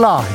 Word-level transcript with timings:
라이브 0.00 0.28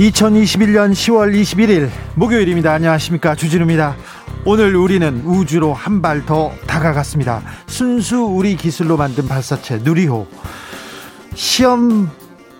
(2021년 0.00 0.92
10월 0.92 1.32
21일) 1.40 1.90
목요일입니다. 2.14 2.72
안녕하십니까. 2.72 3.34
주진우입니다. 3.36 3.94
오늘 4.44 4.74
우리는 4.74 5.22
우주로 5.24 5.72
한 5.74 6.00
발 6.02 6.24
더 6.26 6.50
다가갔습니다. 6.66 7.42
순수 7.66 8.18
우리 8.18 8.56
기술로 8.56 8.96
만든 8.96 9.28
발사체 9.28 9.78
누리호. 9.78 10.26
시험 11.34 12.10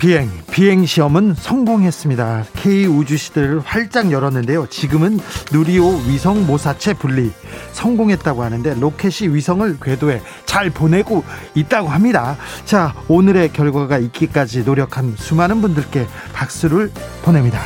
비행, 0.00 0.30
비행 0.50 0.86
시험은 0.86 1.34
성공했습니다. 1.34 2.46
K 2.54 2.86
우주 2.86 3.18
시대를 3.18 3.60
활짝 3.60 4.10
열었는데요. 4.10 4.66
지금은 4.68 5.20
누리호 5.52 6.04
위성 6.08 6.46
모사체 6.46 6.94
분리 6.94 7.30
성공했다고 7.72 8.42
하는데 8.42 8.80
로켓이 8.80 9.34
위성을 9.34 9.78
궤도에 9.78 10.22
잘 10.46 10.70
보내고 10.70 11.22
있다고 11.54 11.88
합니다. 11.88 12.38
자, 12.64 12.94
오늘의 13.08 13.52
결과가 13.52 13.98
있기까지 13.98 14.64
노력한 14.64 15.16
수많은 15.18 15.60
분들께 15.60 16.06
박수를 16.32 16.90
보냅니다. 17.22 17.60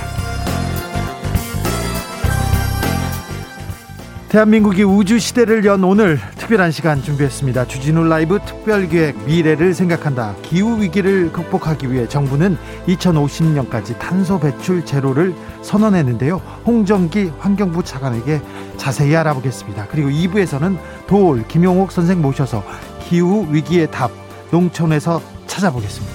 대한민국이 4.35 4.83
우주 4.83 5.21
시대를 5.21 5.65
연 5.65 5.85
오늘 5.85 6.19
특별한 6.39 6.73
시간 6.73 7.01
준비했습니다. 7.01 7.69
주진우 7.69 8.03
라이브 8.03 8.41
특별 8.45 8.89
기획 8.89 9.17
미래를 9.27 9.75
생각한다. 9.75 10.35
기후 10.43 10.83
위기를 10.83 11.31
극복하기 11.31 11.93
위해 11.93 12.09
정부는 12.09 12.59
2050년까지 12.89 13.97
탄소 14.01 14.41
배출 14.41 14.85
제로를 14.85 15.37
선언했는데요. 15.63 16.39
홍정기 16.67 17.31
환경부 17.39 17.85
차관에게 17.85 18.43
자세히 18.77 19.15
알아보겠습니다. 19.15 19.87
그리고 19.89 20.09
2부에서는 20.09 20.79
도올 21.07 21.47
김용옥 21.47 21.93
선생 21.93 22.21
모셔서 22.21 22.65
기후 23.05 23.47
위기의 23.53 23.89
답 23.93 24.11
농촌에서 24.51 25.23
찾아보겠습니다. 25.47 26.13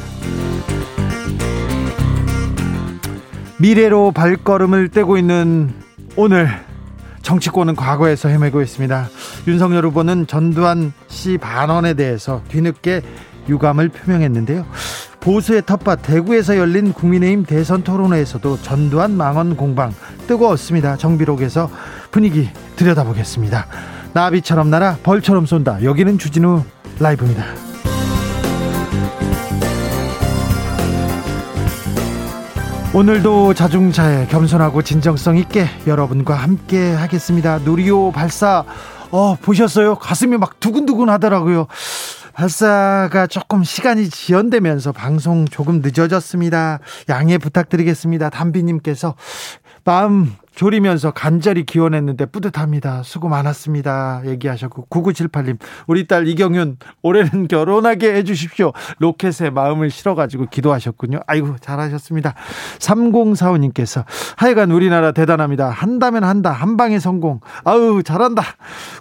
미래로 3.62 4.12
발걸음을 4.12 4.90
떼고 4.90 5.18
있는 5.18 5.74
오늘 6.18 6.68
정치권은 7.22 7.76
과거에서 7.76 8.30
헤매고 8.30 8.62
있습니다. 8.62 9.10
윤석열 9.48 9.86
후보는 9.86 10.28
전두환 10.28 10.94
씨 11.08 11.38
반언에 11.38 11.94
대해서 11.94 12.42
뒤늦게 12.50 13.02
유감을 13.48 13.90
표명했는데요. 13.90 14.66
보수의 15.20 15.64
텃밭 15.66 16.02
대구에서 16.04 16.58
열린 16.58 16.94
국민의힘 16.94 17.46
대선 17.46 17.84
토론회에서도 17.84 18.62
전두환 18.62 19.18
망언 19.18 19.58
공방 19.58 19.94
뜨거웠습니다. 20.28 20.98
정비록에서 20.98 21.70
분위기 22.12 22.50
들여다보겠습니다. 22.78 23.68
나비처럼 24.14 24.70
날아 24.70 24.98
벌처럼 25.04 25.46
쏜다. 25.46 25.84
여기는 25.84 26.18
주진우 26.18 26.64
라이브입니다. 27.00 27.69
오늘도 32.92 33.54
자중차에 33.54 34.26
겸손하고 34.28 34.82
진정성 34.82 35.38
있게 35.38 35.68
여러분과 35.86 36.34
함께 36.34 36.92
하겠습니다. 36.92 37.60
누리호 37.60 38.12
발사 38.12 38.66
어 39.12 39.36
보셨어요? 39.36 39.94
가슴이 39.96 40.38
막 40.38 40.60
두근두근 40.60 41.08
하더라고요. 41.10 41.68
발사가 42.34 43.28
조금 43.28 43.64
시간이 43.64 44.10
지연되면서 44.10 44.92
방송 44.92 45.46
조금 45.46 45.82
늦어졌습니다. 45.84 46.80
양해 47.10 47.38
부탁드리겠습니다. 47.38 48.32
담비님께서 48.32 49.14
마음 49.86 50.34
졸이면서 50.56 51.12
간절히 51.12 51.66
기원했는데 51.66 52.26
뿌듯합니다. 52.28 53.04
수고 53.04 53.30
많았습니다. 53.30 54.24
얘기하셨고 54.26 54.88
9978님 54.90 55.58
우리 55.88 56.08
딸 56.08 56.28
이경윤 56.28 56.78
올해는 57.02 57.48
결혼하게 57.48 58.16
해주십시오. 58.16 58.74
로켓에 59.00 59.50
마음을 59.50 59.90
실어가지고 59.90 60.48
기도하셨군요. 60.48 61.20
아이고 61.28 61.56
잘하셨습니다. 61.62 62.34
3045님께서 62.80 64.04
하여간 64.38 64.72
우리나라 64.72 65.12
대단합니다. 65.12 65.70
한다면 65.70 66.24
한다. 66.24 66.52
한 66.52 66.78
방에 66.78 67.00
성공. 67.00 67.40
아우 67.64 68.04
잘한다. 68.04 68.44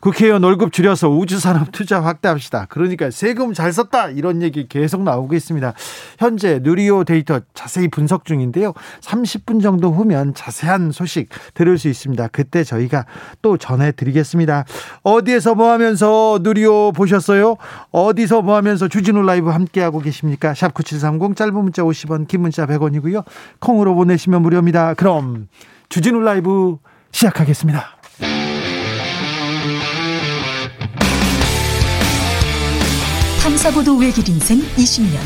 국회의원 0.01 0.43
월급 0.45 0.73
줄여서 0.73 1.11
우주산업 1.11 1.73
투자 1.73 2.03
확대합시다. 2.03 2.67
그러니까 2.69 3.11
세금 3.11 3.53
잘 3.53 3.73
썼다. 3.73 4.11
이런 4.11 4.43
얘기 4.43 4.69
계속 4.69 5.03
나오고 5.03 5.35
있습니다. 5.35 5.73
현재 6.19 6.61
누리호 6.63 7.05
데이터 7.05 7.41
자세히 7.55 7.89
분석 7.89 8.25
중인데요. 8.25 8.75
30분 9.01 9.63
정도 9.63 9.93
후면 9.93 10.35
자세한 10.35 10.93
소식 10.93 11.29
들을 11.55 11.79
수 11.79 11.89
있습니다. 11.89 12.29
그때 12.29 12.65
저희가 12.65 13.07
또 13.43 13.57
전해드리겠습니다. 13.57 14.65
어디에서 15.03 15.55
뭐 15.55 15.71
하면서 15.71 16.39
누리호 16.43 16.93
보셨어요? 16.95 17.57
어디서 17.91 18.43
뭐 18.43 18.57
하면서 18.57 18.89
주진우 18.89 19.23
라이브 19.23 19.51
함께하고 19.51 20.01
계십니까? 20.01 20.53
샵9730 20.53 21.37
짧은 21.37 21.55
문자 21.55 21.83
50원 21.83 22.29
긴 22.29 22.43
문자 22.43 22.67
100원이고요. 22.67 23.25
콩으로 23.61 23.95
보내시면 23.95 24.43
무료입니다. 24.43 24.95
그럼 24.95 25.49
주진우 25.89 26.21
라이브 26.21 26.77
시작하겠습니다. 27.13 27.99
탐사보도 33.43 33.97
외길 33.97 34.29
인생 34.29 34.59
20년 34.59 35.19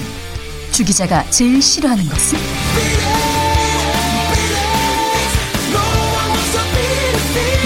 주 0.72 0.84
기자가 0.84 1.22
제일 1.24 1.60
싫어하는 1.60 2.04
것은? 2.04 2.38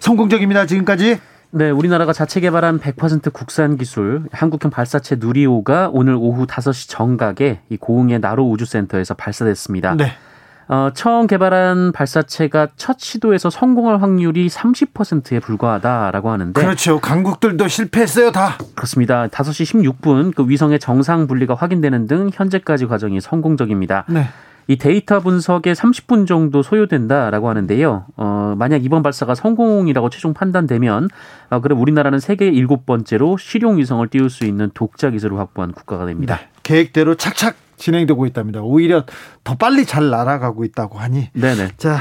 성공적입니다. 0.00 0.66
지금까지. 0.66 1.20
네, 1.52 1.68
우리나라가 1.68 2.12
자체 2.12 2.38
개발한 2.40 2.78
100% 2.78 3.32
국산 3.32 3.76
기술 3.76 4.22
한국형 4.30 4.70
발사체 4.70 5.16
누리호가 5.18 5.90
오늘 5.92 6.14
오후 6.14 6.46
5시 6.46 6.88
정각에 6.88 7.60
이 7.68 7.76
고흥의 7.76 8.20
나로 8.20 8.48
우주센터에서 8.48 9.14
발사됐습니다. 9.14 9.96
네. 9.96 10.12
어, 10.68 10.90
처음 10.94 11.26
개발한 11.26 11.90
발사체가 11.90 12.68
첫 12.76 13.00
시도에서 13.00 13.50
성공할 13.50 14.00
확률이 14.00 14.48
30%에 14.48 15.40
불과하다라고 15.40 16.30
하는데 16.30 16.60
그렇죠. 16.60 17.00
강국들도 17.00 17.66
실패했어요, 17.66 18.30
다. 18.30 18.56
그렇습니다. 18.76 19.26
5시 19.26 19.98
16분 20.00 20.32
그 20.32 20.48
위성의 20.48 20.78
정상 20.78 21.26
분리가 21.26 21.56
확인되는 21.56 22.06
등 22.06 22.30
현재까지 22.32 22.86
과정이 22.86 23.20
성공적입니다. 23.20 24.04
네. 24.06 24.28
이 24.70 24.76
데이터 24.76 25.18
분석에 25.18 25.72
30분 25.72 26.28
정도 26.28 26.62
소요된다라고 26.62 27.48
하는데요. 27.48 28.06
어, 28.16 28.54
만약 28.56 28.84
이번 28.84 29.02
발사가 29.02 29.34
성공이라고 29.34 30.10
최종 30.10 30.32
판단되면 30.32 31.08
어, 31.50 31.60
그럼 31.60 31.80
우리나라는 31.80 32.20
세계 32.20 32.46
일곱 32.46 32.86
번째로 32.86 33.36
실용 33.36 33.78
위성을 33.78 34.06
띄울 34.06 34.30
수 34.30 34.44
있는 34.44 34.70
독자 34.72 35.10
기술을 35.10 35.38
확보한 35.38 35.72
국가가 35.72 36.06
됩니다. 36.06 36.36
네. 36.36 36.48
계획대로 36.62 37.16
착착 37.16 37.56
진행되고 37.80 38.26
있답니다. 38.26 38.60
오히려 38.60 39.04
더 39.42 39.56
빨리 39.56 39.86
잘 39.86 40.10
날아가고 40.10 40.64
있다고 40.64 40.98
하니. 40.98 41.30
네네. 41.32 41.70
자, 41.78 41.98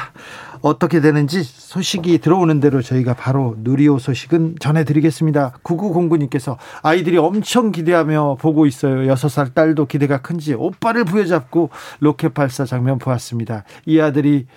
어떻게 0.61 0.99
되는지 0.99 1.41
소식이 1.41 2.17
들어오는 2.19 2.59
대로 2.59 2.81
저희가 2.81 3.13
바로 3.13 3.55
누리호 3.59 3.97
소식은 3.97 4.57
전해드리겠습니다. 4.59 5.53
9909님께서 5.63 6.57
아이들이 6.83 7.17
엄청 7.17 7.71
기대하며 7.71 8.37
보고 8.41 8.65
있어요. 8.65 9.11
6살 9.13 9.53
딸도 9.53 9.85
기대가 9.85 10.21
큰지 10.21 10.53
오빠를 10.53 11.05
부여잡고 11.05 11.69
로켓 12.01 12.33
발사 12.33 12.65
장면 12.65 12.99
보았습니다. 12.99 13.63
이 13.85 13.99
아들이, 14.01 14.47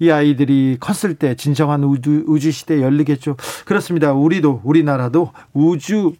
이 0.00 0.10
아이들이 0.10 0.78
컸을 0.80 1.14
때 1.14 1.36
진정한 1.36 1.84
우주, 1.84 2.24
우주 2.26 2.50
시대 2.50 2.82
열리겠죠. 2.82 3.36
그렇습니다. 3.64 4.12
우리도, 4.12 4.62
우리나라도 4.64 5.30
우주, 5.52 6.14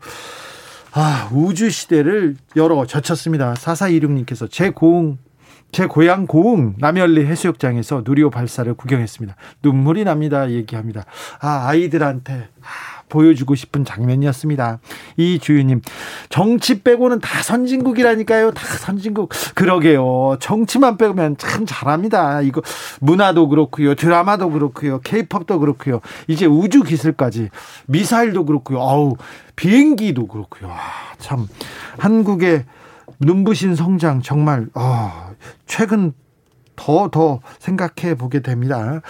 아, 0.94 1.30
우주 1.32 1.70
시대를 1.70 2.36
열어 2.54 2.84
젖혔습니다. 2.84 3.54
4426님께서 3.54 4.50
제 4.50 4.70
고흥 4.70 5.18
제 5.72 5.86
고향 5.86 6.26
고흥 6.26 6.74
남현리 6.78 7.24
해수욕장에서 7.24 8.02
누리호 8.04 8.28
발사를 8.28 8.72
구경했습니다. 8.74 9.34
눈물이 9.62 10.04
납니다. 10.04 10.50
얘기합니다. 10.50 11.06
아, 11.40 11.66
아이들한테 11.68 12.48
아, 12.60 12.91
보여주고 13.12 13.54
싶은 13.54 13.84
장면이었습니다. 13.84 14.78
이 15.18 15.38
주유님 15.38 15.82
정치 16.30 16.82
빼고는 16.82 17.20
다 17.20 17.42
선진국이라니까요. 17.42 18.52
다 18.52 18.64
선진국. 18.78 19.30
그러게요. 19.54 20.38
정치만 20.40 20.96
빼면 20.96 21.36
참 21.36 21.66
잘합니다. 21.66 22.40
이거 22.40 22.62
문화도 23.00 23.48
그렇고요. 23.48 23.94
드라마도 23.94 24.50
그렇고요. 24.50 25.00
케이팝도 25.00 25.58
그렇고요. 25.58 26.00
이제 26.26 26.46
우주 26.46 26.82
기술까지 26.82 27.50
미사일도 27.86 28.46
그렇고요. 28.46 28.80
아우 28.80 29.16
비행기도 29.56 30.26
그렇고요. 30.26 30.70
아, 30.70 30.78
참 31.18 31.46
한국의 31.98 32.64
눈부신 33.20 33.76
성장 33.76 34.22
정말 34.22 34.68
아, 34.72 35.32
최근 35.66 36.14
더, 36.76 37.10
더 37.10 37.40
생각해 37.58 38.14
보게 38.14 38.40
됩니다. 38.40 39.02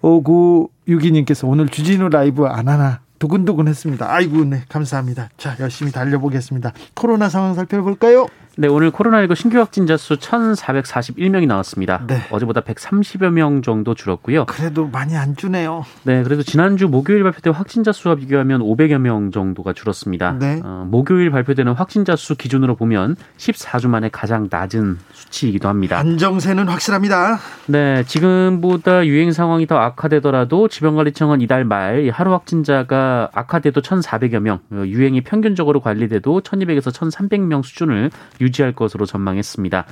5962님께서 0.00 1.46
오늘 1.46 1.68
주진우 1.68 2.08
라이브 2.08 2.46
안 2.46 2.68
하나 2.68 3.03
두근두근 3.24 3.68
했습니다. 3.68 4.12
아이고, 4.12 4.44
네, 4.44 4.64
감사합니다. 4.68 5.30
자, 5.38 5.56
열심히 5.58 5.90
달려보겠습니다. 5.92 6.74
코로나 6.92 7.30
상황 7.30 7.54
살펴볼까요? 7.54 8.26
네, 8.56 8.68
오늘 8.68 8.92
코로나19 8.92 9.34
신규 9.34 9.58
확진자 9.58 9.96
수 9.96 10.16
1,441명이 10.16 11.48
나왔습니다. 11.48 12.04
네. 12.06 12.20
어제보다 12.30 12.60
130여 12.60 13.30
명 13.30 13.62
정도 13.62 13.94
줄었고요. 13.94 14.44
그래도 14.46 14.86
많이 14.86 15.16
안 15.16 15.34
주네요. 15.34 15.84
네, 16.04 16.22
그래도 16.22 16.44
지난주 16.44 16.86
목요일 16.86 17.24
발표된 17.24 17.52
확진자 17.52 17.90
수와 17.90 18.14
비교하면 18.14 18.60
500여 18.60 18.98
명 18.98 19.32
정도가 19.32 19.72
줄었습니다. 19.72 20.36
네. 20.38 20.60
어, 20.62 20.86
목요일 20.88 21.30
발표되는 21.30 21.72
확진자 21.72 22.14
수 22.14 22.36
기준으로 22.36 22.76
보면 22.76 23.16
14주 23.38 23.88
만에 23.88 24.08
가장 24.08 24.46
낮은 24.48 24.98
수치이기도 25.12 25.68
합니다. 25.68 25.98
안정세는 25.98 26.68
확실합니다. 26.68 27.38
네, 27.66 28.04
지금보다 28.04 29.04
유행 29.06 29.32
상황이 29.32 29.66
더 29.66 29.78
악화되더라도 29.78 30.68
질병관리청은 30.68 31.40
이달 31.40 31.64
말 31.64 32.08
하루 32.12 32.30
확진자가 32.32 33.30
악화돼도 33.32 33.80
1,400여 33.80 34.38
명, 34.38 34.60
어, 34.70 34.84
유행이 34.86 35.22
평균적으로 35.22 35.80
관리돼도 35.80 36.40
1,200에서 36.42 36.92
1,300명 36.92 37.64
수준을 37.64 38.10
유지할 38.44 38.72
것으로 38.72 39.06
전망했습니다. 39.06 39.86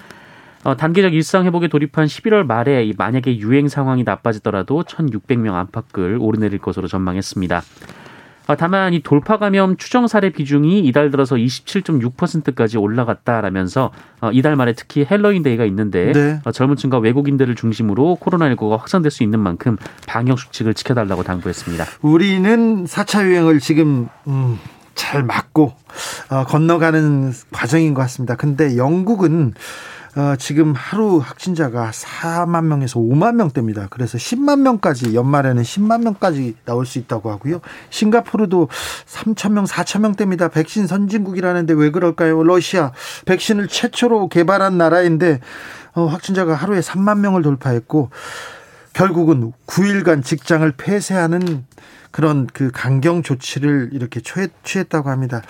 어, 0.65 0.77
단계적 0.77 1.13
일상 1.15 1.45
회복에 1.45 1.69
돌입한 1.69 2.07
11월 2.07 2.47
말에 2.47 2.93
만약에 2.97 3.39
유행 3.39 3.69
상황이 3.69 4.05
나빠지더라도 4.05 4.85
1,600명 4.85 5.55
안팎을 5.55 6.19
오르내릴 6.21 6.59
것으로 6.61 6.87
전망했습니다. 6.87 7.63
어, 8.49 8.57
다만 8.57 8.93
이 8.93 9.01
돌파 9.01 9.39
감염 9.39 9.77
추정 9.77 10.07
사례 10.09 10.31
비중이 10.31 10.81
이달 10.81 11.11
들어서 11.11 11.37
27.6%까지 11.37 12.77
올라갔다라면서 12.77 13.93
어, 14.21 14.31
이달 14.33 14.57
말에 14.57 14.73
특히 14.73 15.07
핼러윈 15.09 15.43
데이가 15.43 15.65
있는데 15.67 16.13
네. 16.13 16.41
어, 16.45 16.53
젊은 16.53 16.77
층과 16.77 16.99
외국인들을 16.99 17.55
중심으로 17.55 18.19
코로나19가 18.21 18.77
확산될 18.79 19.11
수 19.11 19.23
있는 19.23 19.41
만큼 19.41 19.77
방역 20.07 20.39
수칙을 20.39 20.75
지켜달라고 20.75 21.23
당부했습니다. 21.23 21.85
우리는 22.03 22.85
4차 22.85 23.25
유행을 23.27 23.61
지금 23.61 24.09
음, 24.27 24.59
잘 24.95 25.23
맞고 25.23 25.73
어, 26.31 26.45
건너가는 26.45 27.33
과정인 27.53 27.95
것 27.95 28.03
같습니다. 28.03 28.37
근데 28.37 28.77
영국은 28.77 29.55
어, 30.15 30.37
지금 30.37 30.75
하루 30.77 31.19
확진자가 31.19 31.91
4만 31.91 32.67
명에서 32.67 33.01
5만 33.01 33.37
명대입니다. 33.37 33.87
그래서 33.89 34.19
10만 34.19 34.61
명까지 34.61 35.15
연말에는 35.15 35.63
10만 35.63 36.03
명까지 36.03 36.57
나올 36.67 36.85
수 36.85 36.99
있다고 36.99 37.31
하고요. 37.31 37.63
싱가포르도 37.89 38.69
3천 39.07 39.53
명, 39.53 39.65
4천 39.65 40.01
명대입니다. 40.01 40.49
백신 40.49 40.87
선진국이라는데 40.87 41.73
왜 41.73 41.91
그럴까요? 41.91 42.43
러시아 42.43 42.93
백신을 43.25 43.69
최초로 43.69 44.29
개발한 44.29 44.77
나라인데 44.77 45.41
어, 45.95 46.05
확진자가 46.05 46.55
하루에 46.55 46.81
3만 46.81 47.21
명을 47.21 47.41
돌파했고 47.41 48.11
결국은 48.93 49.53
9일간 49.67 50.23
직장을 50.23 50.71
폐쇄하는 50.73 51.65
그런 52.13 52.47
그 52.47 52.71
강경 52.73 53.23
조치를 53.23 53.91
이렇게 53.93 54.21
취했 54.21 54.89
다고 54.89 55.11
합니다. 55.11 55.43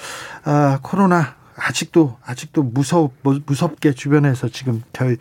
아, 0.45 0.79
코로나 0.83 1.35
아직도 1.57 2.17
아직도 2.25 2.63
무섭 2.63 3.13
무섭게 3.23 3.93
주변에서 3.93 4.49
지금 4.49 4.83
저희 4.93 5.17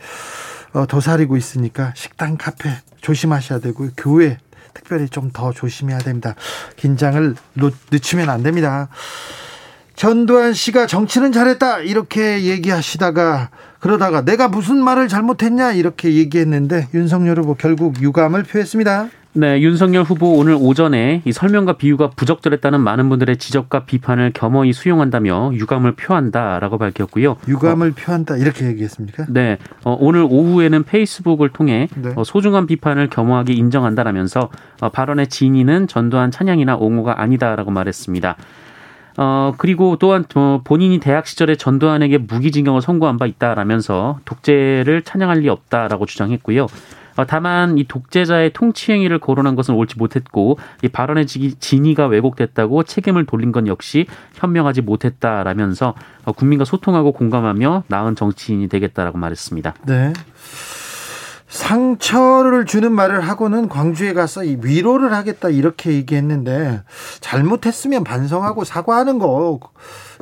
어, 0.73 0.85
도사리고 0.85 1.35
있으니까 1.35 1.93
식당, 1.95 2.37
카페 2.37 2.69
조심하셔야 3.01 3.59
되고 3.59 3.89
교회 3.97 4.37
특별히 4.73 5.09
좀 5.09 5.31
더 5.33 5.51
조심해야 5.51 5.97
됩니다. 5.99 6.35
긴장을 6.77 7.35
놓, 7.53 7.73
늦추면 7.91 8.29
안 8.29 8.43
됩니다. 8.43 8.87
전두환 9.95 10.53
씨가 10.53 10.87
정치는 10.87 11.31
잘했다 11.31 11.79
이렇게 11.79 12.43
얘기하시다가 12.43 13.49
그러다가 13.79 14.21
내가 14.21 14.47
무슨 14.47 14.81
말을 14.83 15.07
잘못했냐 15.07 15.73
이렇게 15.73 16.13
얘기했는데 16.13 16.87
윤석열 16.93 17.39
후보 17.39 17.55
결국 17.55 18.01
유감을 18.01 18.43
표했습니다. 18.43 19.09
네, 19.33 19.61
윤석열 19.61 20.03
후보 20.03 20.33
오늘 20.33 20.57
오전에 20.59 21.21
이 21.23 21.31
설명과 21.31 21.73
비유가 21.73 22.09
부적절했다는 22.09 22.81
많은 22.81 23.07
분들의 23.07 23.37
지적과 23.37 23.85
비판을 23.85 24.31
겸허히 24.33 24.73
수용한다며 24.73 25.51
유감을 25.53 25.93
표한다라고 25.93 26.77
밝혔고요. 26.77 27.37
유감을 27.47 27.91
어, 27.91 27.93
표한다 27.95 28.35
이렇게 28.35 28.65
얘기했습니까? 28.65 29.27
네, 29.29 29.57
어, 29.85 29.95
오늘 29.97 30.27
오후에는 30.29 30.83
페이스북을 30.83 31.49
통해 31.49 31.87
네. 31.95 32.11
어, 32.17 32.25
소중한 32.25 32.67
비판을 32.67 33.09
겸허하게 33.09 33.53
인정한다라면서 33.53 34.49
어, 34.81 34.89
발언의 34.89 35.27
진위는 35.27 35.87
전두환 35.87 36.29
찬양이나 36.29 36.75
옹호가 36.75 37.21
아니다라고 37.21 37.71
말했습니다. 37.71 38.35
어, 39.17 39.53
그리고 39.57 39.95
또한 39.97 40.25
어, 40.35 40.59
본인이 40.65 40.99
대학 40.99 41.25
시절에 41.25 41.55
전두환에게 41.55 42.17
무기징역을 42.17 42.81
선고한 42.81 43.17
바 43.17 43.27
있다라면서 43.27 44.19
독재를 44.25 45.03
찬양할 45.03 45.39
리 45.39 45.47
없다라고 45.47 46.05
주장했고요. 46.05 46.67
어, 47.15 47.25
다만 47.25 47.77
이 47.77 47.83
독재자의 47.85 48.53
통치 48.53 48.91
행위를 48.91 49.19
거론한 49.19 49.55
것은 49.55 49.75
옳지 49.75 49.97
못했고 49.97 50.57
이 50.83 50.87
발언의 50.87 51.25
진위가 51.25 52.07
왜곡됐다고 52.07 52.83
책임을 52.83 53.25
돌린 53.25 53.51
건 53.51 53.67
역시 53.67 54.05
현명하지 54.35 54.81
못했다라면서 54.81 55.93
어, 56.25 56.31
국민과 56.31 56.65
소통하고 56.65 57.11
공감하며 57.11 57.83
나은 57.87 58.15
정치인이 58.15 58.67
되겠다라고 58.69 59.17
말했습니다. 59.17 59.75
네. 59.87 60.13
상처를 61.51 62.65
주는 62.65 62.93
말을 62.93 63.19
하고는 63.21 63.67
광주에 63.67 64.13
가서 64.13 64.39
위로를 64.39 65.11
하겠다 65.11 65.49
이렇게 65.49 65.91
얘기했는데 65.91 66.81
잘못했으면 67.19 68.05
반성하고 68.05 68.63
사과하는 68.63 69.19
거 69.19 69.59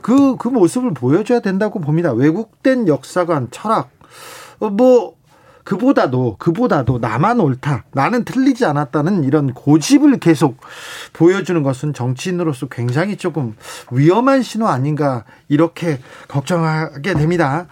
그그 0.01 0.37
그 0.37 0.47
모습을 0.47 0.95
보여줘야 0.95 1.39
된다고 1.39 1.79
봅니다. 1.79 2.11
왜곡된 2.11 2.87
역사관 2.87 3.49
철학 3.51 3.91
어, 4.59 4.69
뭐 4.69 5.18
그보다도 5.63 6.37
그보다도 6.39 6.99
나만 6.99 7.39
옳다 7.39 7.85
나는 7.93 8.25
틀리지 8.25 8.65
않았다는 8.65 9.23
이런 9.23 9.53
고집을 9.53 10.19
계속 10.19 10.57
보여주는 11.13 11.61
것은 11.63 11.93
정치인으로서 11.93 12.67
굉장히 12.67 13.17
조금 13.17 13.55
위험한 13.91 14.41
신호 14.41 14.67
아닌가 14.67 15.25
이렇게 15.47 15.99
걱정하게 16.27 17.13
됩니다. 17.13 17.67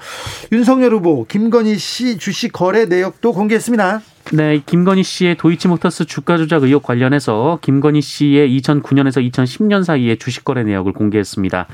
윤석열 0.52 0.94
후보 0.94 1.26
김건희 1.26 1.78
씨 1.78 2.18
주식 2.18 2.52
거래 2.54 2.86
내역도 2.86 3.34
공개했습니다. 3.34 4.02
네, 4.34 4.62
김건희 4.66 5.04
씨의 5.04 5.38
도이치모터스 5.38 6.06
주가 6.06 6.38
조작 6.38 6.64
의혹 6.64 6.84
관련해서 6.84 7.60
김건희 7.62 8.02
씨의 8.02 8.60
2009년에서 8.60 9.32
2010년 9.32 9.84
사이에 9.86 10.18
주식 10.18 10.44
거래 10.44 10.64
내역을 10.64 10.92
공개했습니다. 10.92 11.68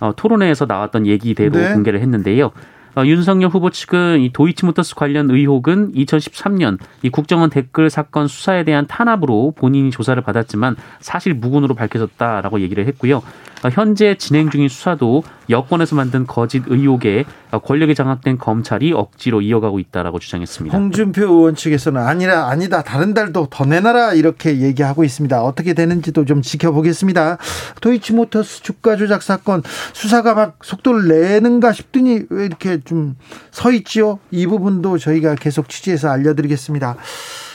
어, 0.00 0.12
토론회에서 0.16 0.66
나왔던 0.66 1.06
얘기대로 1.06 1.52
네. 1.52 1.72
공개를 1.72 2.00
했는데요. 2.00 2.50
어, 2.94 3.06
윤석열 3.06 3.48
후보 3.48 3.70
측은 3.70 4.20
이 4.20 4.30
도이치모터스 4.32 4.94
관련 4.94 5.30
의혹은 5.30 5.92
2013년 5.92 6.78
이 7.02 7.08
국정원 7.08 7.48
댓글 7.48 7.88
사건 7.88 8.28
수사에 8.28 8.64
대한 8.64 8.86
탄압으로 8.86 9.52
본인이 9.56 9.90
조사를 9.90 10.20
받았지만 10.22 10.76
사실 11.00 11.32
무근으로 11.32 11.74
밝혀졌다라고 11.74 12.60
얘기를 12.60 12.86
했고요. 12.86 13.22
어, 13.64 13.68
현재 13.70 14.16
진행 14.16 14.50
중인 14.50 14.68
수사도 14.68 15.22
여권에서 15.50 15.94
만든 15.96 16.26
거짓 16.26 16.62
의혹에 16.66 17.24
어, 17.50 17.58
권력에 17.58 17.94
장악된 17.94 18.38
검찰이 18.38 18.92
억지로 18.92 19.40
이어가고 19.40 19.78
있다라고 19.78 20.18
주장했습니다. 20.18 20.76
홍준표 20.76 21.22
의원 21.22 21.54
측에서는 21.54 22.00
아니라 22.00 22.48
아니다 22.48 22.82
다른 22.82 23.14
달도 23.14 23.48
더 23.50 23.64
내놔라 23.64 24.14
이렇게 24.14 24.60
얘기하고 24.60 25.04
있습니다. 25.04 25.42
어떻게 25.42 25.74
되는지도 25.74 26.24
좀 26.24 26.42
지켜보겠습니다. 26.42 27.38
도이치모터스 27.80 28.62
주가 28.62 28.96
조작 28.96 29.22
사건 29.22 29.62
수사가 29.92 30.34
막 30.34 30.58
속도를 30.62 31.08
내는가 31.08 31.72
싶더니 31.72 32.22
왜 32.30 32.46
이렇게 32.46 32.80
좀 32.84 33.16
서 33.50 33.70
있지요? 33.70 34.18
이 34.30 34.46
부분도 34.46 34.98
저희가 34.98 35.34
계속 35.36 35.68
취재해서 35.68 36.08
알려드리겠습니다. 36.08 36.96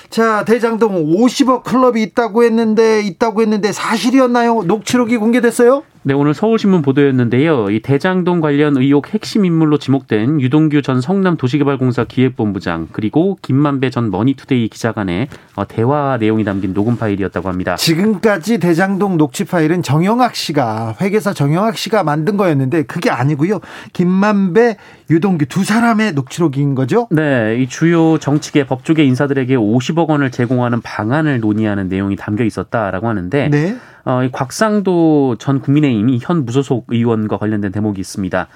자, 0.10 0.46
대장동 0.46 1.06
50억 1.06 1.64
클럽이 1.64 2.02
있다고 2.04 2.44
했는데 2.44 3.02
있다고 3.02 3.42
했는데 3.42 3.72
사실이었나요? 3.74 4.64
녹취록이 4.64 5.18
공개됐어요? 5.18 5.84
네, 6.04 6.14
오늘 6.14 6.34
서울신문 6.34 6.84
보도였는데요. 6.84 7.70
이 7.70 7.82
대장동 7.82 8.40
관련 8.40 8.78
의혹 8.78 9.14
핵심 9.14 9.46
인물로 9.46 9.78
지목된 9.78 10.40
유동규 10.40 10.82
전 10.82 11.02
성남도시개발공사 11.02 12.06
기획본부장 12.06 12.88
그리고 12.92 13.38
김만배 13.42 13.90
전 13.90 14.10
머니투데이 14.10 14.70
기자 14.70 14.92
간의 14.92 15.28
어, 15.56 15.68
대화 15.68 16.18
내용이 16.18 16.44
담긴 16.44 16.74
녹음 16.74 16.98
파일이었다고 16.98 17.50
합니다. 17.50 17.76
지금까지 17.76 18.60
대장동 18.60 19.18
녹취 19.18 19.44
파일은 19.44 19.84
정영학 19.84 20.36
씨가 20.36 20.96
회계사 21.02 21.34
정영학 21.34 21.78
씨가 21.78 22.04
만든 22.04 22.38
거였는데 22.38 22.84
그게 22.84 23.10
아니고요. 23.10 23.60
김만배, 23.94 24.78
유동규 25.10 25.48
두 25.48 25.64
사람의 25.64 26.14
녹취록인 26.14 26.76
거죠? 26.76 27.08
네, 27.12 27.58
이 27.60 27.68
주요 27.68 28.18
정치계 28.18 28.68
법조계 28.68 29.04
인사들에게 29.04 29.56
50억 29.56 30.08
원을 30.08 30.32
제공하는 30.32 30.82
방안을 30.82 31.40
논의하는 31.40 31.90
내용이 31.90 32.16
담겨 32.16 32.44
있었다라고 32.44 33.08
하는데 33.10 33.50
네. 33.50 33.78
어, 34.08 34.24
이 34.24 34.32
곽상도 34.32 35.36
전 35.38 35.60
국민의힘 35.60 36.18
현 36.22 36.46
무소속 36.46 36.86
의원과 36.88 37.38
관련된 37.38 37.74
대목이 37.74 38.00
있습니다. 38.00 38.48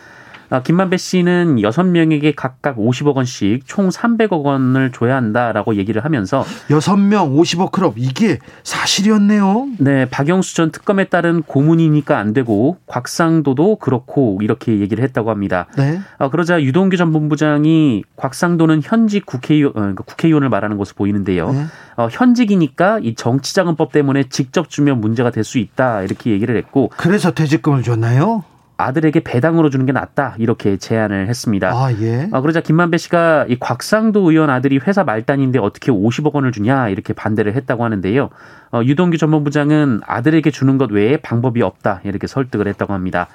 아, 0.52 0.62
김만배 0.62 0.98
씨는 0.98 1.56
6명에게 1.56 2.34
각각 2.36 2.78
50억 2.78 3.16
원씩 3.16 3.62
총 3.66 3.90
300억 3.90 4.44
원을 4.44 4.92
줘야 4.92 5.16
한다라고 5.16 5.76
얘기를 5.76 6.04
하면서 6.04 6.44
6명 6.70 7.36
50억 7.38 7.72
클럽 7.72 7.94
이게 7.98 8.38
사실이었네요. 8.64 9.68
네, 9.80 10.06
박영수 10.10 10.56
전 10.56 10.72
특검에 10.72 11.06
따른 11.06 11.42
고문이니까 11.44 12.18
안 12.18 12.34
되고 12.34 12.78
곽상도도 12.88 13.78
그렇고 13.78 14.40
이렇게 14.42 14.80
얘기를 14.80 15.04
했다고 15.04 15.30
합니다. 15.30 15.68
네. 15.78 16.00
아, 16.18 16.30
그러자 16.30 16.62
유동규 16.62 16.98
전 16.98 17.12
본부장이 17.14 18.04
곽상도는 18.18 18.82
현직 18.84 19.26
국회의원, 19.26 19.72
어, 19.72 19.80
그러니까 19.80 20.04
국회의원을 20.04 20.50
말하는 20.50 20.78
것으로 20.78 20.96
보이는데요. 20.98 21.52
네. 21.52 21.66
어, 21.98 22.08
현직이니까 22.12 23.00
이 23.02 23.16
정치자금법 23.16 23.92
때문에 23.92 24.24
직접 24.30 24.70
주면 24.70 25.00
문제가 25.02 25.30
될 25.30 25.42
수 25.42 25.58
있다 25.58 26.04
이렇게 26.04 26.30
얘기를 26.30 26.56
했고 26.56 26.92
그래서 26.98 27.32
퇴직금을 27.32 27.82
줬나요? 27.82 28.44
아들에게 28.82 29.22
배당으로 29.22 29.70
주는 29.70 29.86
게 29.86 29.92
낫다 29.92 30.36
이렇게 30.38 30.78
제안을 30.78 31.28
했습니다. 31.28 31.72
아 31.74 31.92
예. 32.02 32.30
아, 32.32 32.42
그러자 32.42 32.62
김만배 32.62 32.98
씨가 32.98 33.46
이 33.50 33.58
곽상도 33.60 34.30
의원 34.30 34.50
아들이 34.50 34.80
회사 34.86 35.04
말단인데 35.04 35.60
어떻게 35.60 35.92
50억 35.92 36.34
원을 36.34 36.52
주냐 36.52 36.90
이렇게 36.90 37.14
반대를 37.14 37.56
했다고 37.56 37.84
하는데요. 37.84 38.30
어, 38.72 38.82
유동규 38.84 39.18
전문부장은 39.18 40.02
아들에게 40.06 40.50
주는 40.52 40.78
것 40.78 40.92
외에 40.92 41.18
방법이 41.18 41.62
없다 41.62 42.02
이렇게 42.04 42.28
설득을 42.28 42.68
했다고 42.68 42.94
합니다. 42.94 43.28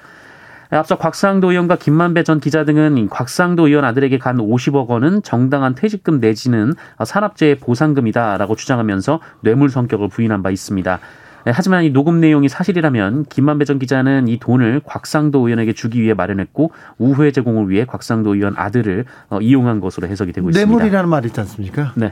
앞서 0.69 0.97
곽상도 0.97 1.51
의원과 1.51 1.77
김만배 1.77 2.23
전 2.23 2.39
기자 2.39 2.65
등은 2.65 3.07
곽상도 3.09 3.67
의원 3.67 3.85
아들에게 3.85 4.17
간 4.17 4.37
50억 4.37 4.87
원은 4.87 5.23
정당한 5.23 5.75
퇴직금 5.75 6.19
내지는 6.19 6.73
산업재해 7.03 7.55
보상금이다라고 7.59 8.55
주장하면서 8.55 9.21
뇌물 9.41 9.69
성격을 9.69 10.09
부인한 10.09 10.43
바 10.43 10.49
있습니다. 10.51 10.99
네, 11.47 11.53
하지만 11.55 11.85
이 11.85 11.91
녹음 11.91 12.19
내용이 12.19 12.49
사실이라면 12.49 13.27
김만배 13.29 13.63
전 13.63 13.79
기자는 13.79 14.27
이 14.27 14.37
돈을 14.37 14.81
곽상도 14.83 15.47
의원에게 15.47 15.71
주기 15.71 16.01
위해 16.01 16.13
마련했고 16.13 16.71
우회 16.97 17.31
제공을 17.31 17.69
위해 17.69 17.85
곽상도 17.85 18.35
의원 18.35 18.53
아들을 18.57 19.05
어, 19.29 19.39
이용한 19.39 19.79
것으로 19.79 20.09
해석이 20.09 20.33
되고 20.33 20.49
있습니다. 20.49 20.69
뇌물이라는 20.69 21.07
말이 21.07 21.27
있지 21.27 21.39
않습니까? 21.39 21.93
네. 21.95 22.11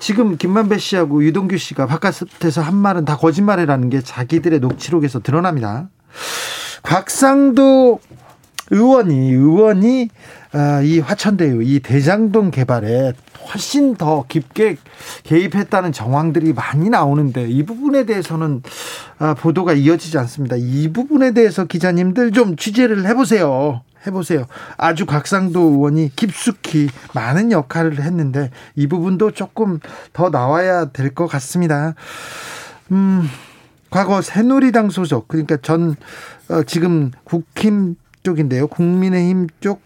지금 0.00 0.36
김만배 0.36 0.78
씨하고 0.78 1.22
유동규 1.22 1.56
씨가 1.56 1.86
바깥에서 1.86 2.60
한 2.60 2.74
말은 2.74 3.04
다 3.04 3.16
거짓말이라는 3.16 3.90
게 3.90 4.00
자기들의 4.00 4.58
녹취록에서 4.58 5.20
드러납니다. 5.20 5.88
곽상도 6.82 8.00
의원이 8.70 9.32
의원이 9.32 10.08
아, 10.52 10.80
이 10.82 10.98
화천대유 11.00 11.62
이 11.62 11.80
대장동 11.80 12.50
개발에 12.50 13.12
훨씬 13.52 13.96
더 13.96 14.24
깊게 14.28 14.76
개입했다는 15.24 15.92
정황들이 15.92 16.52
많이 16.52 16.90
나오는데 16.90 17.48
이 17.48 17.64
부분에 17.64 18.04
대해서는 18.04 18.62
아, 19.18 19.34
보도가 19.34 19.72
이어지지 19.74 20.18
않습니다. 20.18 20.56
이 20.58 20.92
부분에 20.92 21.32
대해서 21.32 21.64
기자님들 21.64 22.32
좀 22.32 22.56
취재를 22.56 23.06
해보세요. 23.06 23.82
해보세요. 24.06 24.46
아주 24.76 25.06
곽상도 25.06 25.60
의원이 25.60 26.12
깊숙이 26.14 26.88
많은 27.14 27.50
역할을 27.50 28.00
했는데 28.02 28.50
이 28.76 28.86
부분도 28.86 29.32
조금 29.32 29.80
더 30.12 30.30
나와야 30.30 30.86
될 30.86 31.14
것 31.14 31.26
같습니다. 31.26 31.94
음, 32.92 33.28
과거 33.90 34.22
새누리당 34.22 34.90
소속 34.90 35.26
그러니까 35.28 35.56
전 35.62 35.96
어, 36.48 36.62
지금 36.62 37.10
국힘 37.24 37.96
쪽인데요. 38.22 38.66
국민의힘 38.68 39.48
쪽 39.60 39.82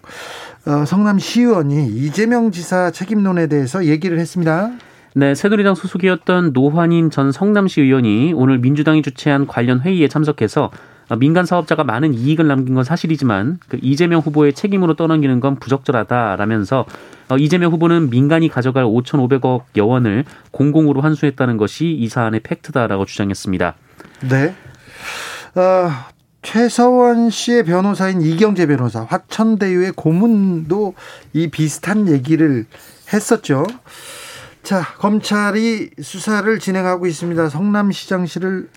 어, 0.67 0.85
성남시의원이 0.85 1.89
이재명 1.89 2.51
지사 2.51 2.91
책임론에 2.91 3.49
대해서 3.49 3.85
얘기를 3.87 4.19
했습니다. 4.19 4.71
네, 5.15 5.35
새누리당 5.35 5.75
소속이었던 5.75 6.53
노환인 6.53 7.11
전 7.11 7.33
성남시 7.33 7.83
의원이 7.83 8.33
오늘 8.35 8.59
민주당이 8.59 9.03
주최한 9.03 9.47
관련 9.47 9.81
회의에 9.81 10.09
참석해서 10.09 10.71
민간 11.19 11.45
사업자가 11.45 11.85
많은 11.85 12.15
이익을 12.15 12.47
남긴 12.47 12.75
건 12.75 12.85
사실이지만 12.85 13.59
그 13.69 13.79
이재명 13.83 14.21
후보의 14.21 14.55
책임으로 14.55 14.95
떠넘기는 14.95 15.41
건 15.41 15.57
부적절하다라면서 15.57 16.87
어, 17.29 17.37
이재명 17.37 17.73
후보는 17.73 18.11
민간이 18.11 18.49
가져갈 18.49 18.85
5,500억 18.85 19.65
여원을 19.77 20.25
공공으로 20.51 21.01
환수했다는 21.01 21.57
것이 21.57 21.91
이 21.91 22.09
사안의 22.09 22.41
팩트다라고 22.41 23.05
주장했습니다. 23.05 23.75
네. 24.31 24.55
어, 25.55 25.91
최서원 26.43 27.31
씨의 27.31 27.65
변호사인 27.65 28.21
이경재 28.21 28.67
변호사 28.67 29.05
화천대유의 29.05 29.93
고문도 29.93 30.95
이 31.33 31.49
비슷한 31.49 32.09
얘기를 32.09 32.67
했었죠. 33.13 33.65
자, 34.63 34.83
검찰이 34.99 35.91
수사를 36.01 36.59
진행하고 36.59 37.07
있습니다. 37.07 37.49
성남시장실을 37.49 38.69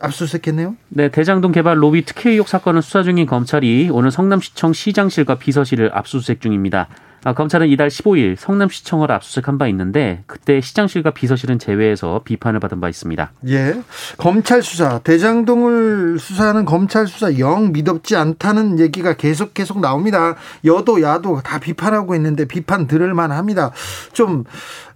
압수수색했네요. 0.00 0.76
네, 0.88 1.08
대장동 1.08 1.52
개발 1.52 1.82
로비 1.82 2.04
특혜 2.04 2.30
의혹 2.30 2.48
사건을 2.48 2.82
수사 2.82 3.02
중인 3.02 3.26
검찰이 3.26 3.90
오늘 3.92 4.10
성남시청 4.10 4.72
시장실과 4.72 5.36
비서실을 5.36 5.90
압수수색 5.94 6.40
중입니다. 6.40 6.88
아, 7.24 7.32
검찰은 7.32 7.68
이달 7.68 7.88
15일 7.88 8.36
성남시청을 8.36 9.10
압수수색한 9.10 9.56
바 9.56 9.66
있는데 9.68 10.22
그때 10.26 10.60
시장실과 10.60 11.12
비서실은 11.12 11.58
제외해서 11.58 12.20
비판을 12.22 12.60
받은 12.60 12.80
바 12.80 12.90
있습니다. 12.90 13.32
예. 13.48 13.80
검찰 14.18 14.62
수사 14.62 14.98
대장동을 14.98 16.18
수사하는 16.18 16.66
검찰 16.66 17.06
수사 17.06 17.38
영 17.38 17.72
믿었지 17.72 18.14
않다는 18.14 18.78
얘기가 18.78 19.14
계속 19.14 19.54
계속 19.54 19.80
나옵니다. 19.80 20.36
여도 20.66 21.00
야도 21.00 21.40
다 21.42 21.58
비판하고 21.58 22.14
있는데 22.14 22.44
비판 22.44 22.86
들을 22.86 23.14
만합니다. 23.14 23.72
좀어좀 24.12 24.44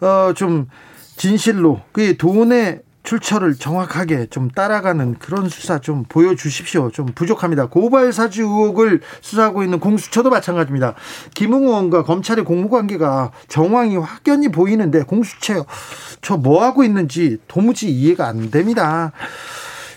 어, 0.02 0.32
좀 0.34 0.66
진실로 1.16 1.80
그 1.92 2.18
돈의 2.18 2.82
출처를 3.08 3.54
정확하게 3.54 4.26
좀 4.26 4.50
따라가는 4.50 5.14
그런 5.18 5.48
수사 5.48 5.78
좀 5.78 6.04
보여주십시오. 6.06 6.90
좀 6.90 7.06
부족합니다. 7.06 7.66
고발 7.66 8.12
사주 8.12 8.42
의혹을 8.42 9.00
수사하고 9.22 9.62
있는 9.62 9.80
공수처도 9.80 10.28
마찬가지입니다. 10.28 10.94
김웅 11.32 11.64
의원과 11.64 12.02
검찰의 12.02 12.44
공무관계가 12.44 13.32
정황이 13.48 13.96
확연히 13.96 14.48
보이는데 14.48 15.04
공수처 15.04 15.64
저 16.20 16.38
뭐 16.38 16.62
하고 16.62 16.84
있는지 16.84 17.38
도무지 17.48 17.90
이해가 17.90 18.26
안 18.28 18.50
됩니다. 18.50 19.12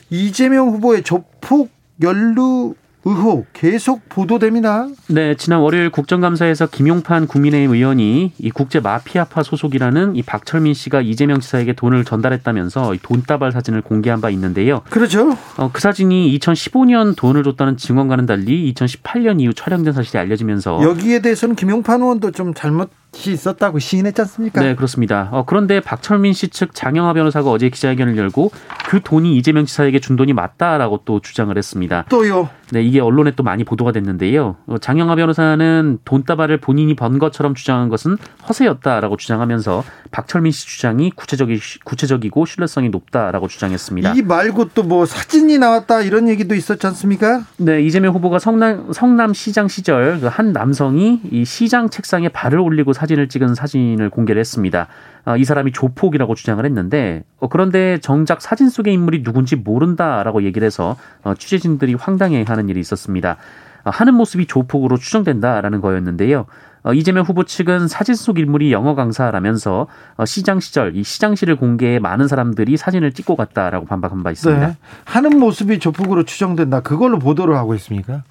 이재명 0.10 0.70
후보의 0.70 1.03
조폭 1.03 1.70
연루 2.01 2.74
의혹 3.03 3.48
계속 3.53 4.08
보도됩니다. 4.10 4.88
네, 5.08 5.36
지난 5.36 5.60
월요일 5.60 5.89
국정감사에서 5.89 6.67
김용판 6.67 7.27
국민의힘 7.27 7.74
의원이 7.74 8.34
이 8.38 8.50
국제 8.51 8.79
마피아파 8.79 9.43
소속이라는 9.43 10.15
이 10.15 10.22
박철민 10.22 10.74
씨가 10.74 11.01
이재명 11.01 11.39
지사에게 11.39 11.74
돈을 11.74 12.05
전달했다면서 12.05 12.96
돈다발 13.01 13.51
사진을 13.51 13.81
공개한 13.81 14.22
바 14.22 14.29
있는데요. 14.29 14.81
그렇죠. 14.89 15.36
어, 15.58 15.72
그 15.74 15.81
사진이 15.81 16.38
2015년 16.38 17.15
돈을 17.15 17.43
줬다는 17.43 17.77
증언과는 17.77 18.25
달리 18.27 18.72
2018년 18.74 19.41
이후 19.41 19.53
촬영된 19.53 19.93
사실이 19.93 20.20
알려지면서 20.20 20.84
여기에 20.84 21.22
대해서는 21.22 21.55
김용판 21.55 22.01
의원도 22.01 22.31
좀 22.31 22.53
잘못 22.53 22.89
이 23.13 23.32
있었다고 23.32 23.80
시인했지 23.80 24.22
않습니까? 24.22 24.62
네, 24.62 24.74
그렇습니다. 24.75 25.27
어, 25.32 25.44
그런데 25.46 25.80
박철민 25.82 26.34
씨 26.34 26.48
측 26.50 26.74
장영하 26.74 27.13
변호사가 27.13 27.50
어제 27.51 27.70
기자회견을 27.70 28.18
열고 28.18 28.51
그 28.88 29.01
돈이 29.03 29.36
이재명 29.38 29.65
지사에게 29.65 30.00
준 30.00 30.15
돈이 30.15 30.34
맞다라고 30.34 31.01
또 31.06 31.20
주장을 31.20 31.56
했습니다. 31.56 32.06
또요? 32.10 32.50
네, 32.72 32.82
이게 32.82 33.01
언론에 33.01 33.32
또 33.36 33.44
많이 33.44 33.65
보도가 33.65 33.91
됐는데요. 33.91 34.56
어, 34.65 34.77
장영하 34.77 35.15
변호사는 35.15 36.00
돈다발을 36.06 36.62
본인이 36.62 36.96
번 36.96 37.20
것처럼 37.20 37.53
주장한 37.53 37.89
것은 37.89 38.18
허세였다라고 38.48 39.18
주장하면서 39.18 39.84
박철민 40.12 40.51
씨 40.53 40.65
주장이 40.68 41.12
구체적이, 41.12 41.60
구체적이고 41.84 42.46
신뢰성이 42.46 42.89
높다라고 42.89 43.48
주장했습니다. 43.50 44.13
이 44.13 44.22
말고 44.22 44.70
또 44.70 44.82
뭐 44.84 45.06
사진이 45.06 45.58
나왔다 45.60 46.01
이런 46.01 46.27
얘기도 46.27 46.56
있었지 46.56 46.86
않습니까? 46.88 47.44
네, 47.58 47.82
이재명 47.84 48.13
후보가 48.15 48.39
성남, 48.39 48.91
성남 48.94 49.34
시장 49.34 49.68
시절 49.68 50.20
그한 50.20 50.53
남성이 50.53 51.22
이 51.32 51.46
시장 51.46 51.89
책상에 51.89 52.30
발을 52.30 52.60
올리고 52.60 52.94
사진을 53.01 53.29
찍은 53.29 53.55
사진을 53.55 54.10
공개를 54.12 54.39
했습니다. 54.39 54.88
어, 55.25 55.36
이 55.38 55.43
사람이 55.43 55.72
조폭이라고 55.72 56.36
주장을 56.36 56.63
했는데 56.63 57.24
어, 57.39 57.48
그런데 57.48 57.98
정작 58.00 58.41
사진 58.41 58.70
속의 58.70 58.93
인물이 58.93 59.24
누군지 59.24 59.55
모른다라고 59.55 60.43
얘기를 60.43 60.65
해서 60.65 60.96
어, 61.24 61.34
취재진들이 61.34 61.96
황당해하는 61.96 62.70
일이 62.70 62.79
있었습니다. 62.79 63.38
하는 63.84 64.13
모습이 64.13 64.46
조폭으로 64.46 64.98
추정된다라는 64.98 65.81
거였는데요. 65.81 66.46
이재명 66.93 67.24
후보 67.24 67.43
측은 67.43 67.88
사진 67.88 68.13
속 68.13 68.38
인물이 68.38 68.72
영어 68.72 68.93
강사라면서 68.93 69.88
시장 70.25 70.60
시절 70.60 70.96
이 70.96 71.03
시장실을 71.03 71.55
공개해 71.55 71.98
많은 71.98 72.27
사람들이 72.27 72.77
사진을 72.77 73.12
찍고 73.13 73.36
갔다라고 73.36 73.88
반박한 73.88 74.22
바 74.22 74.29
있습니다. 74.29 74.67
네. 74.67 74.77
하는 75.05 75.39
모습이 75.39 75.79
조폭으로 75.79 76.25
추정된다. 76.25 76.81
그걸로 76.81 77.17
보도를 77.17 77.55
하고 77.55 77.74
있습니까? 77.74 78.22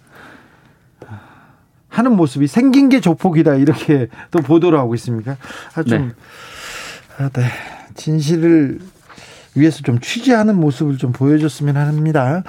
하는 1.90 2.16
모습이 2.16 2.46
생긴 2.46 2.88
게 2.88 3.00
조폭이다 3.00 3.56
이렇게 3.56 4.08
또 4.30 4.38
보도를 4.38 4.78
하고 4.78 4.94
있습니까? 4.94 5.36
아, 5.74 5.82
좀 5.82 6.08
네. 6.08 7.24
아, 7.24 7.28
네. 7.28 7.44
진실을 7.94 8.78
위해서 9.54 9.82
좀 9.82 9.98
취재하는 10.00 10.56
모습을 10.56 10.96
좀 10.96 11.12
보여줬으면 11.12 11.76
합니다. 11.76 12.42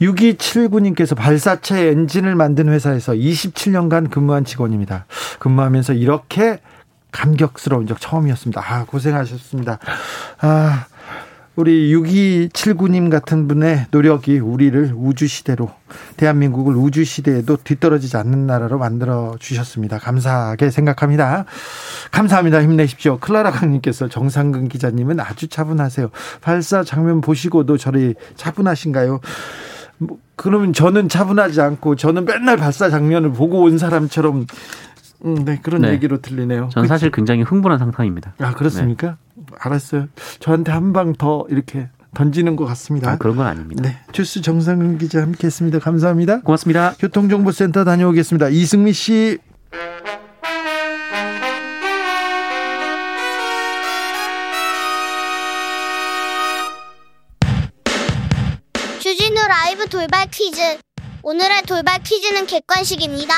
6279님께서 0.00 1.16
발사체 1.16 1.88
엔진을 1.88 2.34
만든 2.36 2.68
회사에서 2.68 3.12
27년간 3.12 4.10
근무한 4.10 4.44
직원입니다. 4.44 5.06
근무하면서 5.40 5.94
이렇게 5.94 6.60
감격스러운 7.10 7.86
적 7.86 8.00
처음이었습니다. 8.00 8.62
아, 8.64 8.84
고생하셨습니다. 8.84 9.78
아, 10.40 10.86
우리 11.56 11.94
6279님 11.94 13.10
같은 13.10 13.46
분의 13.46 13.86
노력이 13.92 14.40
우리를 14.40 14.92
우주시대로, 14.96 15.70
대한민국을 16.16 16.74
우주시대에도 16.74 17.58
뒤떨어지지 17.62 18.16
않는 18.16 18.48
나라로 18.48 18.78
만들어 18.78 19.36
주셨습니다. 19.38 19.98
감사하게 19.98 20.70
생각합니다. 20.70 21.44
감사합니다. 22.10 22.60
힘내십시오. 22.60 23.18
클라라 23.18 23.52
강님께서 23.52 24.08
정상근 24.08 24.68
기자님은 24.68 25.20
아주 25.20 25.46
차분하세요. 25.46 26.10
발사 26.40 26.82
장면 26.82 27.20
보시고도 27.20 27.76
저리 27.76 28.14
차분하신가요? 28.34 29.20
뭐, 29.98 30.18
그러면 30.34 30.72
저는 30.72 31.08
차분하지 31.08 31.60
않고 31.60 31.94
저는 31.94 32.24
맨날 32.24 32.56
발사 32.56 32.90
장면을 32.90 33.32
보고 33.32 33.62
온 33.62 33.78
사람처럼 33.78 34.46
음, 35.24 35.44
네, 35.44 35.60
그런 35.62 35.82
네. 35.82 35.92
얘기로 35.92 36.20
들리네요. 36.20 36.68
저는 36.72 36.88
사실 36.88 37.12
굉장히 37.12 37.42
흥분한 37.42 37.78
상황입니다. 37.78 38.34
아, 38.38 38.52
그렇습니까? 38.54 39.16
알았어요. 39.60 40.08
저한테 40.40 40.72
한 40.72 40.92
방 40.92 41.12
더 41.14 41.46
이렇게 41.50 41.88
던지는 42.14 42.54
것 42.56 42.64
같습니다. 42.66 43.10
아, 43.12 43.16
그런 43.18 43.36
건 43.36 43.46
아닙니다. 43.46 43.82
네. 43.82 43.96
주스 44.12 44.40
정상근 44.40 44.98
기자 44.98 45.20
함께 45.22 45.46
했습니다. 45.48 45.78
감사합니다. 45.80 46.40
고맙습니다. 46.42 46.94
교통정보센터 46.98 47.84
다녀오겠습니다. 47.84 48.48
이승미 48.50 48.92
씨. 48.92 49.38
주진우 59.00 59.34
라이브 59.48 59.86
돌발 59.88 60.28
퀴즈. 60.30 60.60
오늘의 61.22 61.62
돌발 61.62 62.02
퀴즈는 62.02 62.46
객관식입니다. 62.46 63.34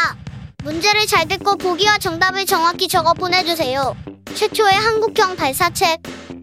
문제를 0.66 1.06
잘 1.06 1.28
듣고 1.28 1.56
보기와 1.56 1.96
정답을 1.98 2.44
정확히 2.44 2.88
적어 2.88 3.14
보내주세요. 3.14 3.94
최초의 4.34 4.74
한국형 4.74 5.36
발사체 5.36 5.96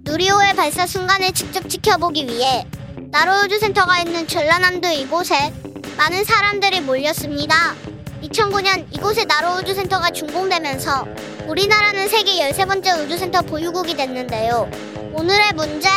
누리호의 0.06 0.56
발사 0.56 0.88
순간을 0.88 1.34
직접 1.34 1.68
지켜보기 1.68 2.28
위해 2.28 2.66
나로우주센터가 3.12 4.00
있는 4.00 4.26
전라남도 4.26 4.88
이곳에 4.92 5.52
많은 5.98 6.24
사람들이 6.24 6.80
몰렸습니다. 6.80 7.76
2009년 8.24 8.86
이곳에 8.96 9.26
나로우주센터가 9.26 10.12
준공되면서 10.12 11.06
우리나라는 11.50 12.08
세계 12.08 12.50
13번째 12.50 13.04
우주센터 13.04 13.42
보유국이 13.42 13.94
됐는데요. 13.94 14.72
오늘의 15.16 15.52
문제 15.54 15.90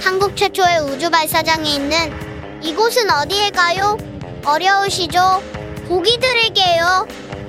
한국 0.00 0.36
최초의 0.36 0.80
우주 0.90 1.08
발사장이 1.08 1.76
있는 1.76 2.64
이곳은 2.64 3.08
어디일까요? 3.08 3.96
어려우시죠? 4.44 5.40
보기 5.86 6.18
드릴게요. 6.18 7.06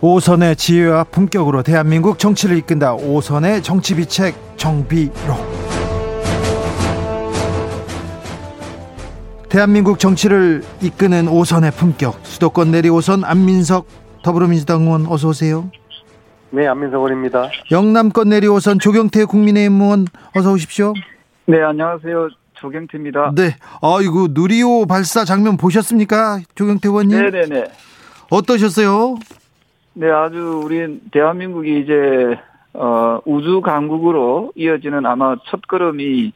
오선의 0.00 0.54
지혜와 0.56 1.04
품격으로 1.04 1.62
대한민국 1.62 2.18
정치를 2.18 2.56
이끈다. 2.58 2.94
오선의 2.94 3.62
정치비책 3.62 4.34
정비로. 4.56 5.12
대한민국 9.48 9.98
정치를 9.98 10.62
이끄는 10.82 11.26
오선의 11.26 11.72
품격. 11.72 12.20
수도권 12.22 12.70
내리 12.70 12.88
오선 12.90 13.24
안민석 13.24 13.86
더불어민주당 14.22 14.82
의원 14.82 15.06
어서 15.06 15.28
오세요. 15.28 15.70
네, 16.50 16.66
안민석 16.68 16.98
의원입니다. 16.98 17.50
영남권 17.72 18.28
내리 18.28 18.46
오선 18.46 18.78
조경태 18.78 19.24
국민의힘 19.24 19.80
의원 19.80 20.06
어서 20.36 20.52
오십시오. 20.52 20.94
네, 21.46 21.60
안녕하세요. 21.62 22.28
조경태입니다. 22.54 23.32
네. 23.34 23.56
아이고 23.82 24.28
누리호 24.30 24.86
발사 24.86 25.24
장면 25.24 25.56
보셨습니까? 25.56 26.40
조경태 26.54 26.88
의원님. 26.88 27.18
네 27.18 27.30
네 27.30 27.46
네. 27.48 27.64
어떠셨어요? 28.30 29.16
네, 29.98 30.08
아주 30.12 30.62
우리 30.64 31.00
대한민국이 31.10 31.80
이제 31.80 32.38
어, 32.72 33.18
우주 33.24 33.60
강국으로 33.60 34.52
이어지는 34.54 35.04
아마 35.04 35.34
첫 35.46 35.60
걸음이 35.66 36.32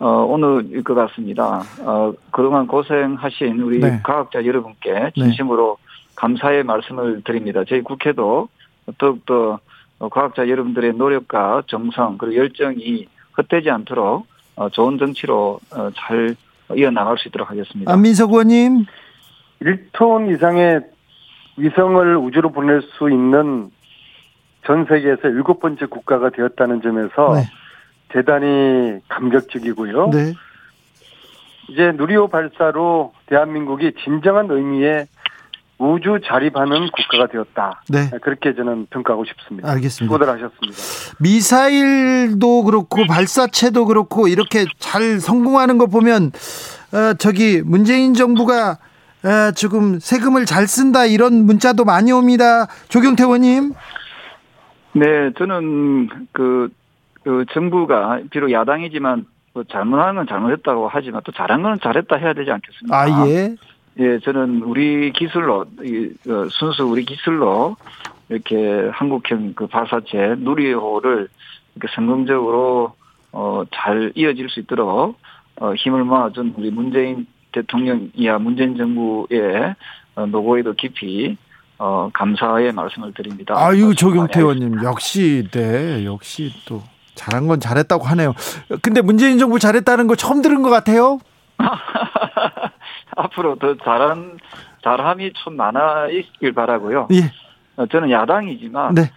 어, 0.00 0.08
오늘일 0.08 0.82
것 0.82 0.94
같습니다. 0.94 1.62
어, 1.82 2.12
그동안 2.32 2.66
고생하신 2.66 3.60
우리 3.60 3.78
네. 3.78 4.00
과학자 4.02 4.44
여러분께 4.44 5.12
진심으로 5.14 5.78
감사의 6.16 6.64
말씀을 6.64 7.22
드립니다. 7.22 7.62
저희 7.68 7.80
국회도 7.80 8.48
더욱더 8.98 9.60
어, 10.00 10.08
과학자 10.08 10.48
여러분들의 10.48 10.94
노력과 10.94 11.62
정성 11.68 12.18
그리고 12.18 12.42
열정이 12.42 13.06
헛되지 13.38 13.70
않도록 13.70 14.26
어, 14.56 14.68
좋은 14.68 14.98
정치로 14.98 15.60
어, 15.76 15.90
잘 15.94 16.34
이어나갈 16.74 17.18
수 17.18 17.28
있도록 17.28 17.50
하겠습니다. 17.50 17.92
안민석 17.92 18.32
의원님. 18.32 18.84
1톤 19.62 20.34
이상의 20.34 20.80
위성을 21.56 22.16
우주로 22.16 22.50
보낼 22.50 22.82
수 22.82 23.10
있는 23.10 23.70
전 24.66 24.86
세계에서 24.86 25.28
일곱 25.28 25.60
번째 25.60 25.86
국가가 25.86 26.30
되었다는 26.30 26.82
점에서 26.82 27.34
네. 27.34 27.48
대단히 28.08 29.00
감격적이고요. 29.08 30.10
네. 30.10 30.34
이제 31.68 31.92
누리호 31.92 32.28
발사로 32.28 33.12
대한민국이 33.26 33.92
진정한 34.04 34.50
의미의 34.50 35.06
우주 35.78 36.20
자립하는 36.22 36.90
국가가 36.90 37.26
되었다. 37.26 37.82
네. 37.88 38.10
그렇게 38.20 38.54
저는 38.54 38.86
평가하고 38.90 39.24
싶습니다. 39.24 39.70
알겠습니다. 39.70 40.04
수고들 40.04 40.28
하셨습니다. 40.28 41.16
미사일도 41.20 42.64
그렇고 42.64 43.06
발사체도 43.06 43.86
그렇고 43.86 44.28
이렇게 44.28 44.66
잘 44.78 45.20
성공하는 45.20 45.78
거 45.78 45.86
보면 45.86 46.32
어, 46.92 47.14
저기 47.18 47.62
문재인 47.64 48.12
정부가 48.12 48.76
어, 49.24 49.52
지금 49.54 49.98
세금을 49.98 50.46
잘 50.46 50.66
쓴다 50.66 51.04
이런 51.04 51.44
문자도 51.46 51.84
많이 51.84 52.10
옵니다. 52.12 52.66
조경태 52.88 53.24
의원님. 53.24 53.72
네, 54.94 55.32
저는 55.36 56.08
그, 56.32 56.70
그 57.22 57.44
정부가 57.52 58.20
비록 58.30 58.50
야당이지만 58.50 59.26
뭐 59.52 59.64
잘못한 59.64 60.14
건 60.14 60.26
잘못했다고 60.26 60.88
하지만 60.90 61.20
또 61.24 61.32
잘한 61.32 61.62
건 61.62 61.78
잘했다 61.80 62.16
해야 62.16 62.32
되지 62.32 62.50
않겠습니까? 62.50 62.96
아 62.96 63.28
예. 63.28 63.56
예, 63.98 64.18
저는 64.20 64.62
우리 64.62 65.12
기술로 65.12 65.66
이, 65.82 66.10
어, 66.28 66.48
순수 66.50 66.84
우리 66.84 67.04
기술로 67.04 67.76
이렇게 68.28 68.88
한국형 68.92 69.54
그 69.54 69.66
발사체 69.66 70.36
누리호를 70.38 71.28
이렇게 71.74 71.94
성공적으로 71.94 72.94
어, 73.32 73.64
잘 73.74 74.12
이어질 74.14 74.48
수 74.48 74.60
있도록 74.60 75.18
어, 75.56 75.74
힘을 75.74 76.04
모아준 76.04 76.54
우리 76.56 76.70
문재인 76.70 77.26
대통령이야 77.52 78.38
문재인 78.38 78.76
정부의 78.76 79.74
어, 80.14 80.26
노고에도 80.26 80.74
깊이 80.74 81.36
어, 81.78 82.10
감사의 82.12 82.72
말씀을 82.72 83.14
드립니다. 83.14 83.54
아유 83.56 83.94
조경태 83.94 84.40
의원님 84.40 84.82
역시 84.84 85.48
네 85.50 86.04
역시 86.04 86.52
또 86.66 86.82
잘한 87.14 87.46
건 87.46 87.60
잘했다고 87.60 88.04
하네요. 88.04 88.34
근데 88.82 89.00
문재인 89.00 89.38
정부 89.38 89.58
잘했다는 89.58 90.06
거 90.06 90.14
처음 90.14 90.42
들은 90.42 90.62
것 90.62 90.70
같아요. 90.70 91.18
앞으로 93.16 93.56
더 93.56 93.76
잘한 93.76 94.38
잘함이 94.82 95.32
좀 95.44 95.56
많아 95.56 96.08
있길 96.08 96.52
바라고요. 96.52 97.08
예. 97.12 97.32
어, 97.76 97.86
저는 97.86 98.10
야당이지만 98.10 98.94
네. 98.94 99.10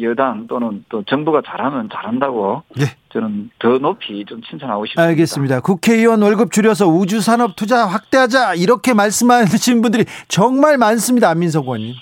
여당 0.00 0.46
또는 0.46 0.84
또 0.88 1.02
정부가 1.04 1.42
잘하면 1.46 1.88
잘한다고 1.92 2.62
예. 2.80 2.84
저는 3.10 3.50
더 3.58 3.78
높이 3.78 4.24
좀 4.24 4.42
칭찬하고 4.42 4.86
싶습니다. 4.86 5.08
알겠습니다. 5.08 5.60
국회의원 5.60 6.22
월급 6.22 6.52
줄여서 6.52 6.88
우주산업 6.88 7.56
투자 7.56 7.86
확대하자 7.86 8.54
이렇게 8.54 8.94
말씀하시는 8.94 9.80
분들이 9.82 10.04
정말 10.28 10.76
많습니다. 10.76 11.30
안민석 11.30 11.64
의원님. 11.64 11.94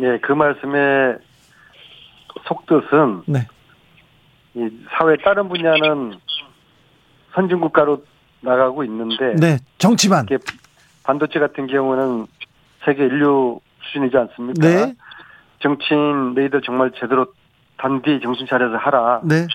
예, 0.00 0.18
그 0.20 0.32
말씀의 0.32 1.18
속뜻은 2.46 3.22
네. 3.26 3.46
이 4.54 4.68
사회 4.90 5.16
다른 5.24 5.48
분야는 5.48 6.14
선진 7.34 7.60
국가로 7.60 8.04
나가고 8.40 8.84
있는데 8.84 9.34
네. 9.36 9.58
정치만. 9.78 10.26
반도체 11.04 11.38
같은 11.38 11.66
경우는 11.66 12.26
세계 12.84 13.04
인류 13.04 13.60
수준이지 13.84 14.16
않습니까? 14.16 14.68
네. 14.68 14.94
정치인 15.62 16.34
너희들 16.34 16.60
정말 16.64 16.92
제대로 16.98 17.26
단디 17.78 18.20
정신 18.22 18.46
차려서 18.46 18.76
하라. 18.76 19.20
네. 19.24 19.46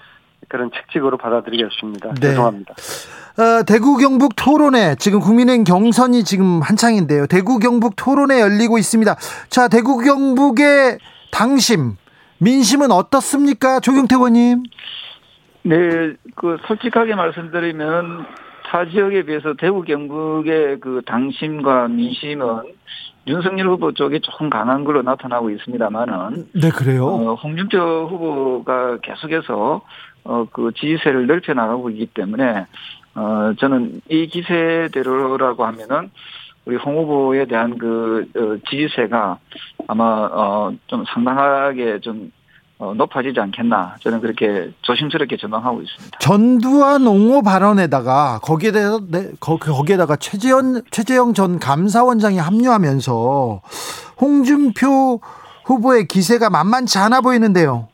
그런 0.49 0.71
책직으로 0.73 1.17
받아들이겠습니다. 1.17 2.13
네. 2.15 2.19
죄송합니다. 2.21 2.73
어, 2.73 3.63
대구 3.65 3.97
경북 3.97 4.33
토론회 4.35 4.95
지금 4.95 5.19
국민의힘 5.19 5.63
경선이 5.63 6.23
지금 6.23 6.61
한창인데요. 6.61 7.27
대구 7.27 7.59
경북 7.59 7.93
토론회 7.95 8.39
열리고 8.41 8.77
있습니다. 8.77 9.15
자, 9.49 9.67
대구 9.67 9.97
경북의 9.97 10.99
당심 11.31 11.97
민심은 12.39 12.91
어떻습니까? 12.91 13.79
조경태 13.79 14.15
의원님. 14.15 14.63
네, 15.63 16.13
그 16.35 16.57
솔직하게 16.67 17.15
말씀드리면 17.15 18.25
타 18.69 18.85
지역에 18.85 19.23
비해서 19.23 19.53
대구 19.59 19.83
경북의 19.83 20.79
그 20.79 21.01
당심과 21.05 21.89
민심은 21.89 22.45
윤석열 23.27 23.67
후보 23.67 23.91
쪽이 23.91 24.21
조금 24.21 24.49
강한 24.49 24.83
걸로 24.83 25.01
나타나고 25.01 25.49
있습니다만은 25.49 26.47
네, 26.53 26.69
그래요. 26.69 27.07
어, 27.07 27.33
홍준표 27.35 27.77
후보가 28.09 28.99
계속해서 29.01 29.81
어, 30.23 30.45
그 30.51 30.71
지지세를 30.73 31.27
넓혀 31.27 31.53
나가고 31.53 31.89
있기 31.89 32.07
때문에 32.07 32.65
어, 33.15 33.53
저는 33.59 34.01
이 34.09 34.27
기세대로라고 34.27 35.65
하면은 35.65 36.11
우리 36.65 36.75
홍 36.75 36.97
후보에 36.97 37.45
대한 37.45 37.77
그 37.77 38.27
어, 38.35 38.57
지지세가 38.69 39.39
아마 39.87 40.03
어, 40.31 40.73
좀 40.87 41.03
상당하게 41.13 41.99
좀 41.99 42.31
어, 42.31 42.36
높아지지 42.79 43.39
않겠나 43.39 43.95
저는 44.01 44.21
그렇게 44.21 44.71
조심스럽게 44.83 45.37
전망하고 45.37 45.81
있습니다. 45.81 46.19
전두환 46.19 47.07
옹호 47.07 47.41
발언에다가 47.41 48.39
거기에 48.43 48.71
대해서 48.71 49.01
네, 49.09 49.31
거, 49.39 49.57
거기에다가 49.57 50.15
최재현 50.15 50.83
최재형 50.91 51.33
전 51.33 51.57
감사원장이 51.57 52.37
합류하면서 52.37 53.61
홍준표 54.21 55.19
후보의 55.65 56.07
기세가 56.07 56.49
만만치 56.49 56.99
않아 56.99 57.21
보이는데요. 57.21 57.87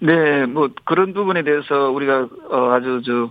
네, 0.00 0.46
뭐 0.46 0.70
그런 0.84 1.12
부분에 1.12 1.42
대해서 1.42 1.90
우리가 1.90 2.28
어, 2.50 2.70
아주 2.72 3.02
저 3.04 3.30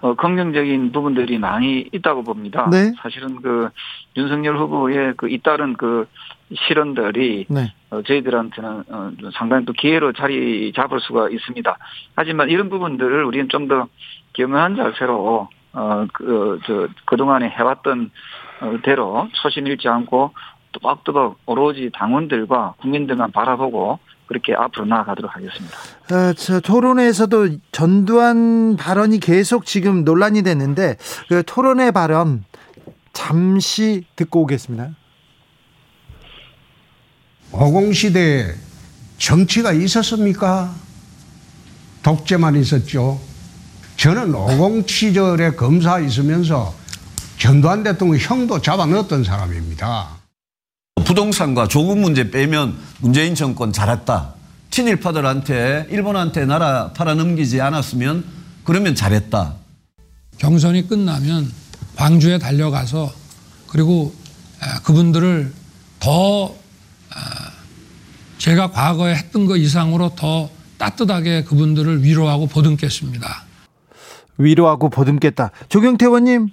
어, 0.00 0.14
긍정적인 0.14 0.92
부분들이 0.92 1.38
많이 1.38 1.88
있다고 1.92 2.22
봅니다. 2.22 2.68
네. 2.70 2.92
사실은 3.02 3.40
그 3.42 3.70
윤석열 4.16 4.56
후보의 4.58 5.14
그 5.16 5.28
잇따른 5.28 5.74
그 5.74 6.06
실언들이 6.54 7.46
네. 7.48 7.72
어, 7.90 8.02
저희들한테는 8.02 8.84
어, 8.88 9.10
좀 9.20 9.30
상당히 9.32 9.64
또 9.64 9.72
기회로 9.72 10.12
자리 10.12 10.72
잡을 10.74 11.00
수가 11.00 11.28
있습니다. 11.30 11.76
하지만 12.14 12.50
이런 12.50 12.68
부분들을 12.68 13.24
우리는 13.24 13.48
좀 13.48 13.66
더 13.68 13.88
겸허한 14.34 14.76
자세로 14.76 15.48
어, 15.72 16.06
그, 16.12 16.60
저, 16.66 16.88
그동안에 17.06 17.48
해왔던 17.48 18.10
어, 18.60 18.78
대로 18.84 19.28
초심 19.42 19.66
잃지 19.66 19.88
않고 19.88 20.32
또박또박 20.72 21.36
오로지 21.46 21.90
당원들과 21.92 22.74
국민들만 22.80 23.32
바라보고 23.32 23.98
그렇게 24.26 24.54
앞으로 24.54 24.84
나아가도록 24.86 25.34
하겠습니다. 25.34 25.76
어, 26.12 26.32
저 26.34 26.60
토론회에서도 26.60 27.48
전두환 27.72 28.76
발언이 28.76 29.20
계속 29.20 29.64
지금 29.64 30.04
논란이 30.04 30.42
됐는데 30.42 30.96
그 31.28 31.42
토론회 31.44 31.90
발언 31.90 32.44
잠시 33.12 34.04
듣고 34.16 34.42
오겠습니다. 34.42 34.90
어공시대에 37.56 38.54
정치가 39.18 39.72
있었습니까? 39.72 40.74
독재만 42.02 42.56
있었죠. 42.56 43.20
저는 43.96 44.34
어공 44.34 44.86
시절에 44.86 45.52
검사 45.52 45.98
있으면서 45.98 46.74
전두환 47.38 47.82
대통령 47.82 48.18
형도 48.20 48.60
잡아 48.60 48.84
넣었던 48.86 49.24
사람입니다. 49.24 50.16
부동산과 51.04 51.68
조국 51.68 51.98
문제 51.98 52.30
빼면 52.30 52.76
문재인 53.00 53.34
정권 53.34 53.72
잘했다. 53.72 54.34
친일파들한테 54.70 55.86
일본한테 55.90 56.44
나라 56.44 56.92
팔아넘기지 56.92 57.60
않았으면 57.60 58.24
그러면 58.64 58.94
잘했다. 58.94 59.54
경선이 60.38 60.88
끝나면 60.88 61.50
광주에 61.94 62.38
달려가서 62.38 63.12
그리고 63.68 64.14
아, 64.60 64.80
그분들을 64.82 65.52
더 66.00 66.46
아, 66.48 66.65
제가 68.46 68.70
과거에 68.70 69.12
했던 69.12 69.46
것 69.46 69.56
이상으로 69.56 70.10
더 70.10 70.48
따뜻하게 70.78 71.42
그분들을 71.42 72.04
위로하고 72.04 72.46
보듬겠습니다. 72.46 73.26
위로하고 74.38 74.88
보듬겠다. 74.88 75.50
조경태 75.68 76.06
의원님 76.06 76.50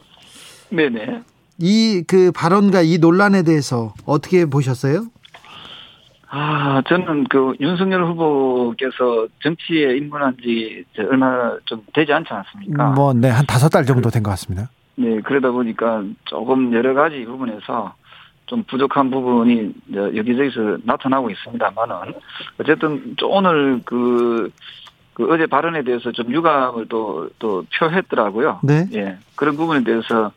네네. 0.72 1.22
이 1.60 2.04
그 2.08 2.32
발언과 2.32 2.82
이 2.82 2.98
논란에 2.98 3.44
대해서 3.44 3.94
어떻게 4.08 4.48
보셨어요? 4.48 5.06
아, 6.32 6.82
저는 6.90 7.26
그 7.30 7.54
윤석열 7.60 8.04
후보께서 8.08 9.28
정치에 9.44 9.96
입문한 9.98 10.36
지 10.42 10.84
얼마 10.98 11.52
좀 11.66 11.84
되지 11.94 12.12
않지 12.12 12.28
않습니까? 12.34 12.90
뭐, 12.90 13.14
네, 13.14 13.30
한 13.30 13.46
다섯 13.46 13.70
달 13.70 13.86
정도 13.86 14.10
된 14.10 14.24
것 14.24 14.32
같습니다. 14.32 14.68
네, 14.96 15.22
그러다 15.22 15.52
보니까 15.52 16.02
조금 16.26 16.74
여러 16.74 16.96
가지 16.96 17.24
부분에서 17.26 17.94
좀 18.54 18.63
부족한 18.66 19.10
부분이 19.10 19.74
여기저기서 19.96 20.78
나타나고 20.84 21.32
있습니다만은 21.32 22.13
어쨌든 22.60 23.16
좀 23.18 23.32
오늘 23.32 23.82
그, 23.84 24.52
그 25.16 25.34
어제 25.34 25.48
발언에 25.48 25.82
대해서 25.82 26.12
좀 26.12 26.32
유감을 26.32 26.86
또, 26.88 27.32
또 27.39 27.66
표했더라고요. 27.76 28.60
네. 28.62 28.86
예. 28.94 29.18
그런 29.36 29.58
부분에 29.58 29.84
대해서 29.84 30.32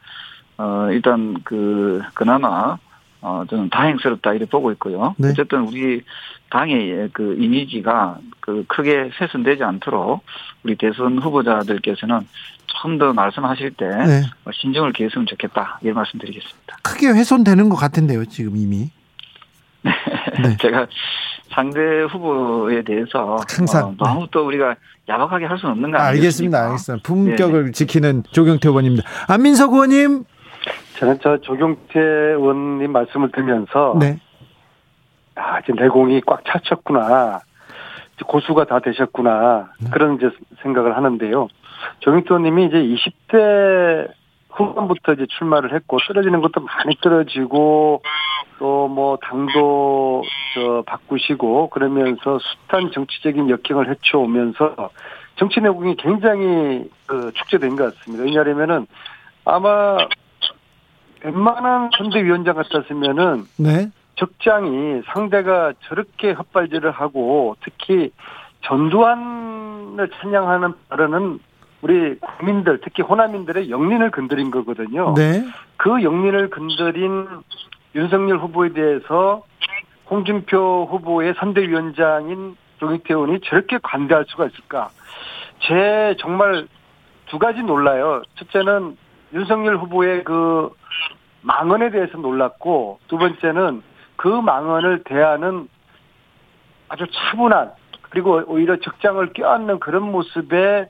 어, 0.57 0.88
일단 0.92 1.37
그, 1.44 2.00
그나마 2.14 2.79
어, 3.26 3.44
저는 3.50 3.70
다행스럽다 3.70 4.34
이렇게 4.34 4.48
보고 4.48 4.70
있고요. 4.70 5.16
네. 5.18 5.30
어쨌든 5.30 5.62
우리 5.62 6.00
당의 6.48 7.10
그 7.12 7.36
이미지가 7.40 8.18
그 8.38 8.64
크게 8.68 9.10
훼손되지 9.20 9.64
않도록 9.64 10.22
우리 10.62 10.76
대선 10.76 11.18
후보자들께서는 11.18 12.20
좀 12.82 12.98
더 12.98 13.12
말씀하실 13.12 13.72
때 13.72 13.84
네. 13.88 14.22
신중을 14.52 14.92
기했으면 14.92 15.26
좋겠다 15.26 15.80
이런 15.82 15.96
말씀드리겠습니다. 15.96 16.76
크게 16.82 17.08
훼손되는 17.08 17.68
것 17.68 17.74
같은데요, 17.74 18.24
지금 18.26 18.56
이미. 18.56 18.90
네. 19.82 20.56
제가 20.62 20.86
상대 21.52 21.80
후보에 22.10 22.82
대해서 22.82 23.38
항상, 23.48 23.86
어, 23.88 23.94
너무 23.98 24.28
또 24.30 24.46
우리가 24.46 24.76
야박하게 25.08 25.46
할 25.46 25.58
수는 25.58 25.72
없는 25.72 25.90
거 25.90 25.98
알겠습니다, 25.98 26.58
아니겠습니까? 26.58 26.64
알겠습니다. 26.66 27.02
품격을 27.02 27.72
지키는 27.72 28.22
조경태 28.30 28.68
의원입니다. 28.68 29.08
안민석 29.26 29.72
의원님. 29.72 30.24
저는 30.98 31.18
저 31.22 31.38
조경태 31.38 32.00
의원님 32.00 32.92
말씀을 32.92 33.31
들으면서 33.33 33.96
네. 34.00 34.18
아, 35.35 35.61
이제 35.61 35.72
내공이 35.74 36.22
꽉 36.26 36.42
찼었구나. 36.44 37.40
고수가 38.26 38.64
다 38.64 38.79
되셨구나. 38.81 39.70
네. 39.81 39.90
그런 39.90 40.16
이제 40.16 40.31
생각을 40.62 40.96
하는데요. 40.96 41.48
조경태 42.00 42.26
의원님이 42.31 42.66
이제 42.66 42.76
20대 42.79 44.09
후반부터 44.50 45.12
이제 45.12 45.26
출마를 45.38 45.74
했고 45.74 45.98
떨어지는 46.07 46.40
것도 46.40 46.61
많이 46.62 46.96
떨어지고 47.02 48.02
또 48.59 48.87
뭐 48.88 49.18
당도 49.22 50.22
저 50.55 50.83
바꾸시고 50.87 51.68
그러면서 51.68 52.38
숱한 52.38 52.90
정치적인 52.92 53.50
역경을 53.50 53.90
헤쳐오면서 53.90 54.90
정치 55.37 55.61
내공이 55.61 55.96
굉장히 55.96 56.88
그 57.05 57.31
축제된 57.35 57.76
것 57.76 57.94
같습니다. 57.94 58.24
왜냐하면은 58.24 58.87
아마 59.44 59.98
웬만한 61.24 61.90
선대위원장 61.96 62.55
같았으면은 62.55 63.44
네. 63.59 63.90
적장이 64.16 65.02
상대가 65.12 65.72
저렇게 65.88 66.33
헛발질을 66.33 66.90
하고 66.90 67.57
특히 67.62 68.12
전두환을 68.62 70.11
찬양하는 70.11 70.72
발언은 70.88 71.38
우리 71.83 72.18
국민들 72.18 72.81
특히 72.83 73.02
호남인들의 73.02 73.70
영린을 73.70 74.11
건드린 74.11 74.50
거거든요. 74.50 75.14
네. 75.14 75.44
그 75.76 76.02
영린을 76.02 76.50
건드린 76.50 77.26
윤석열 77.94 78.38
후보에 78.38 78.72
대해서 78.72 79.42
홍준표 80.11 80.88
후보의 80.90 81.35
선대위원장인 81.38 82.57
조경태 82.79 83.14
의원이 83.14 83.40
저렇게 83.44 83.79
관대할 83.83 84.24
수가 84.29 84.46
있을까? 84.46 84.90
제 85.61 86.14
정말 86.18 86.66
두 87.26 87.38
가지 87.38 87.62
놀라요. 87.62 88.22
첫째는 88.37 88.96
윤석열 89.32 89.76
후보의 89.76 90.24
그 90.24 90.70
망언에 91.42 91.90
대해서 91.90 92.18
놀랐고 92.18 93.00
두 93.08 93.18
번째는 93.18 93.82
그 94.16 94.28
망언을 94.28 95.04
대하는 95.04 95.68
아주 96.88 97.06
차분한 97.10 97.72
그리고 98.10 98.42
오히려 98.46 98.76
적장을 98.76 99.32
껴안는 99.32 99.78
그런 99.80 100.10
모습의 100.10 100.88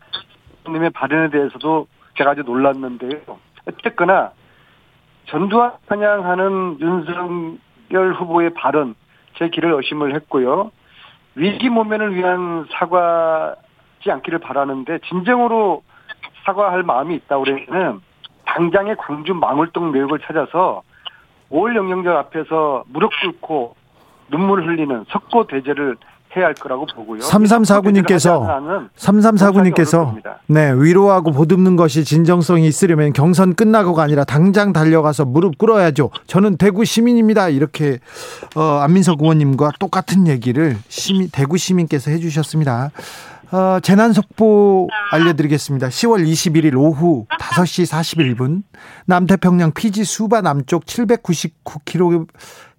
님의 0.69 0.91
발언에 0.91 1.31
대해서도 1.31 1.87
제가 2.17 2.31
아주 2.31 2.43
놀랐는데요. 2.43 3.21
어쨌거나 3.67 4.33
전두환 5.27 5.73
찬양하는 5.89 6.79
윤석열 6.81 8.15
후보의 8.15 8.55
발언 8.55 8.95
제 9.35 9.49
길을 9.49 9.73
의심을 9.73 10.15
했고요. 10.15 10.71
위기 11.35 11.69
모면을 11.69 12.15
위한 12.15 12.67
사과지 12.71 14.11
않기를 14.11 14.39
바라는데 14.39 15.01
진정으로 15.09 15.83
사과할 16.45 16.83
마음이 16.83 17.15
있다 17.17 17.39
그러면은 17.39 18.01
당장의 18.57 18.97
광주 18.99 19.35
망월동 19.35 19.93
내역을 19.93 20.21
찾아서 20.27 20.83
5월 21.51 21.77
영령절 21.77 22.17
앞에서 22.17 22.85
무릎 22.89 23.11
꿇고 23.21 23.77
눈물 24.31 24.67
흘리는 24.67 25.05
석고 25.11 25.47
대제를 25.47 25.97
해야 26.37 26.47
할 26.47 26.55
거라고 26.55 26.87
보고요. 26.87 27.21
3349님께서 27.21 28.89
3349님께서 28.97 30.15
네 30.49 30.73
위로하고 30.73 31.33
보듬는 31.33 31.77
것이 31.77 32.05
진정성이 32.05 32.67
있으려면 32.67 33.13
경선 33.13 33.55
끝나고가 33.55 34.03
아니라 34.03 34.25
당장 34.25 34.73
달려가서 34.73 35.25
무릎 35.25 35.57
꿇어야죠. 35.57 36.11
저는 36.27 36.57
대구 36.59 36.85
시민입니다. 36.85 37.49
이렇게 37.49 37.99
어, 38.55 38.81
안민석 38.83 39.23
의원님과 39.23 39.73
똑같은 39.79 40.27
얘기를 40.27 40.77
시민, 40.89 41.31
대구 41.31 41.57
시민께서 41.57 42.11
해 42.11 42.19
주셨습니다. 42.19 42.91
어, 43.53 43.79
재난 43.81 44.13
속보 44.13 44.89
알려드리겠습니다. 45.13 45.89
10월 45.89 46.27
21일 46.27 46.77
오후 46.77 47.27
5시 47.39 47.87
41분 48.37 48.63
남태평양 49.07 49.73
피지 49.73 50.05
수바 50.05 50.41
남쪽 50.41 50.85
799km 50.85 52.27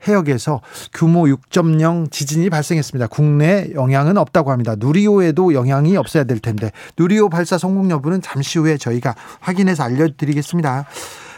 해역에서 0.07 0.61
규모 0.93 1.23
6.0 1.23 2.11
지진이 2.11 2.49
발생했습니다. 2.49 3.07
국내 3.07 3.69
영향은 3.73 4.17
없다고 4.17 4.51
합니다. 4.51 4.75
누리호에도 4.77 5.53
영향이 5.53 5.95
없어야 5.95 6.25
될 6.25 6.39
텐데 6.39 6.71
누리호 6.97 7.29
발사 7.29 7.57
성공 7.57 7.89
여부는 7.89 8.21
잠시 8.21 8.59
후에 8.59 8.77
저희가 8.77 9.15
확인해서 9.39 9.83
알려드리겠습니다. 9.83 10.85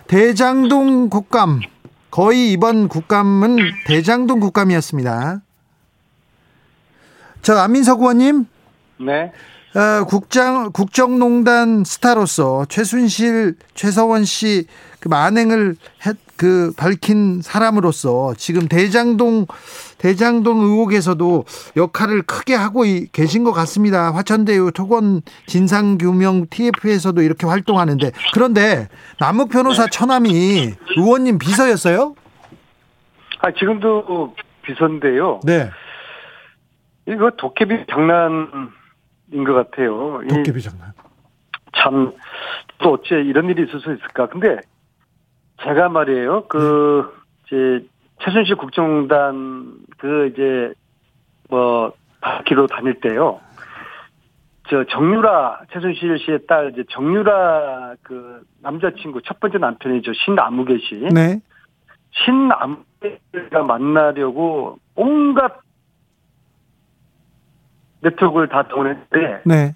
대장동 0.08 1.10
국감 1.10 1.62
거의 2.10 2.52
이번 2.52 2.88
국감은 2.88 3.58
대장동 3.86 4.40
국감이었습니다. 4.40 5.42
저 7.44 7.58
안민석 7.58 8.00
의원님 8.00 8.48
네. 9.00 9.32
어, 9.76 10.04
국장 10.06 10.72
국정농단 10.72 11.84
스타로서 11.84 12.66
최순실 12.70 13.56
최서원 13.76 14.26
씨 14.26 14.66
그 15.00 15.08
만행을 15.08 15.76
했, 16.06 16.18
그 16.38 16.74
밝힌 16.78 17.42
사람으로서 17.42 18.34
지금 18.36 18.68
대장동 18.68 19.46
대장동 19.98 20.60
의혹에서도 20.62 21.46
역할을 21.76 22.22
크게 22.24 22.54
하고 22.54 22.84
계신 23.12 23.44
것 23.44 23.52
같습니다. 23.52 24.14
화천대유 24.14 24.72
토건 24.74 25.22
진상규명 25.48 26.48
TF에서도 26.50 27.22
이렇게 27.22 27.48
활동하는데 27.48 28.12
그런데 28.34 28.88
남욱 29.20 29.50
변호사 29.50 29.88
처남이 29.88 30.74
의원님 30.98 31.40
비서였어요? 31.40 32.16
아 33.42 33.52
지금도 33.52 34.36
비서인데요. 34.64 35.40
네. 35.44 35.70
이거 37.08 37.32
도깨비 37.38 37.86
장난인 37.90 38.48
것 39.44 39.54
같아요. 39.54 40.22
도깨비 40.28 40.62
장난. 40.62 40.92
참, 41.76 42.14
또 42.80 42.94
어째 42.94 43.22
이런 43.22 43.50
일이 43.50 43.64
있을 43.64 43.80
수 43.80 43.94
있을까. 43.94 44.28
근데 44.28 44.58
제가 45.64 45.90
말이에요. 45.90 46.48
그, 46.48 47.14
이제, 47.46 47.86
최순실 48.22 48.56
국정단 48.56 49.74
그 49.98 50.28
이제, 50.28 50.74
뭐, 51.50 51.94
바퀴로 52.22 52.68
다닐 52.68 53.00
때요. 53.00 53.40
저 54.70 54.84
정유라, 54.84 55.62
최순실 55.72 56.20
씨의 56.20 56.46
딸, 56.48 56.72
이제 56.72 56.84
정유라 56.90 57.96
그 58.04 58.42
남자친구, 58.62 59.22
첫 59.24 59.40
번째 59.40 59.58
남편이죠. 59.58 60.14
신아무개 60.14 60.78
씨. 60.78 60.96
네. 61.12 61.42
신아무개가 62.12 63.64
만나려고 63.66 64.78
온갖 64.96 65.62
네트워크를 68.02 68.48
다 68.48 68.64
동원했는데 68.68 69.42
네. 69.46 69.76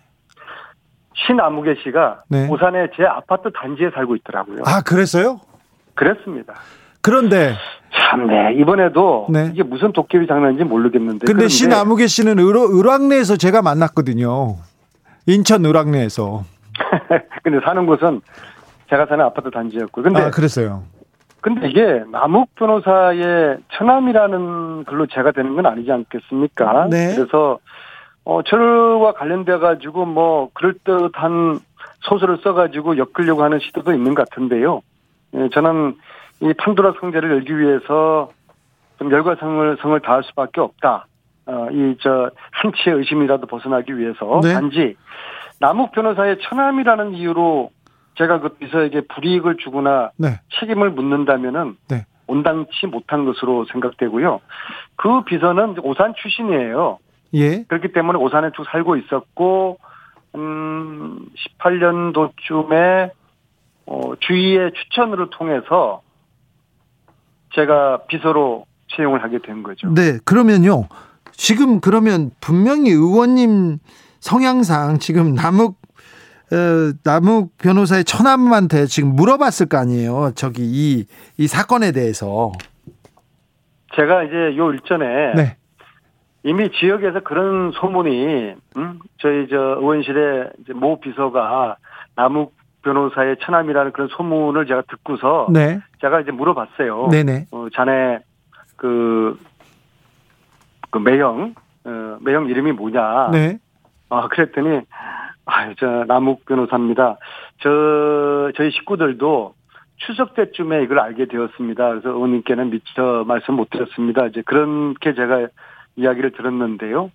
신아무개 1.26 1.76
씨가 1.84 2.24
네. 2.30 2.48
오산에 2.50 2.88
제 2.96 3.04
아파트 3.04 3.52
단지에 3.52 3.92
살고 3.92 4.16
있더라고요. 4.18 4.64
아, 4.66 4.82
그랬어요? 4.82 5.40
그랬습니다. 5.96 6.56
그런데 7.02 7.54
참, 7.94 8.28
네. 8.28 8.54
이번에도 8.56 9.28
네. 9.30 9.52
이게 9.54 9.64
무슨 9.64 9.92
도깨비 9.92 10.28
장난인지 10.28 10.64
모르겠는데. 10.64 11.26
근데 11.26 11.48
신아무개 11.48 12.08
씨는 12.08 12.40
을, 12.40 12.56
을왕리에서 12.56 13.38
제가 13.38 13.62
만났거든요. 13.62 14.56
인천 15.28 15.66
을왕리에서. 15.66 16.44
근데 17.44 17.60
사는 17.64 17.86
곳은 17.86 18.22
제가 18.90 19.06
사는 19.06 19.24
아파트 19.24 19.52
단지였고. 19.52 20.02
근데 20.02 20.22
아, 20.22 20.32
그랬어요. 20.32 20.84
근데 21.42 21.68
이게 21.68 22.04
남욱 22.10 22.56
변호사의 22.56 23.58
처남이라는 23.74 24.86
글로 24.86 25.06
제가 25.08 25.32
되는 25.32 25.56
건 25.56 25.66
아니지 25.66 25.92
않겠습니까? 25.92 26.88
네. 26.90 27.14
그래서 27.16 27.60
어 28.26 28.42
저와 28.44 29.14
관련돼 29.14 29.58
가지고 29.58 30.06
뭐 30.06 30.50
그럴 30.54 30.74
듯한 30.84 31.60
소설을 32.02 32.38
써 32.44 32.54
가지고 32.54 32.98
엮으려고 32.98 33.44
하는 33.44 33.60
시도도 33.60 33.94
있는 33.94 34.14
것 34.14 34.28
같은데요. 34.30 34.82
예, 35.36 35.50
저는 35.54 35.98
이 36.42 36.54
판도라 36.58 36.94
상자를 37.00 37.32
열기 37.32 37.58
위해서 37.58 38.32
좀 39.00 39.12
열과성을 39.12 39.78
성을 39.82 40.00
다할 40.02 40.24
수밖에 40.24 40.62
없다. 40.62 41.08
어, 41.46 41.68
이 41.72 41.96
저 42.02 42.30
한치의 42.52 42.98
의심이라도 42.98 43.48
벗어나기 43.48 43.98
위해서 43.98 44.40
네. 44.42 44.54
단지 44.54 44.96
남욱 45.60 45.92
변호사의 45.92 46.38
처남이라는 46.42 47.14
이유로 47.16 47.70
제가 48.16 48.40
그 48.40 48.50
비서에게 48.50 49.02
불이익을 49.02 49.58
주거나 49.58 50.12
네. 50.18 50.40
책임을 50.60 50.92
묻는다면은 50.92 51.76
네. 51.90 52.06
온당치 52.28 52.88
못한 52.88 53.26
것으로 53.26 53.66
생각되고요. 53.72 54.40
그 54.96 55.24
비서는 55.24 55.76
오산 55.84 56.14
출신이에요. 56.16 57.00
예. 57.34 57.63
그렇기 57.63 57.93
때문에 57.93 58.19
오산에 58.19 58.52
쭉 58.56 58.65
살고 58.72 58.98
있었고, 58.98 59.80
음, 60.36 61.28
18년도쯤에, 61.60 63.12
어, 63.86 64.15
주위의 64.19 64.72
추천을 64.74 65.30
통해서 65.32 66.02
제가 67.56 68.06
비서로 68.08 68.65
채용을 68.96 69.24
하게 69.24 69.39
된 69.39 69.63
거죠. 69.63 69.93
네. 69.93 70.19
그러면요. 70.26 70.88
지금 71.32 71.80
그러면 71.82 72.32
분명히 72.39 72.91
의원님 72.91 73.80
성향상 74.19 75.00
지금 75.00 75.34
남욱 75.34 75.78
어, 76.52 76.93
남욱 77.04 77.58
변호사의 77.58 78.04
처남한테 78.04 78.86
지금 78.86 79.15
물어봤을 79.15 79.67
거 79.67 79.78
아니에요. 79.78 80.32
저기 80.36 80.62
이, 80.63 81.06
이 81.38 81.48
사건에 81.48 81.91
대해서. 81.91 82.52
제가 83.96 84.24
이제 84.24 84.58
요 84.58 84.72
일전에 84.72 85.34
네. 85.36 85.58
이미 86.43 86.69
지역에서 86.71 87.21
그런 87.21 87.71
소문이 87.71 88.56
음? 88.77 88.99
저희 89.19 89.47
저 89.49 89.56
의원실의 89.56 90.51
이제 90.60 90.73
모 90.73 90.99
비서가 90.99 91.77
남욱 92.15 92.53
변호사의 92.84 93.38
처남이라는 93.41 93.93
그런 93.93 94.10
소문을 94.10 94.65
제가 94.65 94.84
듣고서 94.89 95.47
네. 95.51 95.79
제가 96.01 96.19
이제 96.19 96.32
물어봤어요. 96.32 97.08
네네. 97.12 97.47
어, 97.51 97.67
자네 97.73 98.19
그, 98.75 99.39
그 100.91 100.97
매형 100.97 101.56
어, 101.86 102.17
매형 102.21 102.47
이름이 102.47 102.73
뭐냐? 102.73 103.29
네. 103.32 103.58
아 104.10 104.27
그랬더니 104.27 104.82
아유 105.45 105.73
저 105.79 106.03
남욱 106.08 106.45
변호사입니다. 106.45 107.17
저 107.62 108.51
저희 108.56 108.69
식구들도 108.71 109.56
추석 109.95 110.36
때쯤에 110.36 110.84
이걸 110.84 110.99
알게 110.99 111.25
되었습니다. 111.25 111.89
그래서 111.89 112.10
의원님께는 112.10 112.69
미처 112.69 113.23
말씀 113.25 113.56
못 113.56 113.69
드렸습니다. 113.69 114.25
이제 114.27 114.41
그렇게 114.45 115.13
제가 115.13 115.47
이야기를 115.95 116.32
들었는데요. 116.32 117.12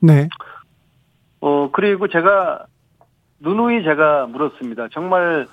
네. 0.00 0.28
어, 1.40 1.70
그리고 1.70 2.08
제가 2.08 2.66
누누이 3.40 3.84
제가 3.84 4.26
물었습니다. 4.26 4.88
정말 4.92 5.46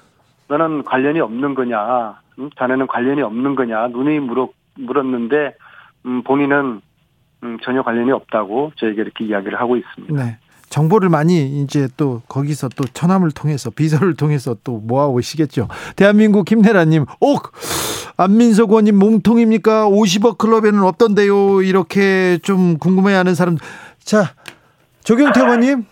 너는 0.47 0.83
관련이 0.83 1.19
없는 1.19 1.55
거냐? 1.55 2.19
음, 2.39 2.49
자네는 2.57 2.87
관련이 2.87 3.21
없는 3.21 3.55
거냐? 3.55 3.87
누누이 3.87 4.19
물었, 4.19 4.51
물었는데, 4.75 5.55
음, 6.05 6.23
본인은, 6.23 6.81
음, 7.43 7.57
전혀 7.63 7.81
관련이 7.83 8.11
없다고 8.11 8.71
저에게 8.75 9.01
이렇게 9.01 9.25
이야기를 9.25 9.59
하고 9.59 9.77
있습니다. 9.77 10.23
네. 10.23 10.37
정보를 10.69 11.09
많이 11.09 11.61
이제 11.61 11.87
또 11.97 12.21
거기서 12.27 12.69
또 12.75 12.83
처남을 12.85 13.31
통해서 13.31 13.69
비서를 13.69 14.15
통해서 14.15 14.55
또 14.63 14.79
모아 14.79 15.07
오시겠죠. 15.07 15.67
대한민국 15.95 16.45
김내라님, 16.45 17.05
오 17.21 17.37
안민석 18.17 18.69
의원님 18.69 18.97
몸통입니까? 18.97 19.89
50억 19.89 20.37
클럽에는 20.37 20.81
없던데요. 20.83 21.61
이렇게 21.61 22.39
좀 22.43 22.77
궁금해하는 22.77 23.35
사람. 23.35 23.57
자 24.03 24.33
조경태 25.03 25.41
의원님, 25.41 25.85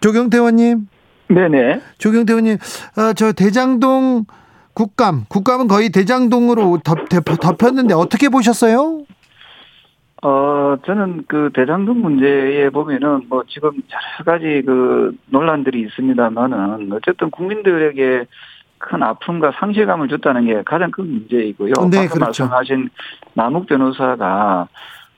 조경태 0.00 0.38
의원님, 0.38 0.88
네네. 1.28 1.80
조경태 1.98 2.32
의원님, 2.32 2.58
어, 2.96 3.12
저 3.14 3.32
대장동 3.32 4.24
국감, 4.74 5.26
국감은 5.28 5.68
거의 5.68 5.90
대장동으로 5.90 6.80
덮, 6.82 7.08
덮, 7.08 7.24
덮였는데 7.24 7.94
어떻게 7.94 8.28
보셨어요? 8.28 9.04
어, 10.22 10.76
저는 10.86 11.24
그 11.26 11.50
대장동 11.52 12.00
문제에 12.00 12.70
보면은 12.70 13.22
뭐 13.28 13.42
지금 13.48 13.70
여러 13.90 14.24
가지 14.24 14.62
그 14.64 15.16
논란들이 15.26 15.80
있습니다만은 15.82 16.92
어쨌든 16.92 17.30
국민들에게 17.30 18.26
큰 18.78 19.02
아픔과 19.02 19.52
상실감을 19.58 20.08
줬다는 20.08 20.46
게 20.46 20.62
가장 20.64 20.90
큰 20.90 21.08
문제이고요. 21.08 21.72
네, 21.90 22.06
그렇죠. 22.06 22.46
말씀하신 22.46 22.90
남욱 23.34 23.66
변호사가 23.66 24.68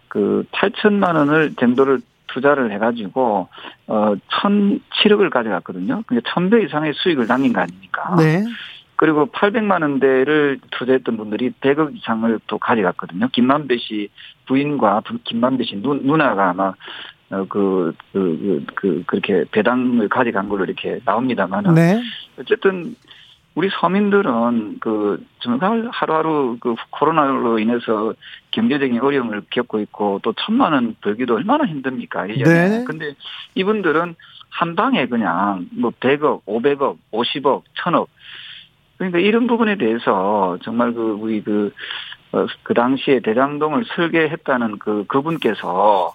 그 0.08 0.44
8천만 0.52 1.16
원을 1.16 1.54
정도를 1.56 2.00
투자를 2.28 2.72
해가지고 2.72 3.48
어 3.86 4.14
1,007억을 4.42 5.30
가져갔거든요. 5.30 6.02
그러니까 6.06 6.30
1,000배 6.32 6.64
이상의 6.64 6.92
수익을 6.94 7.26
남긴 7.26 7.52
거 7.52 7.60
아닙니까? 7.60 8.14
네, 8.18 8.44
그리고 8.96 9.26
800만 9.26 9.82
원대를 9.82 10.60
투자했던 10.70 11.16
분들이 11.16 11.52
100억 11.60 11.96
이상을 11.96 12.40
또 12.46 12.58
가져갔거든요. 12.58 13.28
김만배 13.28 13.78
씨 13.78 14.08
부인과 14.46 15.00
부- 15.00 15.18
김만배 15.24 15.64
씨 15.64 15.76
누, 15.82 15.94
누나가 15.94 16.50
아마 16.50 16.74
어, 17.30 17.46
그, 17.48 17.94
그, 18.12 18.64
그, 18.66 18.74
그, 18.74 19.04
그렇게 19.06 19.44
배당을 19.50 20.08
가져간 20.08 20.48
걸로 20.48 20.64
이렇게 20.64 21.00
나옵니다만은. 21.04 21.74
네, 21.74 22.02
어쨌든 22.38 22.94
우리 23.54 23.70
서민들은 23.80 24.78
그 24.80 25.24
정말 25.40 25.88
하루하루 25.92 26.56
그 26.60 26.74
코로나로 26.90 27.58
인해서 27.60 28.14
경제적인 28.50 29.00
어려움을 29.00 29.42
겪고 29.50 29.80
있고 29.80 30.20
또 30.22 30.34
천만 30.44 30.72
원 30.72 30.96
벌기도 31.00 31.36
얼마나 31.36 31.64
힘듭니까? 31.64 32.26
네. 32.26 32.42
네. 32.42 32.84
근데 32.84 33.14
이분들은 33.54 34.16
한 34.50 34.76
방에 34.76 35.06
그냥 35.06 35.68
뭐 35.72 35.92
100억, 36.00 36.44
500억, 36.46 36.98
50억, 37.12 37.62
1000억 37.78 38.06
그러니까 38.96 39.18
이런 39.18 39.46
부분에 39.46 39.76
대해서 39.76 40.58
정말 40.62 40.92
그 40.92 41.16
우리 41.20 41.42
그, 41.42 41.72
어, 42.32 42.46
그 42.62 42.74
당시에 42.74 43.20
대장동을 43.20 43.84
설계했다는 43.94 44.78
그 44.78 45.04
그분께서 45.06 46.14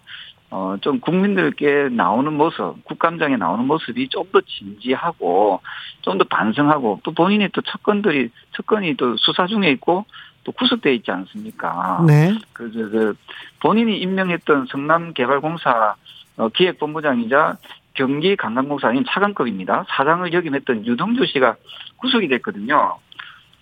어, 0.52 0.76
좀 0.82 1.00
국민들께 1.00 1.89
나오는 1.92 2.34
모습, 2.34 2.84
국감장에 2.84 3.38
나오는 3.38 3.65
모습이 3.65 4.10
좀 4.10 4.32
더 4.32 4.42
진지하고, 4.42 5.62
좀 6.02 6.18
더 6.18 6.24
반성하고, 6.24 7.02
또 7.04 7.12
본인이 7.12 7.48
또 7.50 7.62
척건들이, 7.62 8.32
척건이 8.56 8.96
또 8.96 9.15
수사 9.18 9.46
중에 9.46 9.70
있고, 9.72 10.06
또 10.44 10.52
구속돼 10.54 10.96
있지 10.96 11.12
않습니까? 11.12 12.04
네. 12.08 12.34
그, 12.54 12.72
그, 12.72 12.89
그 12.89 13.15
본인이 13.60 14.00
임명했던 14.00 14.68
성남개발공사 14.72 15.96
어, 16.38 16.50
기획본부장이자 16.50 17.58
경기 18.00 18.38
관광공사인 18.38 19.04
차관급입니다. 19.06 19.84
사장을 19.90 20.32
역임했던 20.32 20.86
유동주 20.86 21.26
씨가 21.26 21.58
구속이 21.98 22.30
됐거든요. 22.30 22.98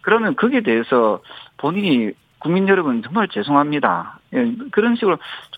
그러면 0.02 0.36
거기에 0.36 0.62
대해서 0.62 1.21
본인이 1.58 2.12
국민 2.38 2.67
여러분 2.67 3.02
정말 3.02 3.28
죄송합니다. 3.30 4.19
예, 4.36 4.54
그런 4.69 4.95
식으로 4.95 5.17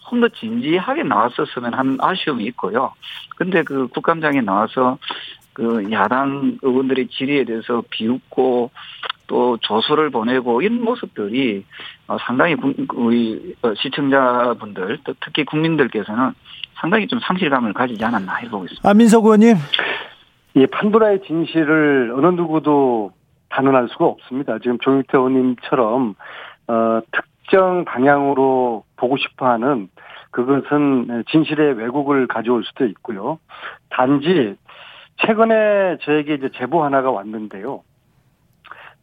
좀더 0.10 0.30
진지하게 0.30 1.04
나왔었으면 1.04 1.74
한 1.74 1.98
아쉬움이 2.00 2.46
있고요. 2.46 2.94
근데 3.36 3.64
그 3.64 3.88
국감장에 3.88 4.40
나와서 4.40 4.98
그 5.52 5.92
야당 5.92 6.58
의원들의 6.62 7.10
질의에 7.10 7.44
대해서 7.44 7.84
비웃고 7.90 8.72
또 9.28 9.58
조소를 9.58 10.10
보내고 10.10 10.62
이런 10.62 10.82
모습들이 10.82 11.66
어, 12.08 12.18
상당히 12.22 12.56
우리 12.94 13.56
어, 13.62 13.74
시청자분들 13.76 15.00
특히 15.20 15.44
국민들께서는 15.44 16.34
상당히 16.80 17.08
좀 17.08 17.20
상실감을 17.20 17.74
가지지 17.74 18.04
않았나 18.04 18.36
해보고 18.36 18.66
있습니다. 18.66 18.90
안민석 18.90 19.26
의원님. 19.26 19.56
이 20.56 20.66
판도라의 20.68 21.22
진실을 21.28 22.14
어느 22.16 22.28
누구도 22.28 23.12
단언할 23.50 23.88
수가 23.90 24.06
없습니다. 24.06 24.60
지금 24.60 24.78
조용태 24.80 25.18
의원님처럼 25.18 26.16
어, 26.68 27.02
특정 27.12 27.86
방향으로 27.86 28.84
보고 28.96 29.18
싶어하는 29.18 29.90
그것은 30.32 31.24
진실의 31.32 31.74
왜곡을 31.74 32.28
가져올 32.28 32.64
수도 32.64 32.86
있고요. 32.86 33.40
단지 33.90 34.56
최근에 35.18 35.98
저에게 36.02 36.36
이제 36.36 36.50
제보 36.56 36.84
하나가 36.84 37.12
왔는데요. 37.12 37.82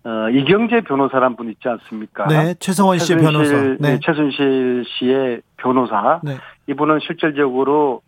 어, 0.04 0.30
이경재 0.30 0.82
변호사란 0.82 1.34
분 1.34 1.50
있지 1.50 1.68
않습니까? 1.68 2.28
네, 2.28 2.54
최성원 2.60 2.98
씨의 2.98 3.18
변호사. 3.18 3.56
네. 3.80 3.98
최순실 4.00 4.84
씨의 4.86 5.42
변호사. 5.56 6.20
네. 6.22 6.36
이분은 6.68 7.00
실질적으로 7.00 8.02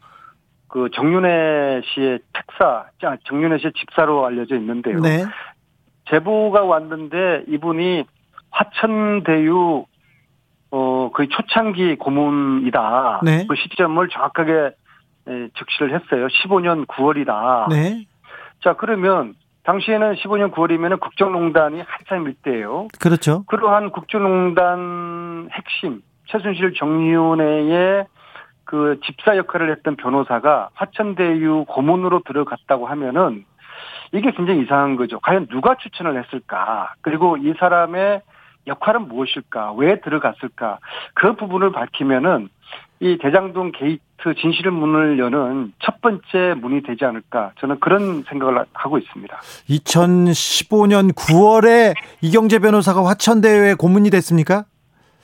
그 0.68 0.88
정윤혜 0.94 1.82
씨의 1.84 2.20
특사, 2.32 2.86
정윤혜 3.24 3.58
씨의 3.58 3.72
집사로 3.72 4.26
알려져 4.26 4.56
있는데요. 4.56 5.00
네. 5.00 5.24
제보가 6.10 6.64
왔는데 6.64 7.44
이분이 7.48 8.04
화천대유 8.50 9.84
어 10.70 11.10
거의 11.14 11.28
초창기 11.30 11.96
고문이다. 11.96 13.20
네. 13.24 13.46
그 13.48 13.56
시점을 13.56 14.06
정확하게 14.08 14.52
에, 15.28 15.48
적시를 15.54 15.94
했어요. 15.94 16.26
15년 16.26 16.86
9월이다. 16.86 17.70
네. 17.70 18.06
자 18.62 18.74
그러면 18.74 19.34
당시에는 19.64 20.14
15년 20.16 20.50
9월이면 20.52 21.00
국정농단이 21.00 21.82
한참 21.86 22.26
일 22.26 22.34
때예요. 22.42 22.88
그렇죠. 23.00 23.44
그러한 23.46 23.90
국정농단 23.90 25.48
핵심 25.52 26.02
최순실 26.26 26.74
정윤회의 26.74 28.06
그 28.68 29.00
집사 29.06 29.38
역할을 29.38 29.70
했던 29.70 29.96
변호사가 29.96 30.68
화천대유 30.74 31.64
고문으로 31.68 32.20
들어갔다고 32.26 32.86
하면은 32.86 33.46
이게 34.12 34.30
굉장히 34.30 34.62
이상한 34.62 34.96
거죠. 34.96 35.18
과연 35.20 35.46
누가 35.46 35.76
추천을 35.78 36.22
했을까? 36.22 36.92
그리고 37.00 37.38
이 37.38 37.54
사람의 37.58 38.20
역할은 38.66 39.08
무엇일까? 39.08 39.72
왜 39.78 40.02
들어갔을까? 40.02 40.80
그 41.14 41.34
부분을 41.34 41.72
밝히면은 41.72 42.50
이 43.00 43.16
대장동 43.22 43.72
게이트 43.72 44.34
진실의 44.38 44.70
문을 44.70 45.18
여는 45.18 45.72
첫 45.78 46.02
번째 46.02 46.54
문이 46.60 46.82
되지 46.82 47.06
않을까? 47.06 47.52
저는 47.60 47.80
그런 47.80 48.22
생각을 48.28 48.66
하고 48.74 48.98
있습니다. 48.98 49.34
2015년 49.70 51.14
9월에 51.14 51.94
이경재 52.20 52.58
변호사가 52.58 53.02
화천대유에 53.06 53.74
고문이 53.74 54.10
됐습니까? 54.10 54.66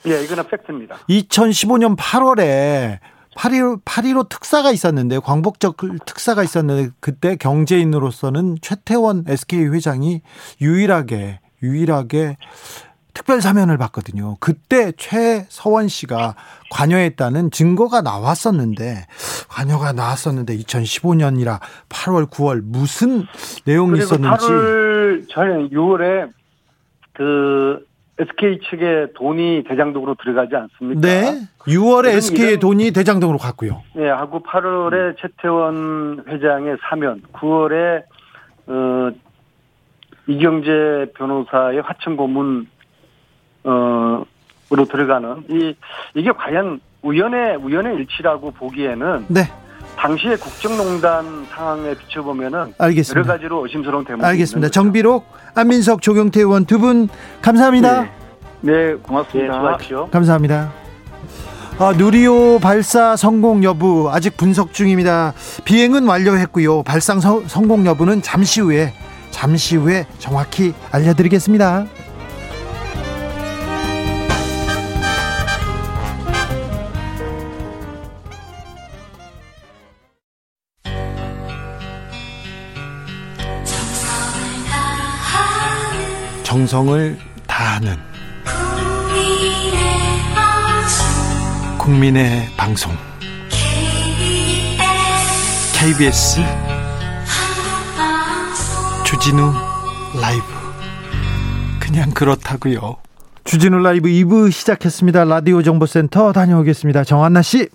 예, 0.07 0.23
이거는 0.23 0.45
팩트입니다. 0.47 0.95
2015년 1.07 1.95
8월에 1.95 2.97
8.15, 3.35 3.83
8.15 3.83 4.29
특사가 4.29 4.71
있었는데, 4.71 5.19
광복절 5.19 5.77
특사가 6.05 6.43
있었는데, 6.43 6.91
그때 6.99 7.35
경제인으로서는 7.35 8.57
최태원 8.61 9.25
SK 9.27 9.65
회장이 9.67 10.21
유일하게, 10.61 11.39
유일하게 11.61 12.37
특별 13.13 13.41
사면을 13.41 13.77
받거든요. 13.77 14.35
그때 14.39 14.91
최서원 14.97 15.87
씨가 15.87 16.35
관여했다는 16.69 17.51
증거가 17.51 18.01
나왔었는데, 18.01 19.05
관여가 19.49 19.93
나왔었는데, 19.93 20.57
2015년이라 20.57 21.59
8월, 21.89 22.29
9월 22.29 22.61
무슨 22.61 23.25
내용이 23.65 23.99
있었는지. 23.99 24.45
8월, 24.45 25.29
저는 25.29 25.69
6월에 25.69 26.31
그, 27.13 27.85
SK 28.17 28.59
측에 28.69 29.07
돈이 29.15 29.63
대장동으로 29.67 30.15
들어가지 30.15 30.55
않습니까? 30.55 31.01
네. 31.01 31.41
6월에 31.59 32.15
SK의 32.15 32.59
돈이 32.59 32.91
대장동으로 32.91 33.37
갔고요. 33.37 33.83
네, 33.93 34.09
하고 34.09 34.41
8월에 34.41 34.93
음. 34.93 35.15
최태원 35.19 36.23
회장의 36.27 36.77
사면, 36.87 37.21
9월에 37.33 38.03
어 38.67 39.11
이경재 40.27 41.11
변호사의 41.15 41.81
화천 41.81 42.15
고문 42.17 42.67
어으로 43.63 44.85
들어가는 44.89 45.43
이 45.49 45.75
이게 46.15 46.31
과연 46.31 46.79
우연의 47.03 47.57
우연의 47.57 47.95
일치라고 47.97 48.51
보기에는 48.51 49.25
네. 49.27 49.41
당시의 49.97 50.37
국정농단 50.37 51.47
상황에 51.53 51.95
비춰보면은 51.95 52.73
알겠습니다. 52.77 53.19
여러 53.19 53.33
가지로 53.37 53.63
의심스러운 53.63 54.05
대목이 54.05 54.25
알겠습니다. 54.25 54.69
정비록 54.69 55.25
안민석 55.55 56.01
조경태 56.01 56.41
의원 56.41 56.65
두 56.65 56.79
분 56.79 57.07
감사합니다. 57.41 58.01
네, 58.61 58.71
네 58.71 58.93
고맙습니다. 58.95 59.77
네, 59.77 59.95
감사합니다. 60.11 60.71
아, 61.77 61.93
누리호 61.97 62.59
발사 62.61 63.15
성공 63.15 63.63
여부 63.63 64.09
아직 64.11 64.37
분석 64.37 64.73
중입니다. 64.73 65.33
비행은 65.65 66.07
완료했고요. 66.07 66.83
발상 66.83 67.19
서, 67.19 67.41
성공 67.47 67.85
여부는 67.85 68.21
잠시 68.21 68.61
후에 68.61 68.93
잠시 69.31 69.75
후에 69.75 70.05
정확히 70.19 70.73
알려드리겠습니다. 70.91 71.85
정성을 86.55 87.17
다하는 87.47 87.97
국민의 91.77 92.47
방송 92.55 92.93
KBS 95.73 96.39
주진우 99.03 99.51
라이브 100.21 100.45
그냥 101.81 102.11
그렇다고요. 102.11 102.99
주진우 103.43 103.79
라이브 103.79 104.07
2부 104.07 104.49
시작했습니다. 104.49 105.25
라디오 105.25 105.61
정보센터 105.61 106.31
다녀오겠습니다. 106.31 107.03
정한나 107.03 107.41
씨. 107.41 107.67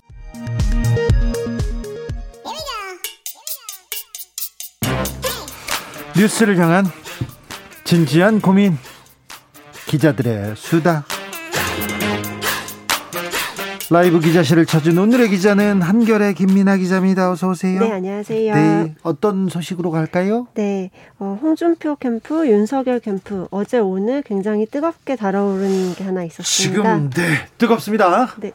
뉴스를 6.17 6.57
향한 6.57 6.91
진지한 7.91 8.39
고민 8.39 8.77
기자들의 9.85 10.55
수다 10.55 11.03
라이브 13.89 14.21
기자실을 14.21 14.65
찾은 14.65 14.97
오늘의 14.97 15.27
기자는 15.27 15.81
한결의 15.81 16.33
김민아 16.33 16.77
기자입니다. 16.77 17.29
어서 17.29 17.49
오세요. 17.49 17.81
네, 17.81 17.91
안녕하세요. 17.91 18.55
네, 18.55 18.95
어떤 19.03 19.49
소식으로 19.49 19.91
갈까요? 19.91 20.47
네, 20.53 20.89
어, 21.19 21.37
홍준표 21.41 21.97
캠프, 21.97 22.47
윤석열 22.47 23.01
캠프 23.01 23.49
어제 23.51 23.79
오늘 23.79 24.21
굉장히 24.21 24.65
뜨겁게 24.65 25.17
달아오르는 25.17 25.95
게 25.95 26.05
하나 26.05 26.23
있었습니다. 26.23 26.83
지금 26.95 27.09
네 27.09 27.45
뜨겁습니다. 27.57 28.35
네. 28.39 28.53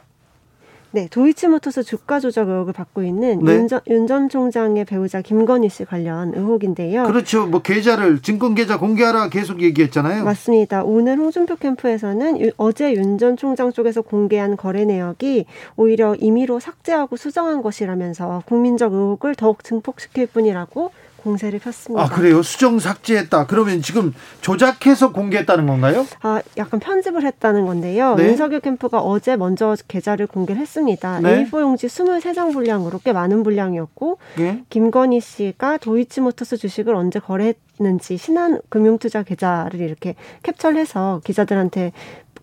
네, 0.91 1.07
도이치모터스 1.11 1.83
주가 1.83 2.19
조작 2.19 2.47
의혹을 2.47 2.71
받고 2.73 3.03
있는 3.03 3.39
네. 3.43 3.53
윤, 3.55 3.67
전, 3.67 3.81
윤전 3.87 4.29
총장의 4.29 4.85
배우자 4.85 5.21
김건희 5.21 5.69
씨 5.69 5.83
관련 5.85 6.33
의혹인데요. 6.33 7.03
그렇죠. 7.03 7.45
뭐 7.45 7.61
계좌를 7.61 8.21
증권 8.21 8.55
계좌 8.55 8.79
공개하라 8.79 9.29
계속 9.29 9.61
얘기했잖아요. 9.61 10.23
맞습니다. 10.23 10.83
오늘 10.83 11.17
홍준표 11.17 11.57
캠프에서는 11.57 12.39
유- 12.41 12.51
어제 12.57 12.93
윤 12.93 13.17
전 13.17 13.35
총장 13.35 13.71
쪽에서 13.73 14.01
공개한 14.01 14.55
거래 14.55 14.85
내역이 14.85 15.45
오히려 15.75 16.15
임의로 16.15 16.59
삭제하고 16.59 17.15
수정한 17.17 17.61
것이라면서 17.63 18.43
국민적 18.45 18.93
의혹을 18.93 19.33
더욱 19.35 19.63
증폭시킬 19.63 20.27
뿐이라고 20.27 20.91
공세를 21.27 21.59
폈습니다. 21.59 22.01
아 22.01 22.07
그래요? 22.07 22.41
수정 22.41 22.79
삭제했다. 22.79 23.47
그러면 23.47 23.81
지금 23.81 24.13
조작해서 24.39 25.11
공개했다는 25.11 25.67
건가요? 25.67 26.05
아, 26.21 26.41
약간 26.55 26.79
편집을 26.79 27.25
했다는 27.25 27.65
건데요. 27.65 28.15
네. 28.15 28.29
윤석열 28.29 28.61
캠프가 28.61 28.99
어제 28.99 29.35
먼저 29.35 29.75
계좌를 29.89 30.25
공개를 30.27 30.61
했습니다. 30.61 31.19
네. 31.19 31.45
A4 31.45 31.61
용지 31.61 31.87
23장 31.87 32.53
분량으로 32.53 32.99
꽤 33.03 33.11
많은 33.11 33.43
분량이었고 33.43 34.19
예. 34.39 34.63
김건희 34.69 35.19
씨가 35.19 35.77
도이치모터스 35.77 36.55
주식을 36.55 36.95
언제 36.95 37.19
거래했는지 37.19 38.15
신한 38.17 38.61
금융투자 38.69 39.23
계좌를 39.23 39.81
이렇게 39.81 40.15
캡처를 40.43 40.79
해서 40.79 41.19
기자들한테 41.25 41.91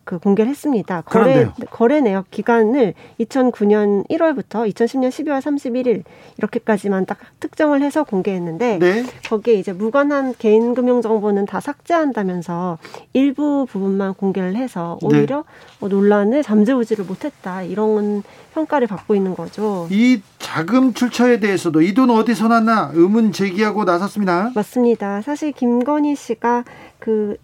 그 0.05 0.19
공개를 0.19 0.51
했습니다. 0.51 1.01
거래 1.03 1.25
그런데요. 1.35 1.53
거래 1.71 2.01
내역 2.01 2.31
기간을 2.31 2.95
2009년 3.21 4.07
1월부터 4.09 4.71
2010년 4.73 5.09
12월 5.09 5.41
31일 5.41 6.03
이렇게까지만 6.39 7.07
딱 7.07 7.19
특정을 7.41 7.81
해서 7.83 8.05
공개했는데 8.05 8.79
네. 8.79 9.05
거기에 9.29 9.55
이제 9.55 9.73
무관한 9.73 10.35
개인 10.39 10.75
금융 10.75 11.01
정보는 11.01 11.47
다 11.47 11.59
삭제한다면서 11.61 12.79
일부 13.15 13.67
부분만 13.69 14.15
공개를 14.15 14.57
해서 14.57 14.99
네. 15.03 15.09
오히려 15.21 15.45
어, 15.81 15.89
논란을 15.89 16.43
잠재우지를 16.43 17.05
못했다 17.07 17.63
이런 17.63 18.23
평가를 18.53 18.87
받고 18.87 19.15
있는 19.15 19.35
거죠. 19.35 19.89
이 19.91 20.21
자금 20.39 20.93
출처에 20.93 21.41
대해서도 21.41 21.81
이 21.81 21.95
돈 21.95 22.11
어디서 22.11 22.49
났나 22.49 22.91
의문 22.93 23.31
제기하고 23.31 23.85
나섰습니다. 23.85 24.51
맞습니다. 24.55 25.23
사실 25.23 25.53
김건희 25.53 26.17
씨가 26.17 26.65
그 26.99 27.37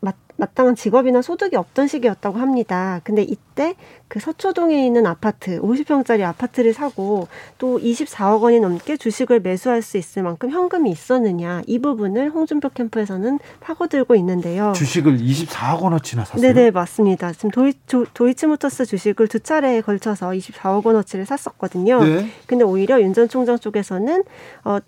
마, 0.00 0.12
마땅한 0.38 0.76
직업이나 0.76 1.20
소득이 1.20 1.56
없던 1.56 1.88
시기였다고 1.88 2.38
합니다. 2.38 3.00
근데 3.04 3.22
이때 3.22 3.74
그 4.06 4.20
서초동에 4.20 4.86
있는 4.86 5.04
아파트, 5.04 5.60
50평짜리 5.60 6.22
아파트를 6.22 6.72
사고 6.72 7.26
또 7.58 7.78
24억 7.78 8.40
원이 8.42 8.60
넘게 8.60 8.96
주식을 8.96 9.40
매수할 9.40 9.82
수 9.82 9.98
있을 9.98 10.22
만큼 10.22 10.50
현금이 10.50 10.90
있었느냐 10.90 11.62
이 11.66 11.78
부분을 11.80 12.30
홍준표 12.30 12.70
캠프에서는 12.70 13.38
파고들고 13.60 14.14
있는데요. 14.14 14.72
주식을 14.76 15.18
24억 15.18 15.82
원어치나 15.82 16.24
샀어요. 16.24 16.40
네네 16.40 16.70
맞습니다. 16.70 17.32
지금 17.32 17.50
도이, 17.50 17.74
조, 17.86 18.06
도이치모터스 18.14 18.86
주식을 18.86 19.26
두 19.26 19.40
차례에 19.40 19.80
걸쳐서 19.80 20.30
24억 20.30 20.86
원어치를 20.86 21.26
샀었거든요. 21.26 22.02
네. 22.02 22.28
근데 22.46 22.64
오히려 22.64 23.00
윤 23.02 23.12
전 23.18 23.26
총장 23.28 23.58
쪽에서는 23.58 24.22
어 24.64 24.78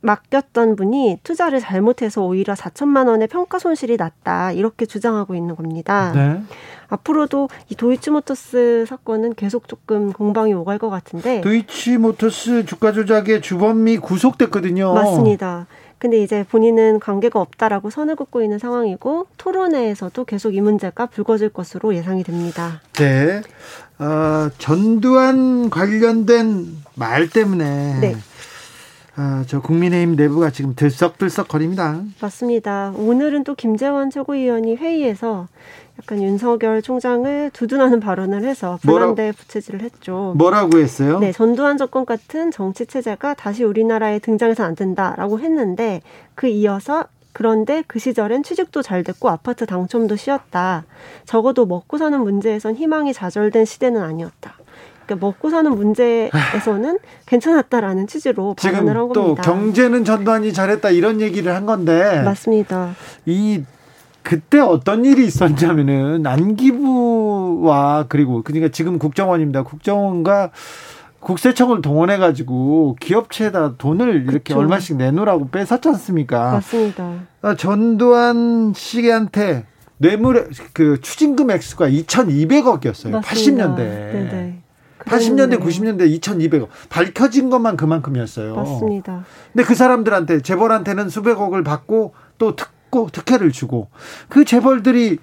맡겼던 0.00 0.76
분이 0.76 1.20
투자를 1.22 1.60
잘못해서 1.60 2.24
오히려 2.24 2.54
4천만 2.54 3.08
원의 3.08 3.28
평가 3.28 3.58
손실이 3.58 3.96
났다 3.96 4.52
이렇게 4.52 4.86
주장하고 4.86 5.34
있는 5.34 5.56
겁니다. 5.56 6.12
네. 6.14 6.40
앞으로도 6.88 7.48
이 7.68 7.74
도이치모터스 7.74 8.84
사건은 8.88 9.34
계속 9.34 9.68
조금 9.68 10.12
공방이 10.12 10.54
오갈 10.54 10.78
것 10.78 10.88
같은데 10.88 11.40
도이치모터스 11.40 12.66
주가 12.66 12.92
조작의 12.92 13.42
주범이 13.42 13.98
구속됐거든요. 13.98 14.94
맞습니다. 14.94 15.66
근데 15.98 16.22
이제 16.22 16.44
본인은 16.48 17.00
관계가 17.00 17.40
없다라고 17.40 17.88
선을 17.88 18.16
긋고 18.16 18.42
있는 18.42 18.58
상황이고 18.58 19.26
토론회에서도 19.38 20.24
계속 20.26 20.54
이 20.54 20.60
문제가 20.60 21.06
불거질 21.06 21.48
것으로 21.48 21.94
예상이 21.94 22.22
됩니다. 22.22 22.82
네. 22.92 23.40
어, 23.98 24.50
전두환 24.58 25.70
관련된 25.70 26.76
말 26.94 27.30
때문에 27.30 27.98
네. 28.00 28.16
아, 29.16 29.44
저 29.46 29.62
국민의힘 29.62 30.14
내부가 30.14 30.50
지금 30.50 30.74
들썩들썩 30.74 31.48
거립니다. 31.48 32.02
맞습니다. 32.20 32.92
오늘은 32.96 33.44
또 33.44 33.54
김재원 33.54 34.10
최고위원이 34.10 34.76
회의에서 34.76 35.48
약간 35.98 36.22
윤석열 36.22 36.82
총장을 36.82 37.50
두둔하는 37.54 38.00
발언을 38.00 38.44
해서 38.44 38.78
불난데 38.82 39.32
부채질을 39.32 39.80
했죠. 39.80 40.34
뭐라고 40.36 40.78
했어요? 40.78 41.18
네, 41.18 41.32
전두환 41.32 41.78
정권 41.78 42.04
같은 42.04 42.50
정치 42.50 42.84
체제가 42.84 43.32
다시 43.32 43.64
우리나라에 43.64 44.18
등장해서 44.18 44.62
안 44.64 44.74
된다라고 44.74 45.40
했는데 45.40 46.02
그 46.34 46.48
이어서 46.48 47.06
그런데 47.32 47.82
그 47.86 47.98
시절엔 47.98 48.42
취직도 48.42 48.82
잘 48.82 49.02
됐고 49.02 49.30
아파트 49.30 49.64
당첨도 49.64 50.16
쉬었다. 50.16 50.84
적어도 51.24 51.64
먹고 51.64 51.96
사는 51.96 52.18
문제에선 52.20 52.76
희망이 52.76 53.14
좌절된 53.14 53.64
시대는 53.64 54.02
아니었다. 54.02 54.55
그러니까 55.06 55.26
먹고 55.26 55.50
사는 55.50 55.70
문제에서는 55.74 56.98
괜찮았다라는 57.26 58.06
취지로 58.06 58.54
발언을 58.54 58.88
한 58.88 58.94
지금 58.96 59.12
또 59.12 59.22
겁니다. 59.22 59.42
경제는 59.42 60.04
전두환이 60.04 60.52
잘했다 60.52 60.90
이런 60.90 61.20
얘기를 61.20 61.54
한 61.54 61.64
건데 61.64 62.22
맞습니다. 62.24 62.94
이 63.24 63.62
그때 64.22 64.58
어떤 64.58 65.04
일이 65.04 65.24
있었냐면은 65.24 66.26
안기부와 66.26 68.06
그리고 68.08 68.42
그러니까 68.42 68.70
지금 68.72 68.98
국정원입니다. 68.98 69.62
국정원과 69.62 70.50
국세청을 71.20 71.80
동원해 71.80 72.18
가지고 72.18 72.96
기업체에다 73.00 73.76
돈을 73.78 74.26
이렇게. 74.28 74.54
얼마씩 74.54 74.96
내놓으라고 74.96 75.48
뺏었지 75.48 75.88
않습니까? 75.88 76.52
맞습니다. 76.52 77.12
아, 77.42 77.54
전두환 77.56 78.72
씨한테 78.74 79.64
뇌물 79.98 80.50
그 80.72 81.00
추징금 81.00 81.50
액수가 81.50 81.88
2,200억이었어요. 81.88 83.10
맞습니다. 83.10 83.20
80년대. 83.20 83.76
네네. 83.76 84.62
80년대, 85.06 85.58
그랬는데. 85.58 85.58
90년대 85.58 86.20
2,200억. 86.20 86.68
밝혀진 86.88 87.48
것만 87.48 87.76
그만큼이었어요. 87.76 88.54
맞습니다. 88.54 89.24
근데 89.52 89.64
그 89.64 89.74
사람들한테 89.74 90.42
재벌한테는 90.42 91.08
수백억을 91.08 91.62
받고 91.62 92.14
또 92.38 92.56
특고 92.56 93.08
특혜를 93.10 93.52
주고 93.52 93.88
그 94.28 94.44
재벌들이 94.44 95.18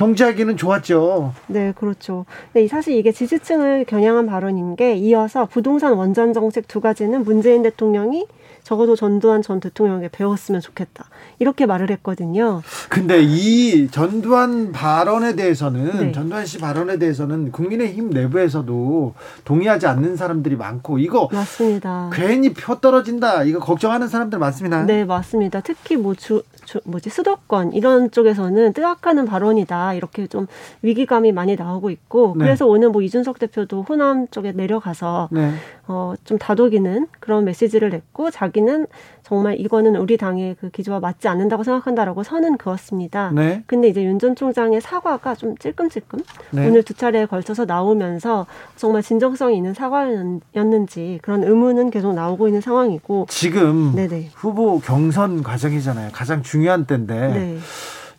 경제하기는 0.00 0.56
좋았죠. 0.56 1.34
네, 1.48 1.74
그렇죠. 1.76 2.24
네, 2.54 2.66
사실 2.68 2.96
이게 2.96 3.12
지지층을 3.12 3.84
겨냥한 3.84 4.24
발언인 4.24 4.74
게 4.74 4.94
이어서 4.94 5.44
부동산 5.44 5.92
원전 5.92 6.32
정책 6.32 6.66
두 6.68 6.80
가지는 6.80 7.22
문재인 7.22 7.62
대통령이 7.62 8.26
적어도 8.62 8.96
전두환 8.96 9.42
전 9.42 9.60
대통령에게 9.60 10.08
배웠으면 10.08 10.60
좋겠다. 10.60 11.06
이렇게 11.38 11.66
말을 11.66 11.90
했거든요. 11.90 12.62
근데 12.88 13.20
이 13.22 13.88
전두환 13.90 14.72
발언에 14.72 15.34
대해서는 15.34 15.98
네. 15.98 16.12
전두환 16.12 16.46
씨 16.46 16.58
발언에 16.58 16.98
대해서는 16.98 17.52
국민의힘 17.52 18.10
내부에서도 18.10 19.14
동의하지 19.44 19.86
않는 19.86 20.16
사람들이 20.16 20.56
많고 20.56 20.98
이거 20.98 21.28
맞습니다. 21.32 22.10
괜히 22.12 22.52
표 22.54 22.80
떨어진다 22.80 23.44
이거 23.44 23.58
걱정하는 23.58 24.08
사람들 24.08 24.38
많습니다. 24.38 24.84
네, 24.84 25.04
맞습니다. 25.04 25.60
특히 25.60 25.96
뭐 25.96 26.14
주, 26.14 26.42
주 26.59 26.59
뭐지 26.84 27.10
수도권 27.10 27.72
이런 27.72 28.10
쪽에서는 28.10 28.72
뜨악하는 28.72 29.24
발언이다 29.24 29.94
이렇게 29.94 30.26
좀 30.26 30.46
위기감이 30.82 31.32
많이 31.32 31.56
나오고 31.56 31.90
있고 31.90 32.34
네. 32.36 32.44
그래서 32.44 32.66
오늘 32.66 32.90
뭐 32.90 33.02
이준석 33.02 33.38
대표도 33.38 33.82
호남 33.88 34.28
쪽에 34.28 34.52
내려가서 34.52 35.28
네. 35.32 35.52
어, 35.92 36.14
좀 36.22 36.38
다독이는 36.38 37.08
그런 37.18 37.44
메시지를 37.44 37.90
냈고 37.90 38.30
자기는 38.30 38.86
정말 39.24 39.58
이거는 39.58 39.96
우리 39.96 40.16
당의 40.16 40.54
그 40.60 40.70
기조와 40.70 41.00
맞지 41.00 41.26
않는다고 41.26 41.64
생각한다라고 41.64 42.22
선은 42.22 42.58
그었습니다. 42.58 43.32
네. 43.32 43.64
근데 43.66 43.88
이제 43.88 44.04
윤 44.04 44.20
전 44.20 44.36
총장의 44.36 44.82
사과가 44.82 45.34
좀 45.34 45.56
찔끔찔끔 45.56 46.20
네. 46.50 46.68
오늘 46.68 46.82
두 46.84 46.92
차례에 46.94 47.24
걸쳐서 47.26 47.64
나오면서 47.64 48.46
정말 48.76 49.02
진정성이 49.02 49.56
있는 49.56 49.72
사과였는지 49.74 51.18
그런 51.22 51.42
의문은 51.42 51.90
계속 51.90 52.14
나오고 52.14 52.46
있는 52.48 52.60
상황이고 52.60 53.26
지금 53.28 53.94
네네. 53.96 54.28
후보 54.34 54.78
경선 54.78 55.42
과정이잖아요. 55.42 56.10
가장 56.12 56.42
중요한 56.42 56.84
때인데 56.84 57.14
네. 57.28 57.58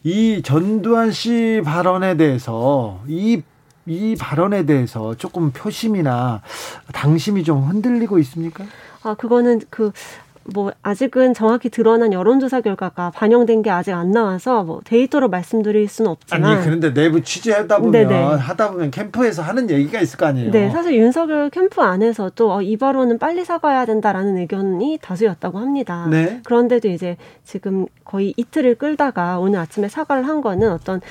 이 0.03 0.41
전두환 0.43 1.11
씨 1.11 1.61
발언에 1.63 2.17
대해서 2.17 2.99
이, 3.07 3.43
이 3.85 4.15
발언에 4.19 4.65
대해서 4.65 5.15
조금 5.15 5.51
표심이나 5.51 6.41
당심이 6.93 7.43
좀 7.43 7.63
흔들리고 7.63 8.19
있습니까? 8.19 8.63
아, 9.03 9.15
그거는 9.15 9.61
그, 9.69 9.91
뭐, 10.43 10.71
아직은 10.81 11.33
정확히 11.33 11.69
드러난 11.69 12.13
여론조사 12.13 12.61
결과가 12.61 13.11
반영된 13.11 13.61
게 13.61 13.69
아직 13.69 13.93
안 13.93 14.11
나와서 14.11 14.63
뭐 14.63 14.81
데이터로 14.83 15.29
말씀드릴 15.29 15.87
수는 15.87 16.11
없지만. 16.11 16.43
아니 16.43 16.63
그런데 16.63 16.93
내부 16.93 17.21
취재하다 17.21 17.77
보면 17.77 17.91
네네. 17.91 18.23
하다 18.23 18.71
보면 18.71 18.91
캠프에서 18.91 19.41
하는 19.43 19.69
얘기가 19.69 19.99
있을 19.99 20.17
거 20.17 20.25
아니에요. 20.25 20.51
네, 20.51 20.69
사실 20.71 20.95
윤석열 20.95 21.49
캠프 21.51 21.81
안에서도 21.81 22.51
어, 22.51 22.61
이 22.61 22.75
발언은 22.77 23.19
빨리 23.19 23.45
사과해야 23.45 23.85
된다라는 23.85 24.37
의견이 24.37 24.99
다수였다고 25.01 25.59
합니다. 25.59 26.07
네. 26.09 26.41
그런데도 26.43 26.87
이제 26.87 27.17
지금 27.43 27.85
거의 28.03 28.33
이틀을 28.35 28.75
끌다가 28.75 29.39
오늘 29.39 29.59
아침에 29.59 29.89
사과를 29.89 30.27
한 30.27 30.41
거는 30.41 30.71
어떤 30.71 31.01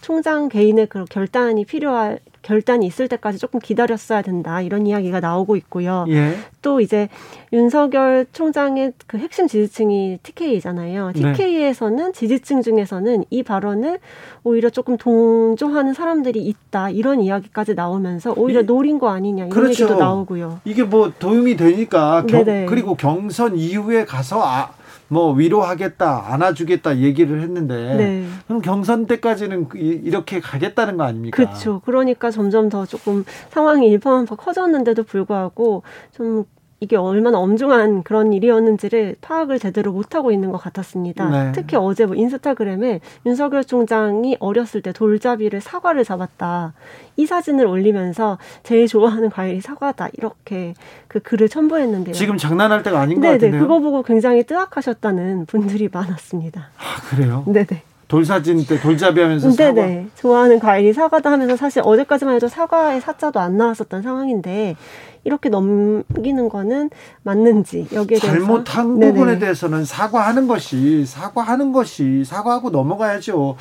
총장 0.00 0.48
개인의 0.48 0.86
그 0.86 1.04
결단이 1.08 1.64
필요할 1.64 2.18
결단이 2.42 2.86
있을 2.86 3.06
때까지 3.08 3.38
조금 3.38 3.60
기다렸어야 3.60 4.22
된다 4.22 4.62
이런 4.62 4.86
이야기가 4.86 5.20
나오고 5.20 5.56
있고요. 5.56 6.06
예. 6.08 6.36
또 6.62 6.80
이제 6.80 7.10
윤석열 7.52 8.24
총장의 8.32 8.94
그 9.06 9.18
핵심 9.18 9.46
지지층이 9.46 10.20
TK잖아요. 10.22 11.12
네. 11.14 11.32
TK에서는 11.34 12.14
지지층 12.14 12.62
중에서는 12.62 13.24
이 13.28 13.42
발언을 13.42 13.98
오히려 14.42 14.70
조금 14.70 14.96
동조하는 14.96 15.92
사람들이 15.92 16.40
있다 16.40 16.88
이런 16.88 17.20
이야기까지 17.20 17.74
나오면서 17.74 18.32
오히려 18.36 18.62
이- 18.62 18.66
노린 18.66 18.98
거 18.98 19.10
아니냐 19.10 19.44
이런 19.44 19.50
그렇죠. 19.50 19.84
얘기도 19.84 19.98
나오고요. 19.98 20.60
이게 20.64 20.82
뭐 20.82 21.12
도움이 21.18 21.56
되니까 21.58 22.24
경-. 22.26 22.44
그리고 22.66 22.94
경선 22.94 23.58
이후에 23.58 24.06
가서 24.06 24.42
아, 24.42 24.70
뭐 25.12 25.32
위로하겠다 25.32 26.32
안아주겠다 26.32 26.98
얘기를 26.98 27.40
했는데 27.42 27.96
네. 27.96 28.26
그럼 28.46 28.60
경선 28.62 29.06
때까지는 29.06 29.68
그 29.68 29.76
이- 29.76 30.00
이렇게 30.04 30.38
가겠다는 30.38 30.96
거 30.96 31.02
아닙니까? 31.02 31.36
그렇죠. 31.36 31.80
그러니까 31.84 32.30
점점 32.30 32.68
더 32.68 32.86
조금 32.86 33.24
상황이 33.50 33.88
일파만파 33.88 34.36
커졌는데도 34.36 35.02
불구하고 35.02 35.82
좀 36.12 36.44
이게 36.82 36.96
얼마나 36.96 37.38
엄중한 37.38 38.04
그런 38.04 38.32
일이었는지를 38.32 39.16
파악을 39.20 39.58
제대로 39.58 39.92
못하고 39.92 40.32
있는 40.32 40.50
것 40.50 40.56
같았습니다. 40.56 41.28
네. 41.28 41.52
특히 41.52 41.76
어제 41.76 42.06
뭐 42.06 42.16
인스타그램에 42.16 43.00
윤석열 43.26 43.64
총장이 43.64 44.38
어렸을 44.40 44.80
때 44.80 44.90
돌잡이를 44.90 45.60
사과를 45.60 46.04
잡았다. 46.04 46.72
이 47.16 47.26
사진을 47.26 47.66
올리면서 47.66 48.38
제일 48.62 48.88
좋아하는 48.88 49.28
과일이 49.28 49.60
사과다. 49.60 50.08
이렇게 50.14 50.72
그 51.06 51.20
글을 51.20 51.50
첨부했는데요. 51.50 52.14
지금 52.14 52.38
장난할 52.38 52.82
때가 52.82 52.98
아닌 52.98 53.16
것 53.20 53.26
네네. 53.26 53.34
같은데요. 53.34 53.60
그거 53.60 53.80
보고 53.80 54.02
굉장히 54.02 54.42
뜨악하셨다는 54.44 55.44
분들이 55.46 55.90
많았습니다. 55.92 56.70
아, 56.78 57.10
그래요? 57.10 57.44
네네. 57.46 57.82
돌사진 58.10 58.66
때 58.66 58.78
돌잡이 58.80 59.20
하면서 59.20 59.50
사과. 59.52 59.72
네네. 59.72 60.08
좋아하는 60.16 60.58
과일이 60.58 60.92
사과다 60.92 61.30
하면서 61.30 61.56
사실 61.56 61.80
어제까지만 61.84 62.34
해도 62.34 62.48
사과의 62.48 63.00
사자도 63.00 63.38
안 63.38 63.56
나왔었던 63.56 64.02
상황인데 64.02 64.74
이렇게 65.22 65.48
넘기는 65.48 66.48
거는 66.48 66.90
맞는지 67.22 67.86
여기에 67.92 68.18
대해서 68.18 68.26
잘못한 68.26 68.98
네네. 68.98 69.12
부분에 69.12 69.38
대해서는 69.38 69.84
사과하는 69.84 70.48
것이 70.48 71.06
사과하는 71.06 71.70
것이 71.70 72.24
사과하고 72.24 72.70
넘어가야죠. 72.70 73.56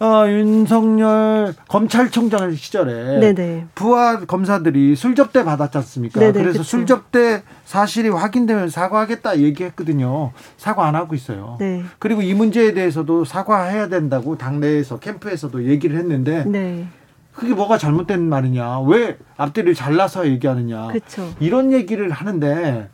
어, 0.00 0.26
윤석열 0.28 1.54
검찰총장 1.68 2.54
시절에 2.54 3.20
네네. 3.20 3.66
부하 3.74 4.24
검사들이 4.24 4.96
술 4.96 5.14
접대 5.14 5.44
받았지 5.44 5.78
않습니까? 5.78 6.20
네네, 6.20 6.32
그래서 6.32 6.58
그쵸. 6.58 6.62
술 6.62 6.86
접대 6.86 7.42
사실이 7.64 8.08
확인되면 8.08 8.70
사과하겠다 8.70 9.38
얘기했거든요. 9.38 10.32
사과 10.56 10.86
안 10.86 10.96
하고 10.96 11.14
있어요. 11.14 11.56
네. 11.60 11.84
그리고 11.98 12.22
이 12.22 12.34
문제에 12.34 12.74
대해서도 12.74 13.24
사과해야 13.24 13.88
된다고 13.88 14.36
당내에서 14.36 14.98
캠프에서도 14.98 15.64
얘기를 15.66 15.96
했는데 15.96 16.44
네. 16.44 16.86
그게 17.32 17.54
뭐가 17.54 17.78
잘못된 17.78 18.28
말이냐? 18.28 18.80
왜 18.80 19.18
앞뒤를 19.36 19.74
잘라서 19.74 20.26
얘기하느냐? 20.26 20.88
그렇죠. 20.88 21.32
이런 21.40 21.72
얘기를 21.72 22.10
하는데 22.10 22.88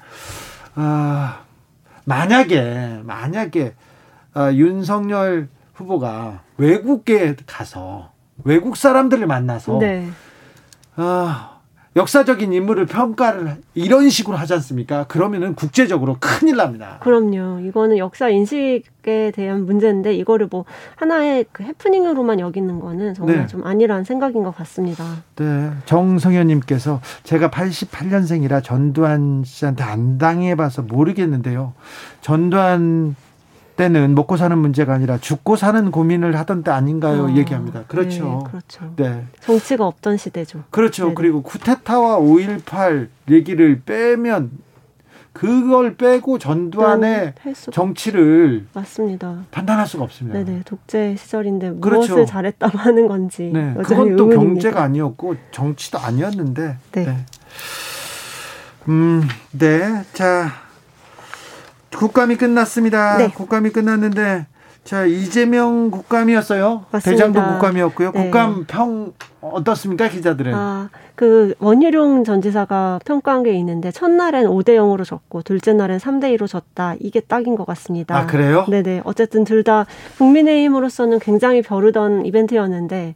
아, 0.74 1.40
만약에 2.04 3.00
만약에 3.04 3.74
아, 4.32 4.52
윤석열 4.52 5.48
후보가 5.80 6.42
외국에 6.58 7.34
가서 7.46 8.12
외국 8.44 8.76
사람들을 8.76 9.26
만나서 9.26 9.78
네. 9.78 10.08
아, 10.96 11.60
역사적인 11.96 12.52
인물을 12.52 12.86
평가를 12.86 13.56
이런 13.74 14.10
식으로 14.10 14.36
하지 14.36 14.54
않습니까? 14.54 15.04
그러면은 15.08 15.56
국제적으로 15.56 16.18
큰일 16.20 16.56
납니다. 16.56 16.98
그럼요. 17.02 17.60
이거는 17.60 17.98
역사 17.98 18.28
인식에 18.28 19.32
대한 19.34 19.66
문제인데 19.66 20.14
이거를 20.14 20.46
뭐 20.50 20.64
하나의 20.94 21.46
그 21.50 21.64
해프닝으로만 21.64 22.38
여기는 22.38 22.78
거는 22.78 23.14
정말 23.14 23.38
네. 23.38 23.46
좀 23.48 23.66
아니라는 23.66 24.04
생각인 24.04 24.44
것 24.44 24.54
같습니다. 24.56 25.04
네, 25.34 25.70
정성현 25.86 26.46
님께서 26.46 27.00
제가 27.24 27.50
88년생이라 27.50 28.62
전두환 28.62 29.42
씨한테 29.44 29.82
안 29.82 30.16
당해 30.18 30.54
봐서 30.54 30.82
모르겠는데요. 30.82 31.72
전두환 32.20 33.16
때는 33.80 34.14
먹고 34.14 34.36
사는 34.36 34.56
문제가 34.58 34.92
아니라 34.92 35.16
죽고 35.16 35.56
사는 35.56 35.90
고민을 35.90 36.36
하던 36.40 36.62
때 36.64 36.70
아닌가요? 36.70 37.24
어, 37.24 37.30
얘기합니다. 37.34 37.84
그렇죠. 37.88 38.42
네, 38.44 38.50
그렇죠. 38.50 38.92
네. 38.96 39.24
정치가 39.40 39.86
없던 39.86 40.18
시대죠. 40.18 40.64
그렇죠. 40.68 41.04
네네. 41.04 41.14
그리고 41.14 41.42
쿠데타와 41.42 42.18
5.18 42.18 43.08
얘기를 43.30 43.80
빼면 43.80 44.50
그걸 45.32 45.96
빼고 45.96 46.38
전두환의 46.38 47.32
할 47.40 47.54
수- 47.54 47.70
정치를 47.70 48.66
맞습니다. 48.74 49.44
판단할 49.50 49.86
수가 49.86 50.04
없습니다. 50.04 50.38
네네 50.42 50.62
독재 50.66 51.16
시절인데 51.16 51.76
그렇죠. 51.80 52.16
무엇을 52.16 52.26
잘했다고 52.26 52.76
하는 52.76 53.08
건지 53.08 53.50
네, 53.54 53.72
그건 53.78 54.16
또 54.16 54.24
의문입니다. 54.24 54.36
경제가 54.36 54.82
아니었고 54.82 55.36
정치도 55.52 55.98
아니었는데. 55.98 56.76
네. 56.92 57.16
음, 58.88 59.22
네. 59.52 60.02
자, 60.12 60.50
국감이 61.96 62.36
끝났습니다. 62.36 63.16
네. 63.18 63.28
국감이 63.28 63.70
끝났는데, 63.70 64.46
자 64.84 65.04
이재명 65.04 65.90
국감이었어요. 65.90 66.86
맞습니다. 66.90 67.10
대장동 67.10 67.52
국감이었고요. 67.52 68.12
네. 68.12 68.24
국감 68.24 68.64
평 68.66 69.12
어떻습니까, 69.40 70.08
기자들은? 70.08 70.54
아, 70.54 70.88
그 71.14 71.54
원희룡 71.58 72.24
전 72.24 72.40
지사가 72.40 73.00
평가한 73.04 73.42
게 73.42 73.52
있는데 73.54 73.90
첫날엔 73.90 74.46
5대 74.46 74.70
0으로 74.76 75.04
졌고 75.04 75.42
둘째 75.42 75.72
날엔 75.74 75.98
3대 75.98 76.34
2로 76.36 76.46
졌다. 76.46 76.94
이게 76.98 77.20
딱인 77.20 77.56
것 77.56 77.66
같습니다. 77.66 78.16
아, 78.16 78.26
그래요? 78.26 78.64
네네. 78.68 79.02
어쨌든 79.04 79.44
둘 79.44 79.60
다 79.62 79.84
국민의힘으로서는 80.16 81.18
굉장히 81.18 81.60
벼르던 81.60 82.24
이벤트였는데 82.24 83.14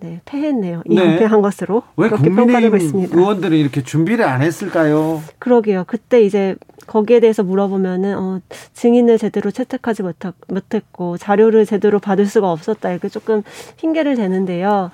네, 0.00 0.20
패했네요. 0.24 0.82
이 0.86 0.94
네. 0.96 1.28
것으로 1.28 1.82
왜 1.96 2.08
그렇게 2.08 2.24
평가되고 2.30 2.46
국민의힘 2.46 2.76
있습니다. 2.78 3.16
의원들은 3.16 3.56
이렇게 3.56 3.82
준비를 3.84 4.24
안 4.24 4.40
했을까요? 4.42 5.22
그러게요. 5.38 5.84
그때 5.86 6.22
이제 6.22 6.56
거기에 6.86 7.20
대해서 7.20 7.42
물어보면은 7.42 8.18
어, 8.18 8.40
증인을 8.74 9.18
제대로 9.18 9.50
채택하지 9.50 10.02
못하, 10.02 10.32
못했고 10.48 11.16
자료를 11.18 11.64
제대로 11.66 11.98
받을 11.98 12.26
수가 12.26 12.50
없었다 12.50 12.90
이렇게 12.90 13.08
조금 13.08 13.42
핑계를 13.76 14.16
대는데요. 14.16 14.90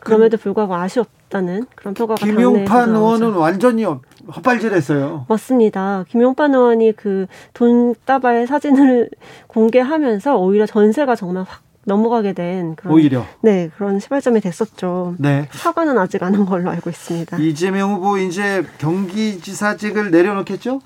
그럼에도 0.00 0.36
불구하고 0.36 0.74
아쉬웠다는 0.74 1.66
그런 1.76 1.94
평가가 1.94 2.24
김용판 2.24 2.92
나오죠. 2.92 3.24
의원은 3.24 3.38
완전히 3.38 3.84
헛발질했어요. 3.84 5.26
맞습니다. 5.28 6.04
김용판 6.08 6.54
의원이 6.54 6.92
그 6.96 7.26
돈다발 7.54 8.46
사진을 8.46 9.10
공개하면서 9.48 10.36
오히려 10.38 10.66
전세가 10.66 11.14
정말 11.16 11.44
확 11.46 11.62
넘어가게 11.84 12.32
된 12.32 12.76
그런 12.76 12.94
오히려. 12.94 13.24
네 13.40 13.68
그런 13.76 13.98
시발점이 13.98 14.40
됐었죠. 14.40 15.16
네. 15.18 15.48
사과는 15.50 15.98
아직 15.98 16.22
안 16.22 16.32
한 16.34 16.46
걸로 16.46 16.70
알고 16.70 16.90
있습니다. 16.90 17.36
이재명 17.38 17.92
후보 17.94 18.18
이제 18.18 18.64
경기지사직을 18.78 20.10
내려놓겠죠? 20.12 20.80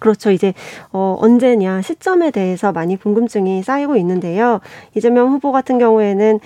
그렇죠. 0.00 0.30
이제 0.32 0.54
어 0.92 1.16
언제냐 1.20 1.82
시점에 1.82 2.32
대해서 2.32 2.72
많이 2.72 2.96
궁금증이 2.96 3.62
쌓이고 3.62 3.96
있는데요. 3.96 4.60
이재명 4.96 5.28
후보 5.30 5.52
같은 5.52 5.78
경우에는 5.78 6.40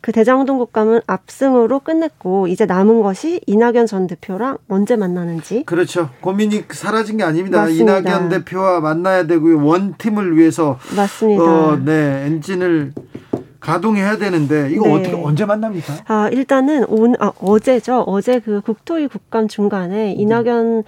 그 0.00 0.12
대장동 0.12 0.58
국감은 0.58 1.00
압승으로 1.06 1.78
끝냈고 1.78 2.46
이제 2.46 2.66
남은 2.66 3.00
것이 3.00 3.40
이낙연 3.46 3.86
전 3.86 4.06
대표랑 4.06 4.58
언제 4.68 4.96
만나는지 4.96 5.62
그렇죠. 5.64 6.10
고민이 6.20 6.64
사라진 6.70 7.16
게 7.16 7.24
아닙니다. 7.24 7.62
맞습니다. 7.62 7.98
이낙연 8.00 8.28
대표와 8.28 8.80
만나야 8.80 9.26
되고요. 9.26 9.64
원팀을 9.64 10.36
위해서 10.36 10.78
맞습니다. 10.94 11.42
어, 11.42 11.78
네 11.82 12.24
엔진을 12.26 12.92
가동해야 13.60 14.18
되는데 14.18 14.68
이거 14.70 14.86
네. 14.88 14.94
어떻게 14.94 15.14
언제 15.14 15.46
만납니까? 15.46 15.94
아, 16.06 16.28
일단은 16.30 16.84
온, 16.84 17.14
아, 17.18 17.32
어제죠. 17.40 18.02
어제 18.06 18.38
그 18.38 18.60
국토위 18.60 19.08
국감 19.08 19.48
중간에 19.48 20.12
이낙연 20.12 20.84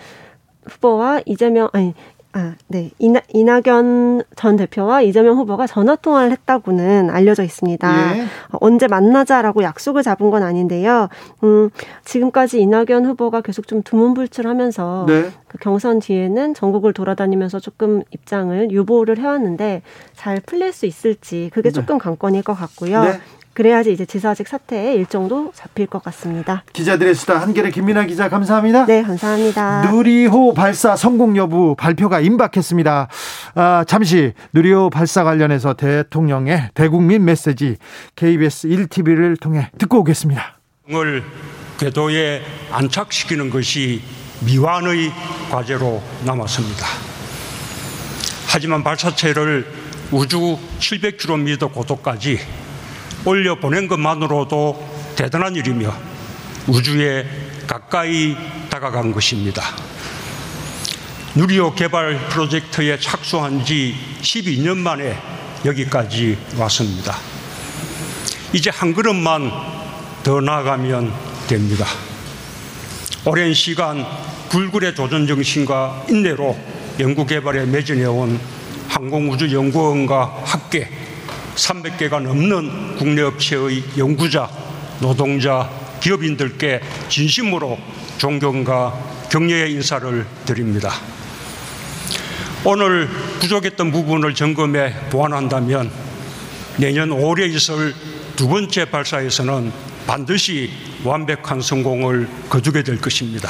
후보와 0.68 1.20
이재명, 1.26 1.68
아니, 1.72 1.94
아, 2.36 2.54
네. 2.68 2.90
이나, 2.98 3.20
이낙연 3.32 4.22
전 4.36 4.56
대표와 4.56 5.00
이재명 5.00 5.38
후보가 5.38 5.66
전화 5.66 5.96
통화를 5.96 6.32
했다고는 6.32 7.08
알려져 7.08 7.42
있습니다. 7.42 8.18
예. 8.18 8.22
어, 8.22 8.58
언제 8.60 8.86
만나자라고 8.88 9.62
약속을 9.62 10.02
잡은 10.02 10.30
건 10.30 10.42
아닌데요. 10.42 11.08
음, 11.44 11.70
지금까지 12.04 12.60
이낙연 12.60 13.06
후보가 13.06 13.40
계속 13.40 13.66
좀 13.66 13.82
두문불출하면서 13.82 15.06
네. 15.08 15.30
그 15.48 15.56
경선 15.56 16.00
뒤에는 16.00 16.52
전국을 16.52 16.92
돌아다니면서 16.92 17.58
조금 17.58 18.02
입장을 18.10 18.70
유보를 18.70 19.16
해왔는데 19.16 19.80
잘 20.12 20.38
풀릴 20.44 20.74
수 20.74 20.84
있을지 20.84 21.50
그게 21.54 21.70
네. 21.70 21.72
조금 21.72 21.96
관건일 21.96 22.42
것 22.42 22.52
같고요. 22.52 23.02
네. 23.02 23.20
그래야지 23.56 23.90
이제 23.90 24.04
지사직 24.04 24.46
사퇴의 24.48 24.96
일정도 24.96 25.50
잡힐 25.54 25.86
것 25.86 26.02
같습니다. 26.04 26.62
기자들의 26.74 27.14
수다 27.14 27.40
한결의 27.40 27.72
김민아 27.72 28.04
기자 28.04 28.28
감사합니다. 28.28 28.84
네, 28.84 29.02
감사합니다. 29.02 29.90
누리호 29.90 30.52
발사 30.52 30.94
성공 30.94 31.38
여부 31.38 31.74
발표가 31.74 32.20
임박했습니다. 32.20 33.08
아, 33.54 33.84
잠시 33.88 34.34
누리호 34.52 34.90
발사 34.90 35.24
관련해서 35.24 35.72
대통령의 35.72 36.68
대국민 36.74 37.24
메시지 37.24 37.78
KBS 38.14 38.68
1TV를 38.68 39.40
통해 39.40 39.70
듣고 39.78 40.00
오겠습니다. 40.00 40.58
을 40.92 41.24
궤도에 41.78 42.42
안착시키는 42.70 43.48
것이 43.48 44.02
미완의 44.44 45.10
과제로 45.50 46.02
남았습니다. 46.26 46.86
하지만 48.48 48.84
발사체를 48.84 49.66
우주 50.12 50.58
700km 50.78 51.72
고도까지 51.72 52.65
올려 53.26 53.56
보낸 53.56 53.88
것만으로도 53.88 55.14
대단한 55.16 55.56
일이며 55.56 55.92
우주에 56.68 57.26
가까이 57.66 58.36
다가간 58.70 59.10
것입니다. 59.10 59.62
누리호 61.34 61.74
개발 61.74 62.28
프로젝트에 62.28 62.98
착수한 63.00 63.64
지 63.64 63.96
12년 64.22 64.76
만에 64.76 65.18
여기까지 65.64 66.38
왔습니다. 66.56 67.16
이제 68.52 68.70
한 68.70 68.94
걸음만 68.94 69.50
더 70.22 70.40
나아가면 70.40 71.12
됩니다. 71.48 71.84
오랜 73.24 73.52
시간 73.54 74.06
불굴의 74.50 74.94
도전 74.94 75.26
정신과 75.26 76.06
인내로 76.08 76.56
연구 77.00 77.26
개발에 77.26 77.66
매진해온 77.66 78.38
항공우주연구원과 78.88 80.42
학계 80.44 81.05
300개가 81.56 82.22
넘는 82.22 82.96
국내 82.96 83.22
업체의 83.22 83.82
연구자, 83.98 84.48
노동자, 85.00 85.68
기업인들께 86.00 86.80
진심으로 87.08 87.78
존경과 88.18 89.26
격려의 89.30 89.72
인사를 89.72 90.26
드립니다. 90.44 90.92
오늘 92.64 93.08
부족했던 93.40 93.92
부분을 93.92 94.34
점검해 94.34 95.08
보완한다면 95.10 95.90
내년 96.78 97.10
5월에 97.10 97.48
있을 97.54 97.94
두 98.36 98.48
번째 98.48 98.84
발사에서는 98.90 99.72
반드시 100.06 100.70
완벽한 101.04 101.60
성공을 101.60 102.28
거두게 102.48 102.82
될 102.82 103.00
것입니다. 103.00 103.48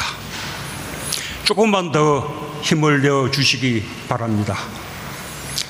조금만 1.45 1.93
더 1.93 2.61
힘을 2.63 3.03
내어 3.03 3.31
주시기 3.31 3.85
바랍니다. 4.09 4.57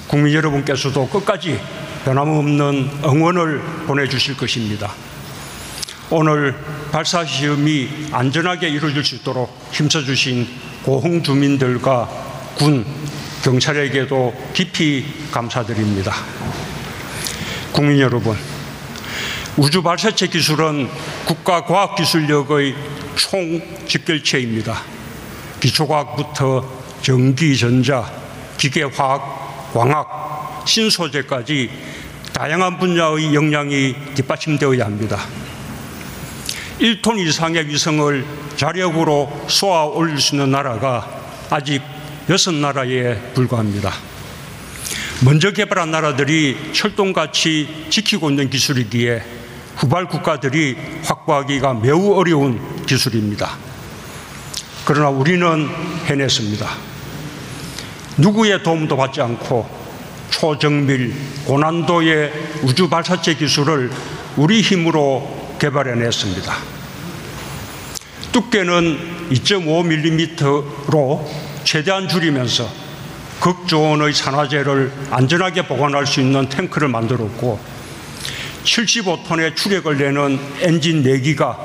국민 0.06 0.34
여러분께서도 0.34 1.08
끝까지 1.08 1.60
변함없는 2.06 3.00
응원을 3.04 3.60
보내주실 3.88 4.36
것입니다. 4.36 4.92
오늘 6.08 6.54
발사 6.92 7.24
시험이 7.24 7.88
안전하게 8.12 8.68
이루어질 8.68 9.04
수 9.04 9.16
있도록 9.16 9.68
힘써주신 9.72 10.46
고흥 10.84 11.24
주민들과 11.24 12.08
군, 12.54 12.86
경찰에게도 13.42 14.32
깊이 14.54 15.04
감사드립니다. 15.32 16.14
국민 17.72 17.98
여러분, 17.98 18.36
우주 19.56 19.82
발사체 19.82 20.28
기술은 20.28 20.88
국가 21.24 21.64
과학 21.64 21.96
기술력의 21.96 22.76
총 23.16 23.60
직결체입니다. 23.88 24.80
기초과학부터 25.58 26.70
전기, 27.02 27.58
전자, 27.58 28.08
기계화학, 28.58 29.45
광학, 29.76 30.64
신소재까지 30.66 31.70
다양한 32.32 32.78
분야의 32.78 33.34
역량이 33.34 33.94
뒷받침되어야 34.14 34.86
합니다. 34.86 35.20
1톤 36.80 37.18
이상의 37.18 37.68
위성을 37.68 38.24
자력으로 38.56 39.30
쏘아 39.48 39.84
올릴 39.84 40.18
수 40.18 40.34
있는 40.34 40.50
나라가 40.50 41.06
아직 41.50 41.82
여섯 42.30 42.54
나라에 42.54 43.20
불과합니다. 43.34 43.92
먼저 45.22 45.50
개발한 45.50 45.90
나라들이 45.90 46.56
철동같이 46.72 47.86
지키고 47.90 48.30
있는 48.30 48.48
기술이기에 48.48 49.22
후발 49.76 50.06
국가들이 50.06 50.76
확보하기가 51.04 51.74
매우 51.74 52.14
어려운 52.14 52.86
기술입니다. 52.86 53.58
그러나 54.86 55.10
우리는 55.10 55.68
해냈습니다. 56.06 56.95
누구의 58.18 58.62
도움도 58.62 58.96
받지 58.96 59.20
않고 59.20 59.68
초정밀, 60.30 61.14
고난도의 61.46 62.32
우주 62.62 62.88
발사체 62.88 63.34
기술을 63.34 63.90
우리 64.36 64.60
힘으로 64.60 65.56
개발해냈습니다. 65.58 66.54
두께는 68.32 69.28
2.5mm로 69.30 71.26
최대한 71.64 72.08
줄이면서 72.08 72.68
극조온의 73.40 74.12
산화제를 74.12 74.92
안전하게 75.10 75.66
보관할 75.66 76.06
수 76.06 76.20
있는 76.20 76.48
탱크를 76.48 76.88
만들었고 76.88 77.58
75톤의 78.64 79.56
추력을 79.56 79.96
내는 79.96 80.38
엔진 80.60 81.02
4기가 81.02 81.56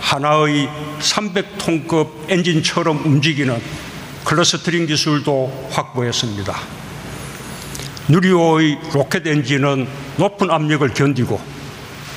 하나의 0.00 0.68
300톤급 1.00 2.08
엔진처럼 2.28 3.04
움직이는 3.04 3.60
clustering 4.24 4.86
기술도 4.86 5.68
확보했습니다. 5.70 6.56
누리호의 8.08 8.78
로켓 8.92 9.26
엔진은 9.26 9.88
높은 10.16 10.50
압력을 10.50 10.86
견디고 10.92 11.40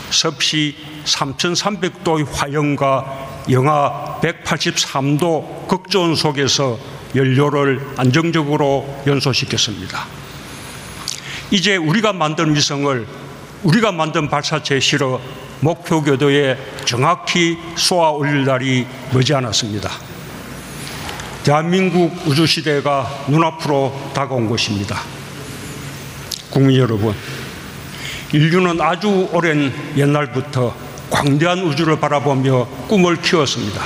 섭씨 0.09 0.75
3,300도의 1.05 2.27
화염과 2.31 3.45
영하 3.49 4.19
183도 4.21 5.67
극저온 5.67 6.15
속에서 6.15 6.79
연료를 7.15 7.85
안정적으로 7.97 9.01
연소시켰습니다. 9.05 10.05
이제 11.51 11.75
우리가 11.75 12.13
만든 12.13 12.55
위성을 12.55 13.07
우리가 13.63 13.91
만든 13.91 14.29
발사체에 14.29 14.79
실어 14.79 15.21
목표 15.59 16.01
궤도에 16.03 16.57
정확히 16.85 17.57
쏘아 17.75 18.09
올릴 18.09 18.45
날이 18.45 18.85
머지않았습니다. 19.13 20.12
대한민국 21.43 22.25
우주시대가 22.25 23.25
눈앞으로 23.27 24.11
다가온 24.13 24.47
것입니다. 24.47 25.01
국민 26.49 26.77
여러분, 26.77 27.13
인류는 28.31 28.79
아주 28.79 29.27
오랜 29.33 29.73
옛날부터 29.97 30.73
광대한 31.09 31.59
우주를 31.59 31.99
바라보며 31.99 32.65
꿈을 32.87 33.21
키웠습니다. 33.21 33.81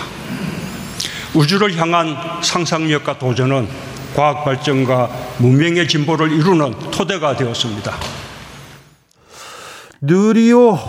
우주를 1.34 1.76
향한 1.78 2.16
상상력과 2.44 3.18
도전은 3.18 3.68
과학 4.16 4.46
발전과 4.46 5.10
문명의 5.40 5.88
진보를 5.88 6.32
이루는 6.32 6.92
토대가 6.92 7.36
되었습니다. 7.36 7.96
느리오 10.02 10.80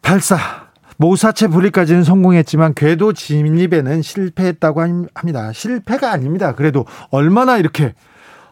발사 0.00 0.63
모사체 0.96 1.48
분리까지는 1.48 2.04
성공했지만 2.04 2.74
궤도 2.74 3.12
진입에는 3.12 4.02
실패했다고 4.02 5.08
합니다. 5.14 5.52
실패가 5.52 6.10
아닙니다. 6.10 6.54
그래도 6.54 6.86
얼마나 7.10 7.58
이렇게 7.58 7.94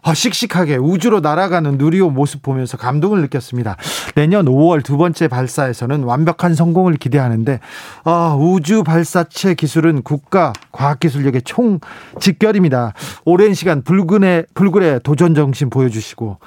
아, 0.04 0.14
씩씩하게 0.14 0.78
우주로 0.78 1.20
날아가는 1.20 1.78
누리호 1.78 2.10
모습 2.10 2.42
보면서 2.42 2.76
감동을 2.76 3.20
느꼈습니다. 3.22 3.76
내년 4.16 4.46
5월 4.46 4.82
두 4.82 4.96
번째 4.96 5.28
발사에서는 5.28 6.02
완벽한 6.02 6.56
성공을 6.56 6.96
기대하는데 6.96 7.60
아, 8.02 8.36
우주 8.36 8.82
발사체 8.82 9.54
기술은 9.54 10.02
국가 10.02 10.52
과학기술력의 10.72 11.42
총 11.42 11.78
직결입니다. 12.18 12.94
오랜 13.24 13.54
시간 13.54 13.82
불근의 13.82 14.46
불굴의 14.54 15.00
도전 15.04 15.36
정신 15.36 15.70
보여주시고 15.70 16.38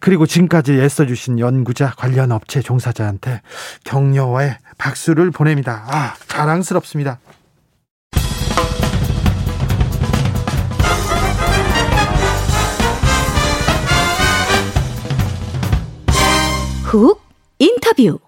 그리고 0.00 0.26
지금까지 0.26 0.74
애써주신 0.74 1.38
연구자 1.38 1.92
관련 1.96 2.32
업체 2.32 2.60
종사자한테 2.60 3.40
격려와 3.84 4.58
박수를 4.78 5.30
보냅니다. 5.30 5.84
아, 5.88 6.14
자랑스럽습니다. 6.28 7.18
훅 16.84 17.20
인터뷰 17.58 18.18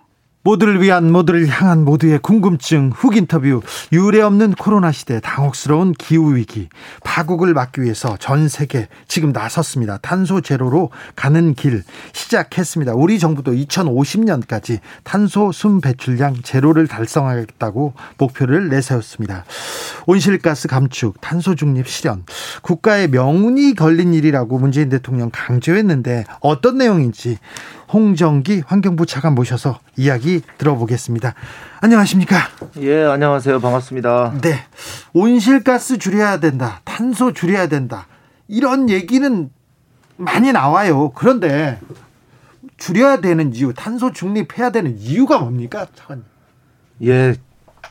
모두를 0.49 0.81
위한 0.81 1.13
모두를 1.13 1.47
향한 1.47 1.85
모두의 1.85 2.21
궁금증 2.21 2.91
훅 2.95 3.19
인터뷰 3.19 3.61
유례 3.93 4.23
없는 4.23 4.55
코로나 4.55 4.93
시대 4.93 5.21
당혹스러운 5.21 5.93
기후 5.93 6.37
위기 6.37 6.71
파국을 7.05 7.53
막기 7.53 7.83
위해서 7.83 8.17
전 8.19 8.49
세계 8.49 8.89
지금 9.09 9.33
나섰습니다. 9.33 9.99
탄소 9.99 10.41
제로로 10.41 10.89
가는 11.17 11.53
길 11.53 11.83
시작했습니다. 12.15 12.95
우리 12.95 13.19
정부도 13.19 13.53
2050년까지 13.53 14.81
탄소 15.05 15.53
숨 15.53 15.83
배출량 15.83 16.37
제로를 16.43 16.87
달성하겠다고 16.87 17.93
목표를 18.17 18.71
내세웠습니다. 18.71 19.45
온실가스 20.07 20.67
감축, 20.67 21.21
탄소 21.21 21.57
중립 21.57 21.87
실현 21.89 22.25
국가의 22.63 23.09
명운이 23.09 23.75
걸린 23.75 24.15
일이라고 24.15 24.59
문재인 24.59 24.89
대통령 24.89 25.29
강조했는데 25.31 26.25
어떤 26.41 26.79
내용인지 26.79 27.37
홍정기 27.93 28.63
환경부 28.67 29.07
차관 29.07 29.35
모셔서 29.35 29.79
이야기 29.97 30.43
들어보겠습니다. 30.59 31.35
안녕하십니까? 31.81 32.37
예, 32.81 33.05
안녕하세요. 33.05 33.61
반갑습니다. 33.61 34.35
네. 34.43 34.55
온실가스 35.15 35.99
줄여야 35.99 36.41
된다. 36.41 36.81
탄소 36.85 37.33
줄여야 37.33 37.69
된다. 37.69 38.07
이런 38.47 38.91
얘기는 38.91 39.51
많이 40.17 40.53
나와요. 40.53 41.13
그런데 41.15 41.79
줄여야 42.77 43.21
되는 43.21 43.55
이유, 43.55 43.73
탄소 43.75 44.13
중립해야 44.13 44.71
되는 44.71 44.97
이유가 44.99 45.39
뭡니까? 45.39 45.87
차관님. 45.95 46.25
예. 47.05 47.35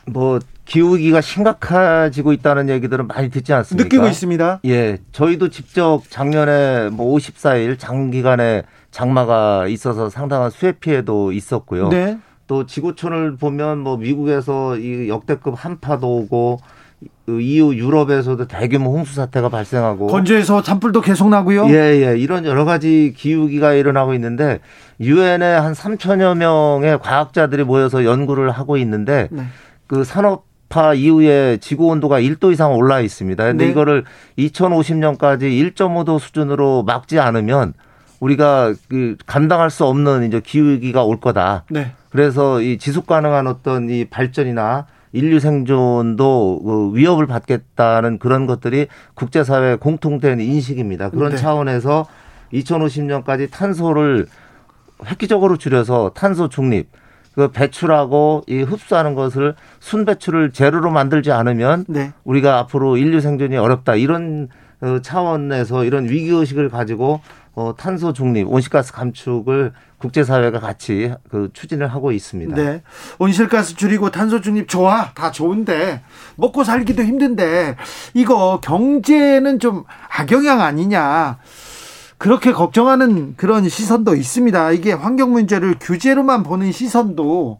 뭐 0.06 0.38
기후위기가 0.64 1.20
심각해지고 1.20 2.32
있다는 2.32 2.68
얘기들은 2.68 3.06
많이 3.08 3.30
듣지 3.30 3.52
않습니까? 3.52 3.84
느끼고 3.84 4.06
있습니다. 4.06 4.60
예. 4.66 4.98
저희도 5.12 5.48
직접 5.48 6.02
작년에 6.08 6.90
뭐 6.90 7.16
54일 7.16 7.78
장기간의 7.78 8.62
장마가 8.90 9.66
있어서 9.68 10.10
상당한 10.10 10.50
수해 10.50 10.72
피해도 10.72 11.32
있었고요. 11.32 11.88
네. 11.88 12.18
또 12.46 12.66
지구촌을 12.66 13.36
보면 13.36 13.78
뭐 13.78 13.96
미국에서 13.96 14.76
이 14.76 15.08
역대급 15.08 15.54
한파도 15.56 16.08
오고 16.16 16.58
그 17.26 17.40
이후 17.40 17.76
유럽에서도 17.76 18.48
대규모 18.48 18.90
홍수 18.90 19.14
사태가 19.14 19.50
발생하고 19.50 20.06
건조해서 20.06 20.62
산불도 20.62 21.02
계속 21.02 21.28
나고요. 21.28 21.68
예, 21.68 22.02
예. 22.02 22.18
이런 22.18 22.46
여러 22.46 22.64
가지 22.64 23.12
기후기가 23.14 23.74
일어나고 23.74 24.14
있는데 24.14 24.60
유엔에 24.98 25.44
한 25.44 25.74
3천여 25.74 26.38
명의 26.38 26.98
과학자들이 26.98 27.64
모여서 27.64 28.04
연구를 28.04 28.50
하고 28.50 28.78
있는데 28.78 29.28
네. 29.30 29.44
그 29.86 30.04
산업화 30.04 30.94
이후에 30.94 31.58
지구 31.60 31.86
온도가 31.88 32.20
1도 32.20 32.50
이상 32.50 32.74
올라 32.74 33.00
있습니다. 33.00 33.44
근데 33.44 33.66
네. 33.66 33.70
이거를 33.70 34.04
2050년까지 34.38 35.42
1.5도 35.74 36.18
수준으로 36.18 36.82
막지 36.82 37.20
않으면 37.20 37.74
우리가 38.20 38.74
그 38.88 39.16
감당할 39.26 39.70
수 39.70 39.84
없는 39.84 40.24
이제 40.24 40.40
기후위기가 40.40 41.04
올 41.04 41.20
거다. 41.20 41.64
네. 41.70 41.92
그래서 42.10 42.60
이 42.60 42.78
지속 42.78 43.06
가능한 43.06 43.46
어떤 43.46 43.90
이 43.90 44.04
발전이나 44.04 44.86
인류 45.12 45.40
생존도 45.40 46.62
그 46.64 46.96
위협을 46.96 47.26
받겠다는 47.26 48.18
그런 48.18 48.46
것들이 48.46 48.88
국제사회 49.14 49.76
공통된 49.76 50.40
인식입니다. 50.40 51.10
그런 51.10 51.30
네. 51.30 51.36
차원에서 51.36 52.06
2050년까지 52.52 53.50
탄소를 53.50 54.26
획기적으로 55.06 55.56
줄여서 55.56 56.12
탄소 56.14 56.48
중립, 56.48 56.88
그 57.34 57.48
배출하고 57.48 58.42
이 58.48 58.62
흡수하는 58.62 59.14
것을 59.14 59.54
순배출을 59.80 60.52
제로로 60.52 60.90
만들지 60.90 61.30
않으면 61.30 61.84
네. 61.86 62.12
우리가 62.24 62.58
앞으로 62.58 62.96
인류 62.96 63.20
생존이 63.20 63.56
어렵다 63.56 63.94
이런 63.94 64.48
어, 64.80 64.98
차원에서 65.02 65.84
이런 65.84 66.08
위기 66.08 66.30
의식을 66.30 66.68
가지고 66.68 67.20
어, 67.58 67.74
탄소 67.76 68.12
중립, 68.12 68.46
온실가스 68.48 68.92
감축을 68.92 69.72
국제사회가 69.98 70.60
같이 70.60 71.12
그 71.28 71.50
추진을 71.52 71.88
하고 71.88 72.12
있습니다. 72.12 72.54
네. 72.54 72.82
온실가스 73.18 73.74
줄이고 73.74 74.12
탄소 74.12 74.40
중립 74.40 74.68
좋아. 74.68 75.10
다 75.12 75.32
좋은데 75.32 76.02
먹고 76.36 76.62
살기도 76.62 77.02
힘든데 77.02 77.74
이거 78.14 78.60
경제는 78.62 79.58
좀 79.58 79.82
악영향 80.08 80.60
아니냐. 80.60 81.38
그렇게 82.16 82.52
걱정하는 82.52 83.34
그런 83.36 83.68
시선도 83.68 84.14
있습니다. 84.14 84.70
이게 84.70 84.92
환경 84.92 85.32
문제를 85.32 85.80
규제로만 85.80 86.44
보는 86.44 86.70
시선도 86.70 87.58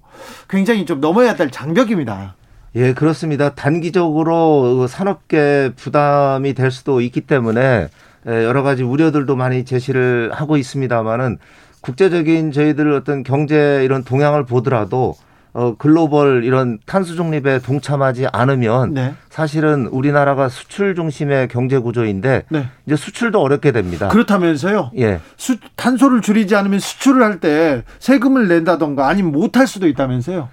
굉장히 0.49 0.87
좀 0.87 1.01
넘어야 1.01 1.35
될 1.35 1.51
장벽입니다. 1.51 2.37
예, 2.77 2.95
그렇습니다. 2.95 3.57
단기적으로 3.57 4.87
산업계 4.87 5.73
부담이 5.75 6.55
될 6.55 6.71
수도 6.71 7.01
있기 7.01 7.23
때문에 7.23 7.61
예, 7.61 7.89
여러 8.29 8.62
가지 8.62 8.83
우려들도 8.83 9.35
많이 9.37 9.64
제시를 9.64 10.31
하고 10.33 10.57
있습니다만은 10.57 11.39
국제적인 11.81 12.53
저희들 12.53 12.93
어떤 12.93 13.22
경제 13.22 13.83
이런 13.85 14.05
동향을 14.05 14.45
보더라도 14.45 15.14
어 15.55 15.74
글로벌 15.79 16.45
이런 16.45 16.79
탄소 16.85 17.14
중립에 17.14 17.61
동참하지 17.61 18.26
않으면 18.33 18.93
네. 18.93 19.14
사실은 19.31 19.87
우리나라가 19.87 20.51
수출 20.51 20.95
중심의 20.95 21.49
경제 21.49 21.79
구조인데 21.79 22.45
네. 22.51 22.66
이제 22.85 22.97
수출도 22.97 23.41
어렵게 23.41 23.72
됩니다. 23.72 24.09
그렇다면서요. 24.09 24.91
예. 24.99 25.20
수, 25.39 25.57
탄소를 25.76 26.20
줄이지 26.20 26.55
않으면 26.55 26.81
수출을 26.81 27.22
할 27.22 27.41
때 27.41 27.83
세금을 27.99 28.49
낸다던가 28.49 29.09
아니면 29.09 29.33
못할 29.33 29.66
수도 29.66 29.89
있다면서요. 29.89 30.49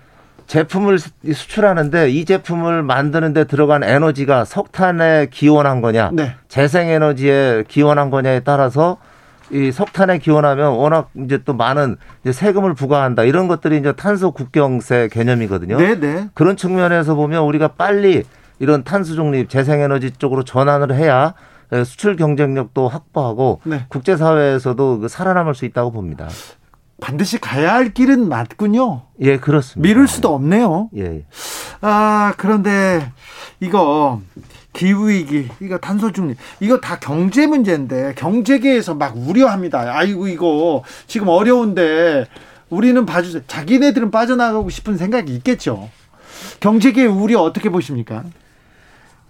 제품을 0.48 1.00
수- 1.00 1.10
수출하는데 1.26 2.10
이 2.12 2.26
제품을 2.26 2.84
만드는데 2.84 3.46
들어간 3.46 3.84
에너지가 3.84 4.46
석탄에 4.46 5.28
기원한 5.32 5.82
거냐, 5.82 6.12
네. 6.14 6.36
재생에너지에 6.48 7.64
기원한 7.68 8.10
거냐에 8.10 8.42
따라서 8.42 8.98
이 9.52 9.72
석탄에 9.72 10.18
기원하면 10.20 10.72
워낙 10.74 11.10
이제 11.24 11.40
또 11.46 11.54
많은 11.54 11.98
이제 12.24 12.32
세금을 12.32 12.74
부과한다 12.74 13.24
이런 13.24 13.48
것들이 13.48 13.78
이제 13.78 13.92
탄소 13.94 14.32
국경세 14.32 15.10
개념이거든요. 15.12 15.78
네, 15.78 16.00
네. 16.00 16.30
그런 16.34 16.58
측면에서 16.58 17.16
보면 17.16 17.44
우리가 17.44 17.70
빨리 17.70 18.24
이런 18.60 18.84
탄소 18.84 19.14
중립, 19.16 19.50
재생에너지 19.50 20.12
쪽으로 20.12 20.44
전환을 20.44 20.96
해야 20.96 21.34
수출 21.84 22.16
경쟁력도 22.16 22.88
확보하고 22.88 23.60
네. 23.66 23.86
국제사회에서도 23.90 25.00
그 25.00 25.08
살아남을 25.08 25.56
수 25.56 25.66
있다고 25.66 25.92
봅니다. 25.92 26.28
반드시 27.02 27.38
가야 27.40 27.74
할 27.74 27.94
길은 27.94 28.30
맞군요. 28.30 29.04
예, 29.22 29.38
그렇습니다. 29.38 29.88
미룰 29.88 30.08
수도 30.08 30.34
없네요. 30.34 30.90
예. 30.98 31.26
아, 31.82 32.34
그런데 32.38 33.12
이거 33.60 34.22
기후위기, 34.74 35.50
이거 35.62 35.78
탄소 35.78 36.12
중립, 36.12 36.38
이거 36.60 36.80
다 36.80 37.00
경제 37.00 37.48
문제인데 37.48 38.14
경제계에서 38.16 38.96
막 38.96 39.16
우려합니다. 39.16 39.96
아이고, 39.96 40.28
이거 40.28 40.84
지금 41.08 41.28
어려운데 41.28 42.26
우리는 42.70 43.06
봐주세요. 43.06 43.44
자기네들은 43.48 44.12
빠져나가고 44.12 44.70
싶은 44.70 44.98
생각이 44.98 45.34
있겠죠. 45.36 45.90
경제계 46.60 47.06
우려 47.06 47.42
어떻게 47.42 47.70
보십니까? 47.70 48.24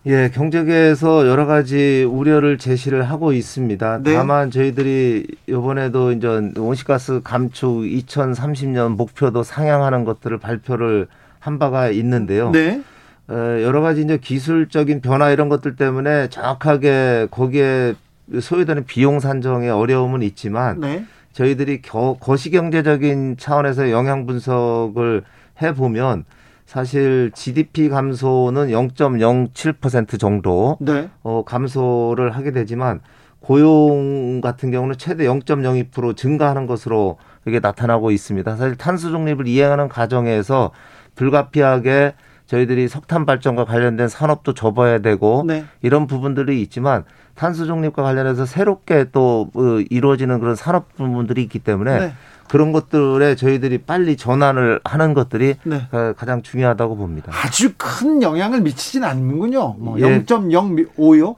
예, 0.08 0.30
경제계에서 0.30 1.28
여러 1.28 1.48
가지 1.48 2.08
우려를 2.08 2.60
제시를 2.60 3.04
하고 3.04 3.34
있습니다. 3.34 4.02
네. 4.04 4.14
다만 4.14 4.52
저희들이 4.52 5.26
이번에도 5.48 6.12
이제 6.12 6.28
온실가스 6.58 7.22
감축 7.24 7.82
2030년 7.82 8.96
목표도 8.98 9.42
상향하는 9.42 10.06
것들을 10.06 10.38
발표를 10.38 11.08
한 11.40 11.58
바가 11.58 11.90
있는데요. 11.90 12.52
네. 12.52 12.84
어, 13.28 13.34
여러 13.34 13.82
가지 13.82 14.02
이제 14.02 14.20
기술적인 14.20 15.02
변화 15.02 15.32
이런 15.32 15.50
것들 15.50 15.76
때문에 15.76 16.30
정확하게 16.30 17.30
거기에 17.32 17.96
소요되는 18.40 18.86
비용 18.86 19.20
산정에 19.20 19.70
어려움은 19.70 20.22
있지만 20.22 20.82
네. 20.82 21.06
저희들이 21.34 21.82
겨, 21.82 22.16
거시경제적인 22.20 23.38
차원에서 23.40 23.90
영향 23.90 24.28
분석을 24.28 25.24
해보면 25.64 26.26
사실 26.66 27.32
GDP 27.34 27.90
감소는 27.90 28.70
0.07% 28.70 30.20
정도 30.20 30.78
네. 30.80 31.10
어, 31.24 31.44
감소를 31.46 32.32
하게 32.32 32.52
되지만 32.52 33.02
고용 33.40 34.42
같은 34.42 34.72
경우는 34.72 34.98
최대 34.98 35.26
0.02% 35.26 36.18
증가하는 36.18 36.66
것으로 36.66 37.18
이게 37.46 37.60
나타나고 37.60 38.10
있습니다. 38.10 38.56
사실 38.56 38.76
탄소 38.76 39.12
중립을 39.12 39.48
이행하는 39.48 39.88
과정에서 39.88 40.72
불가피하게 41.14 42.16
저희들이 42.48 42.88
석탄 42.88 43.26
발전과 43.26 43.66
관련된 43.66 44.08
산업도 44.08 44.54
접어야 44.54 45.00
되고 45.00 45.44
네. 45.46 45.66
이런 45.82 46.08
부분들이 46.08 46.62
있지만 46.62 47.04
탄소 47.36 47.66
중립과 47.66 48.02
관련해서 48.02 48.46
새롭게 48.46 49.06
또 49.12 49.50
어, 49.54 49.62
이루어지는 49.90 50.40
그런 50.40 50.56
산업 50.56 50.96
부분들이 50.96 51.44
있기 51.44 51.60
때문에 51.60 52.00
네. 52.00 52.14
그런 52.50 52.72
것들에 52.72 53.36
저희들이 53.36 53.80
빨리 53.80 54.18
전환을 54.18 54.80
하는 54.84 55.14
것들이 55.14 55.56
네. 55.64 55.88
어, 55.92 56.14
가장 56.16 56.42
중요하다고 56.42 56.98
봅니다. 56.98 57.32
아주 57.34 57.74
큰 57.78 58.22
영향을 58.22 58.62
미치진 58.62 59.04
않는군요. 59.04 59.76
뭐 59.80 60.00
예. 60.00 60.24
0.05요? 60.24 61.36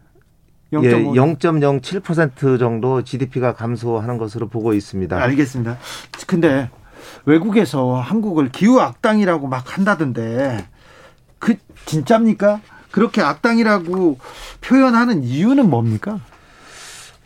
예, 0.73 0.77
0.5. 0.77 1.39
0.07% 1.39 2.59
정도 2.59 3.03
GDP가 3.03 3.53
감소하는 3.53 4.17
것으로 4.17 4.49
보고 4.49 4.73
있습니다. 4.73 5.17
알겠습니다. 5.17 5.77
근데 6.25 6.69
외국에서 7.25 7.95
한국을 7.95 8.49
기후 8.49 8.79
악당이라고 8.81 9.47
막 9.47 9.77
한다던데 9.77 10.65
그 11.39 11.55
진짜입니까? 11.85 12.59
그렇게 12.91 13.21
악당이라고 13.21 14.17
표현하는 14.61 15.23
이유는 15.23 15.69
뭡니까? 15.69 16.19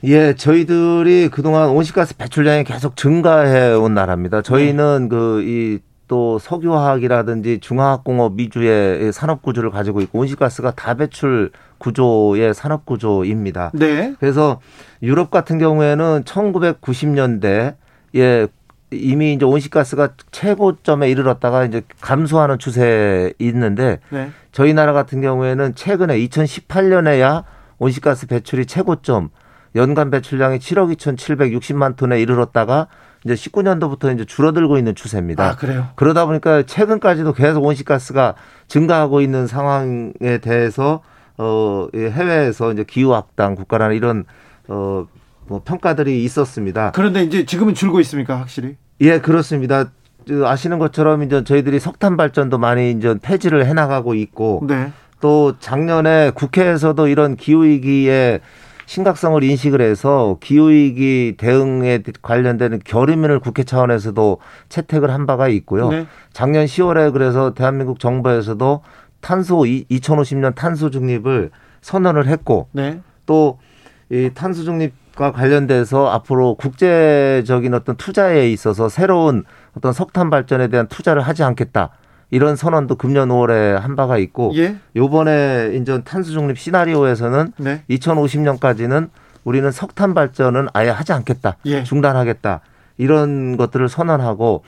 예, 0.03 0.33
저희들이 0.33 1.29
그동안 1.29 1.69
온실가스 1.69 2.17
배출량이 2.17 2.63
계속 2.63 2.95
증가해 2.95 3.73
온 3.73 3.93
나라입니다. 3.93 4.41
저희는 4.41 5.09
그이 5.09 5.79
또 6.07 6.39
석유화학이라든지 6.39 7.59
중화학공업 7.59 8.33
위주의 8.37 9.13
산업 9.13 9.41
구조를 9.41 9.69
가지고 9.69 10.01
있고 10.01 10.19
온실가스가 10.19 10.71
다배출 10.71 11.51
구조의 11.77 12.53
산업 12.53 12.85
구조입니다. 12.85 13.71
네. 13.73 14.13
그래서 14.19 14.59
유럽 15.01 15.31
같은 15.31 15.57
경우에는 15.57 16.23
1990년대에 16.23 18.49
이미 18.91 19.33
이제 19.33 19.45
온실가스가 19.45 20.09
최고점에 20.31 21.09
이르렀다가 21.09 21.63
이제 21.63 21.81
감소하는 22.01 22.59
추세에 22.59 23.33
있는데 23.39 23.99
네. 24.09 24.31
저희 24.51 24.73
나라 24.73 24.91
같은 24.91 25.21
경우에는 25.21 25.75
최근에 25.75 26.19
2018년에야 26.19 27.45
온실가스 27.79 28.27
배출이 28.27 28.65
최고점 28.65 29.29
연간 29.75 30.11
배출량이 30.11 30.59
7억 30.59 30.95
2,760만 30.95 31.95
톤에 31.95 32.21
이르렀다가 32.21 32.87
이제 33.23 33.35
19년도부터 33.35 34.13
이제 34.13 34.25
줄어들고 34.25 34.77
있는 34.77 34.95
추세입니다. 34.95 35.49
아, 35.49 35.55
그래요? 35.55 35.89
그러다 35.95 36.25
보니까 36.25 36.63
최근까지도 36.63 37.33
계속 37.33 37.63
온실가스가 37.63 38.35
증가하고 38.67 39.21
있는 39.21 39.47
상황에 39.47 40.39
대해서 40.41 41.01
어 41.37 41.87
해외에서 41.95 42.73
이제 42.73 42.83
기후 42.87 43.13
악당 43.13 43.55
국가라는 43.55 43.95
이런 43.95 44.25
어뭐 44.67 45.61
평가들이 45.63 46.23
있었습니다. 46.23 46.91
그런데 46.93 47.23
이제 47.23 47.45
지금은 47.45 47.73
줄고 47.73 47.99
있습니까, 48.01 48.37
확실히? 48.39 48.75
예, 49.01 49.19
그렇습니다. 49.19 49.91
아시는 50.29 50.79
것처럼 50.79 51.23
이제 51.23 51.43
저희들이 51.43 51.79
석탄 51.79 52.17
발전도 52.17 52.57
많이 52.57 52.91
이제 52.91 53.15
폐지를 53.21 53.65
해 53.65 53.73
나가고 53.73 54.13
있고 54.15 54.63
네. 54.67 54.91
또 55.19 55.55
작년에 55.59 56.31
국회에서도 56.31 57.07
이런 57.07 57.35
기후 57.35 57.63
위기에 57.63 58.39
심각성을 58.85 59.41
인식을 59.43 59.81
해서 59.81 60.37
기후위기 60.41 61.35
대응에 61.37 62.01
관련되는 62.21 62.79
결의문을 62.83 63.39
국회 63.39 63.63
차원에서도 63.63 64.37
채택을 64.69 65.11
한 65.11 65.25
바가 65.25 65.47
있고요. 65.49 65.89
네. 65.89 66.07
작년 66.33 66.65
10월에 66.65 67.13
그래서 67.13 67.53
대한민국 67.53 67.99
정부에서도 67.99 68.81
탄소 69.21 69.57
2050년 69.59 70.55
탄소 70.55 70.89
중립을 70.89 71.51
선언을 71.81 72.27
했고 72.27 72.67
네. 72.71 73.01
또이 73.25 74.31
탄소 74.33 74.63
중립과 74.63 75.31
관련돼서 75.31 76.09
앞으로 76.09 76.55
국제적인 76.55 77.73
어떤 77.73 77.95
투자에 77.95 78.51
있어서 78.51 78.89
새로운 78.89 79.43
어떤 79.77 79.93
석탄 79.93 80.29
발전에 80.29 80.67
대한 80.67 80.87
투자를 80.87 81.21
하지 81.21 81.43
않겠다. 81.43 81.91
이런 82.31 82.55
선언도 82.55 82.95
금년 82.95 83.29
5월에 83.29 83.73
한 83.73 83.95
바가 83.95 84.17
있고 84.17 84.53
예. 84.55 84.77
요번에 84.95 85.71
인전 85.73 86.03
탄소 86.05 86.31
중립 86.31 86.57
시나리오에서는 86.57 87.53
네. 87.57 87.83
2050년까지는 87.89 89.09
우리는 89.43 89.69
석탄 89.71 90.13
발전은 90.13 90.67
아예 90.73 90.89
하지 90.89 91.11
않겠다. 91.13 91.57
예. 91.65 91.83
중단하겠다. 91.83 92.61
이런 92.97 93.57
것들을 93.57 93.89
선언하고 93.89 94.63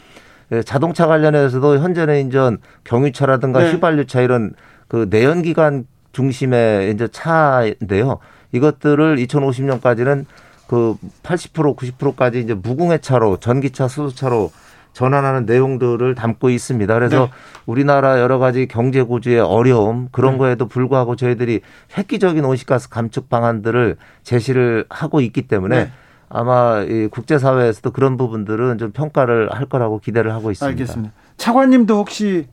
예, 0.51 0.61
자동차 0.61 1.07
관련해서도 1.07 1.79
현재는 1.79 2.19
인전 2.19 2.57
경유차라든가 2.83 3.59
네. 3.59 3.71
휘발유차 3.71 4.21
이런 4.21 4.53
그 4.89 5.07
내연기관 5.09 5.87
중심의 6.11 6.91
이제 6.91 7.07
차인데요. 7.07 8.19
이것들을 8.51 9.15
2050년까지는 9.15 10.25
그 10.67 10.95
80% 11.23 11.75
90%까지 11.75 12.41
이제 12.41 12.53
무궁해 12.53 12.97
차로 12.99 13.37
전기차 13.37 13.87
수소차로 13.87 14.51
전환하는 14.93 15.45
내용들을 15.45 16.15
담고 16.15 16.49
있습니다. 16.49 16.93
그래서 16.93 17.25
네. 17.25 17.31
우리나라 17.65 18.19
여러 18.19 18.39
가지 18.39 18.67
경제 18.67 19.01
구조의 19.01 19.39
어려움 19.39 20.07
그런 20.11 20.33
네. 20.33 20.37
거에도 20.39 20.67
불구하고 20.67 21.15
저희들이 21.15 21.61
획기적인 21.97 22.45
온실가스 22.45 22.89
감축 22.89 23.29
방안들을 23.29 23.97
제시를 24.23 24.85
하고 24.89 25.21
있기 25.21 25.43
때문에 25.43 25.85
네. 25.85 25.91
아마 26.29 26.81
이 26.81 27.07
국제사회에서도 27.07 27.91
그런 27.91 28.17
부분들은 28.17 28.77
좀 28.77 28.91
평가를 28.91 29.51
할 29.51 29.65
거라고 29.65 29.99
기대를 29.99 30.33
하고 30.33 30.51
있습니다. 30.51 30.71
알겠습니다. 30.71 31.13
차관님도 31.37 31.95
혹시 31.95 32.47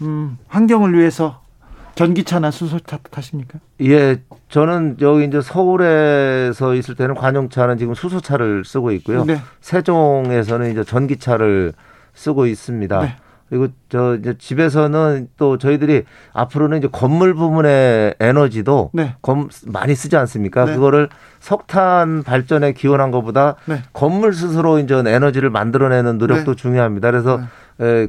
음, 0.00 0.38
환경을 0.48 0.94
위해서 0.94 1.41
전기차나 1.94 2.50
수소차 2.50 2.98
타십니까? 3.10 3.58
예, 3.82 4.22
저는 4.48 4.96
여기 5.00 5.24
이제 5.24 5.40
서울에서 5.40 6.74
있을 6.74 6.94
때는 6.94 7.14
관용차는 7.14 7.78
지금 7.78 7.94
수소차를 7.94 8.64
쓰고 8.64 8.92
있고요. 8.92 9.24
네. 9.24 9.38
세종에서는 9.60 10.70
이제 10.70 10.84
전기차를 10.84 11.72
쓰고 12.14 12.46
있습니다. 12.46 13.00
네. 13.00 13.16
그리고 13.52 13.68
저 13.90 14.16
이제 14.16 14.34
집에서는 14.38 15.28
또 15.36 15.58
저희들이 15.58 16.04
앞으로는 16.32 16.78
이제 16.78 16.88
건물 16.90 17.34
부문의 17.34 18.14
에너지도 18.18 18.88
네. 18.94 19.14
검 19.20 19.50
많이 19.66 19.94
쓰지 19.94 20.16
않습니까? 20.16 20.64
네. 20.64 20.74
그거를 20.74 21.10
석탄 21.38 22.22
발전에 22.22 22.72
기원한 22.72 23.10
것보다 23.10 23.56
네. 23.66 23.82
건물 23.92 24.32
스스로 24.32 24.78
이제 24.78 24.94
에너지를 25.06 25.50
만들어내는 25.50 26.16
노력도 26.16 26.54
네. 26.54 26.62
중요합니다. 26.62 27.10
그래서 27.10 27.40
에, 27.40 27.44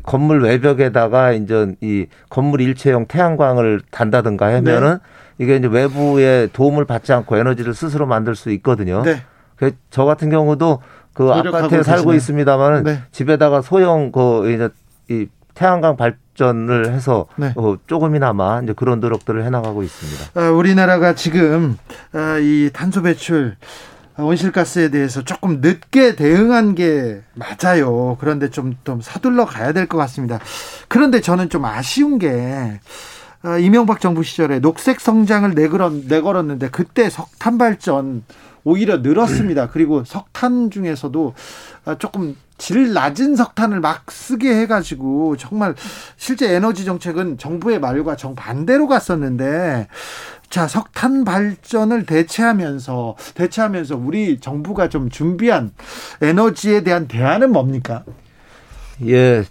건물 0.03 0.43
외벽에다가 0.43 1.31
이제 1.31 1.75
이 1.81 2.05
건물 2.29 2.61
일체형 2.61 3.07
태양광을 3.07 3.81
단다든가 3.91 4.53
하면은 4.55 4.99
이게 5.37 5.55
이제 5.55 5.67
외부의 5.67 6.49
도움을 6.53 6.85
받지 6.85 7.13
않고 7.13 7.37
에너지를 7.37 7.73
스스로 7.73 8.05
만들 8.05 8.35
수 8.35 8.51
있거든요. 8.51 9.01
네. 9.03 9.23
그저 9.55 10.05
같은 10.05 10.29
경우도 10.29 10.81
그 11.13 11.31
아파트에 11.31 11.83
살고. 11.83 12.13
있습니다만은 12.13 12.83
네. 12.83 12.99
집에다가 13.11 13.61
소형 13.61 14.11
그 14.11 14.51
이제 14.51 14.69
이 15.09 15.27
태양광 15.53 15.95
발전을 15.95 16.91
해서 16.91 17.27
네. 17.35 17.53
어, 17.55 17.75
조금이나마 17.85 18.61
이제 18.63 18.73
그런 18.73 18.99
노력들을 18.99 19.43
해나가고 19.43 19.83
있습니다. 19.83 20.39
어, 20.39 20.51
우리나라가 20.53 21.13
지금 21.13 21.77
어, 22.13 22.39
이 22.39 22.69
탄소 22.73 23.03
배출 23.03 23.55
어, 23.55 23.92
온실가스에 24.17 24.89
대해서 24.89 25.23
조금 25.23 25.59
늦게 25.61 26.15
대응한 26.15 26.75
게 26.75 27.21
맞아요. 27.33 28.15
그런데 28.19 28.49
좀, 28.49 28.75
좀 28.83 29.01
서둘러 29.01 29.45
가야 29.45 29.73
될 29.73 29.87
것 29.87 29.97
같습니다. 29.97 30.39
그런데 30.87 31.19
저는 31.21 31.49
좀 31.49 31.65
아쉬운 31.65 32.19
게 32.19 32.79
어, 33.43 33.57
이명박 33.57 33.99
정부 33.99 34.23
시절에 34.23 34.59
녹색 34.59 35.01
성장을 35.01 35.53
내걸었, 35.53 36.05
내걸었는데 36.07 36.69
그때 36.69 37.09
석탄 37.09 37.57
발전 37.57 38.23
오히려 38.63 38.97
늘었습니다. 38.97 39.69
그리고 39.69 40.05
석탄 40.05 40.69
중에서도 40.71 41.33
어, 41.85 41.95
조금 41.97 42.37
질 42.57 42.93
낮은 42.93 43.35
석탄을 43.35 43.81
막 43.81 44.09
쓰게 44.09 44.53
해가지고 44.61 45.35
정말 45.35 45.75
실제 46.15 46.53
에너지 46.53 46.85
정책은 46.85 47.37
정부의 47.37 47.79
말과 47.79 48.15
정반대로 48.15 48.87
갔었는데 48.87 49.87
자 50.53 50.67
석탄 50.67 51.23
발전을 51.23 52.05
대체하면서 52.05 53.15
대체하면서 53.33 53.97
우리 53.97 54.39
정부가 54.39 54.87
좀 54.87 55.09
준비한 55.09 55.71
에너지에 56.21 56.83
대한 56.83 57.07
대안은 57.07 57.51
뭡니까? 57.51 58.03
예. 59.03 59.43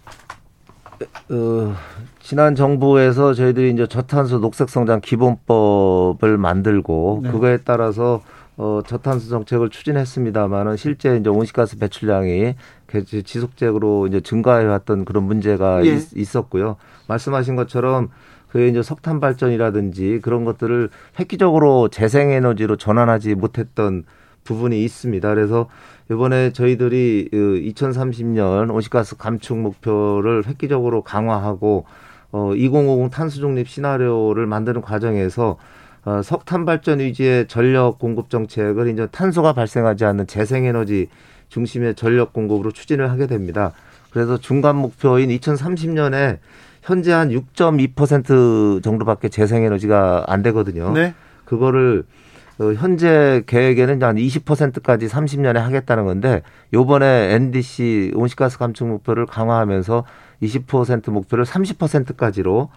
어, 1.29 1.75
지난 2.21 2.55
정부에서 2.55 3.35
저희들이 3.35 3.73
이제 3.73 3.89
저탄소 3.89 4.39
녹색 4.39 4.69
성장 4.69 5.01
기본법을 5.01 6.39
만들고 6.39 7.23
네. 7.25 7.33
그거에 7.33 7.59
따라서 7.65 8.23
어, 8.57 8.81
저탄소 8.87 9.29
정책을 9.29 9.71
추진했습니다만은 9.71 10.77
실제 10.77 11.17
이제 11.17 11.29
온실가스 11.29 11.79
배출량이 11.79 12.55
그 12.87 13.05
지속적으로 13.05 14.07
이제 14.07 14.21
증가해 14.21 14.67
왔던 14.67 15.05
그런 15.05 15.25
문제가 15.25 15.85
예. 15.85 15.95
있, 15.95 16.17
있었고요. 16.17 16.77
말씀하신 17.09 17.57
것처럼 17.57 18.11
그 18.53 18.67
이제 18.67 18.83
석탄 18.83 19.19
발전이라든지 19.19 20.21
그런 20.21 20.45
것들을 20.45 20.91
획기적으로 21.19 21.89
재생 21.89 22.33
에너지로 22.33 22.77
전환하지 22.77 23.35
못했던 23.35 24.05
부분이 24.45 24.85
있습니다. 24.85 25.27
그래서 25.35 25.71
이번에 26.11 26.53
저희들이 26.53 27.31
2030년 27.33 28.71
온실가스 28.71 29.17
감축 29.17 29.57
목표를 29.57 30.45
획기적으로 30.47 31.01
강화하고 31.03 31.87
어, 32.33 32.55
2050 32.55 33.11
탄소 33.11 33.41
중립 33.41 33.71
시나리오를 33.71 34.47
만드는 34.47 34.83
과정에서 34.83 35.57
어, 36.05 36.21
석탄 36.23 36.67
발전 36.67 36.99
위주의 36.99 37.49
전력 37.49 37.99
공급 37.99 38.29
정책을 38.29 38.89
이제 38.89 39.07
탄소가 39.07 39.55
발생하지 39.55 40.05
않는 40.05 40.27
재생에너지 40.27 41.09
중심의 41.49 41.95
전력 41.95 42.35
공급으로 42.35 42.71
추진을 42.71 43.11
하게 43.11 43.27
됩니다. 43.27 43.73
그래서 44.11 44.37
중간 44.37 44.77
목표인 44.77 45.31
2030년에 45.31 46.39
현재 46.83 47.13
한 47.13 47.31
6.2% 47.31 48.83
정도밖에 48.83 49.29
재생에너지가 49.29 50.25
안 50.27 50.43
되거든요. 50.43 50.93
네. 50.93 51.15
그거를 51.45 52.05
어, 52.59 52.73
현재 52.75 53.43
계획에는 53.47 54.03
한 54.03 54.17
20%까지 54.17 55.07
30년에 55.07 55.55
하겠다는 55.55 56.05
건데 56.05 56.43
요번에 56.73 57.35
NDC 57.35 58.13
온실가스 58.15 58.59
감축 58.59 58.89
목표를 58.89 59.27
강화하면서 59.27 60.05
20% 60.43 61.11
목표를 61.11 61.45
30%까지로 61.45 62.61
어, 62.61 62.69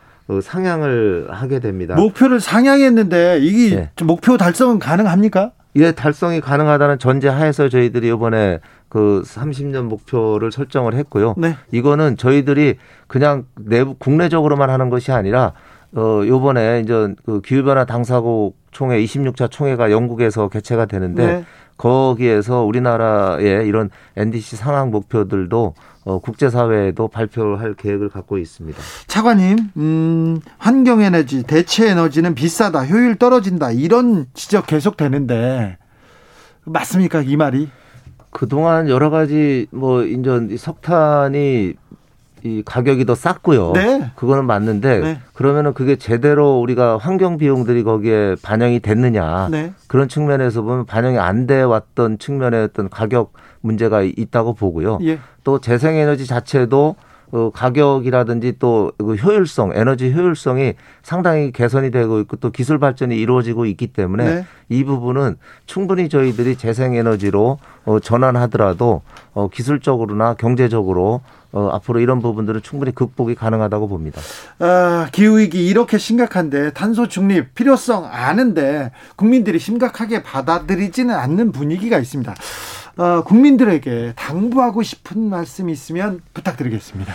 상향을 0.41 1.27
하게 1.29 1.59
됩니다. 1.59 1.95
목표를 1.95 2.39
상향했는데 2.39 3.39
이게 3.41 3.75
네. 3.75 3.91
목표 4.03 4.37
달성은 4.37 4.79
가능합니까? 4.79 5.51
예, 5.77 5.91
달성이 5.91 6.39
가능하다는 6.41 6.99
전제 6.99 7.27
하에서 7.27 7.67
저희들이 7.67 8.07
이번에 8.07 8.59
그 8.87 9.23
30년 9.25 9.83
목표를 9.83 10.51
설정을 10.51 10.93
했고요. 10.95 11.35
네. 11.37 11.55
이거는 11.71 12.17
저희들이 12.17 12.75
그냥 13.07 13.45
내부 13.59 13.95
국내적으로만 13.95 14.69
하는 14.69 14.89
것이 14.89 15.11
아니라 15.11 15.53
어 15.93 16.23
요번에 16.25 16.81
이제 16.81 17.13
그 17.25 17.41
기후 17.41 17.63
변화 17.63 17.85
당사국 17.85 18.57
총회 18.71 19.01
26차 19.03 19.51
총회가 19.51 19.91
영국에서 19.91 20.49
개최가 20.49 20.85
되는데 20.85 21.25
네. 21.25 21.45
거기에서 21.77 22.63
우리나라의 22.63 23.67
이런 23.67 23.89
NDC 24.15 24.55
상황 24.55 24.91
목표들도 24.91 25.73
어 26.05 26.19
국제사회에도 26.19 27.07
발표할 27.07 27.73
계획을 27.73 28.09
갖고 28.09 28.37
있습니다. 28.37 28.79
차관님, 29.07 29.57
음, 29.77 30.39
환경에너지, 30.59 31.43
대체에너지는 31.43 32.35
비싸다, 32.35 32.85
효율 32.85 33.15
떨어진다, 33.15 33.71
이런 33.71 34.27
지적 34.35 34.67
계속 34.67 34.97
되는데, 34.97 35.77
맞습니까, 36.63 37.21
이 37.21 37.35
말이? 37.35 37.69
그동안 38.29 38.87
여러 38.87 39.09
가지 39.09 39.65
뭐 39.71 40.03
인전 40.03 40.51
이 40.51 40.57
석탄이 40.57 41.73
이 42.43 42.61
가격이 42.63 43.05
더 43.05 43.15
쌌고요. 43.15 43.71
네. 43.73 44.11
그거는 44.15 44.45
맞는데 44.45 44.99
네. 44.99 45.19
그러면은 45.33 45.73
그게 45.73 45.95
제대로 45.95 46.59
우리가 46.59 46.97
환경 46.97 47.37
비용들이 47.37 47.83
거기에 47.83 48.35
반영이 48.43 48.81
됐느냐 48.81 49.47
네. 49.49 49.73
그런 49.87 50.07
측면에서 50.07 50.61
보면 50.61 50.85
반영이 50.85 51.17
안 51.17 51.47
돼 51.47 51.63
왔던 51.63 52.19
측면의 52.19 52.65
어떤 52.65 52.89
가격 52.89 53.33
문제가 53.65 54.01
있다고 54.03 54.53
보고요. 54.53 54.99
예. 55.03 55.19
또 55.43 55.59
재생에너지 55.59 56.25
자체도 56.25 56.95
어, 57.31 57.49
가격이라든지 57.51 58.59
또 58.59 58.91
그 58.97 59.15
효율성, 59.15 59.71
에너지 59.73 60.11
효율성이 60.13 60.73
상당히 61.03 61.51
개선이 61.51 61.91
되고 61.91 62.19
있고 62.21 62.37
또 62.37 62.51
기술 62.51 62.79
발전이 62.79 63.15
이루어지고 63.17 63.65
있기 63.65 63.87
때문에 63.87 64.23
네. 64.25 64.45
이 64.69 64.83
부분은 64.83 65.37
충분히 65.65 66.07
저희들이 66.07 66.55
재생에너지로 66.55 67.59
어, 67.85 67.99
전환하더라도 67.99 69.01
어, 69.33 69.47
기술적으로나 69.49 70.35
경제적으로 70.35 71.21
어, 71.51 71.69
앞으로 71.71 71.99
이런 71.99 72.19
부분들은 72.21 72.61
충분히 72.63 72.93
극복이 72.93 73.35
가능하다고 73.35 73.87
봅니다. 73.87 74.19
아, 74.59 75.07
기후위기 75.11 75.67
이렇게 75.67 75.97
심각한데 75.97 76.73
탄소 76.73 77.07
중립 77.07 77.55
필요성 77.55 78.05
아는데 78.11 78.91
국민들이 79.15 79.57
심각하게 79.59 80.21
받아들이지는 80.23 81.15
않는 81.15 81.51
분위기가 81.51 81.97
있습니다. 81.97 82.33
어, 82.97 83.23
국민들에게 83.23 84.13
당부하고 84.15 84.83
싶은 84.83 85.29
말씀 85.29 85.69
있으면 85.69 86.21
부탁드리겠습니다. 86.33 87.13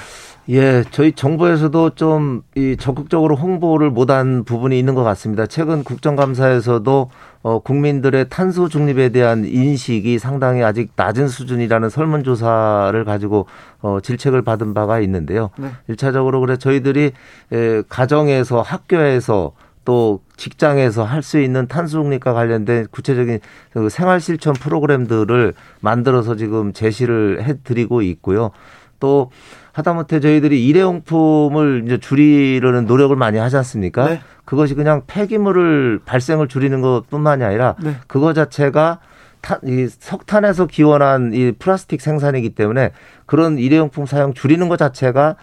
예, 0.50 0.84
저희 0.90 1.12
정부에서도 1.12 1.90
좀 1.90 2.42
이 2.56 2.76
적극적으로 2.78 3.36
홍보를 3.36 3.90
못한 3.90 4.44
부분이 4.44 4.78
있는 4.78 4.94
것 4.94 5.02
같습니다. 5.04 5.46
최근 5.46 5.82
국정감사에서도 5.84 7.10
어, 7.42 7.58
국민들의 7.60 8.26
탄소 8.28 8.68
중립에 8.68 9.08
대한 9.10 9.44
인식이 9.46 10.18
상당히 10.18 10.62
아직 10.62 10.90
낮은 10.94 11.28
수준이라는 11.28 11.88
설문조사를 11.88 13.02
가지고 13.04 13.46
어, 13.80 13.98
질책을 14.02 14.42
받은 14.42 14.74
바가 14.74 15.00
있는데요. 15.00 15.50
네. 15.58 15.68
일차적으로 15.88 16.40
그래 16.40 16.56
저희들이 16.58 17.12
에, 17.52 17.82
가정에서 17.88 18.60
학교에서 18.60 19.52
또 19.84 20.20
직장에서 20.36 21.04
할 21.04 21.22
수 21.22 21.38
있는 21.38 21.66
탄소 21.66 22.02
중립과 22.02 22.32
관련된 22.32 22.86
구체적인 22.90 23.40
그 23.72 23.88
생활 23.88 24.20
실천 24.20 24.54
프로그램들을 24.54 25.54
만들어서 25.80 26.36
지금 26.36 26.72
제시를 26.72 27.42
해 27.42 27.54
드리고 27.62 28.02
있고요. 28.02 28.50
또 28.98 29.30
하다못해 29.72 30.20
저희들이 30.20 30.66
일회용품을 30.66 31.82
이제 31.86 31.98
줄이려는 31.98 32.86
노력을 32.86 33.14
많이 33.16 33.38
하지 33.38 33.56
않습니까? 33.56 34.08
네. 34.08 34.20
그것이 34.44 34.74
그냥 34.74 35.02
폐기물을 35.06 36.00
발생을 36.04 36.48
줄이는 36.48 36.80
것뿐만이 36.80 37.44
아니라 37.44 37.76
네. 37.82 37.96
그거 38.06 38.32
자체가 38.32 38.98
탄, 39.40 39.58
이 39.64 39.88
석탄에서 39.88 40.66
기원한 40.66 41.32
이 41.32 41.52
플라스틱 41.52 42.00
생산이기 42.00 42.50
때문에 42.50 42.92
그런 43.26 43.58
일회용품 43.58 44.06
사용 44.06 44.34
줄이는 44.34 44.68
것 44.68 44.76
자체가 44.76 45.30
예, 45.30 45.34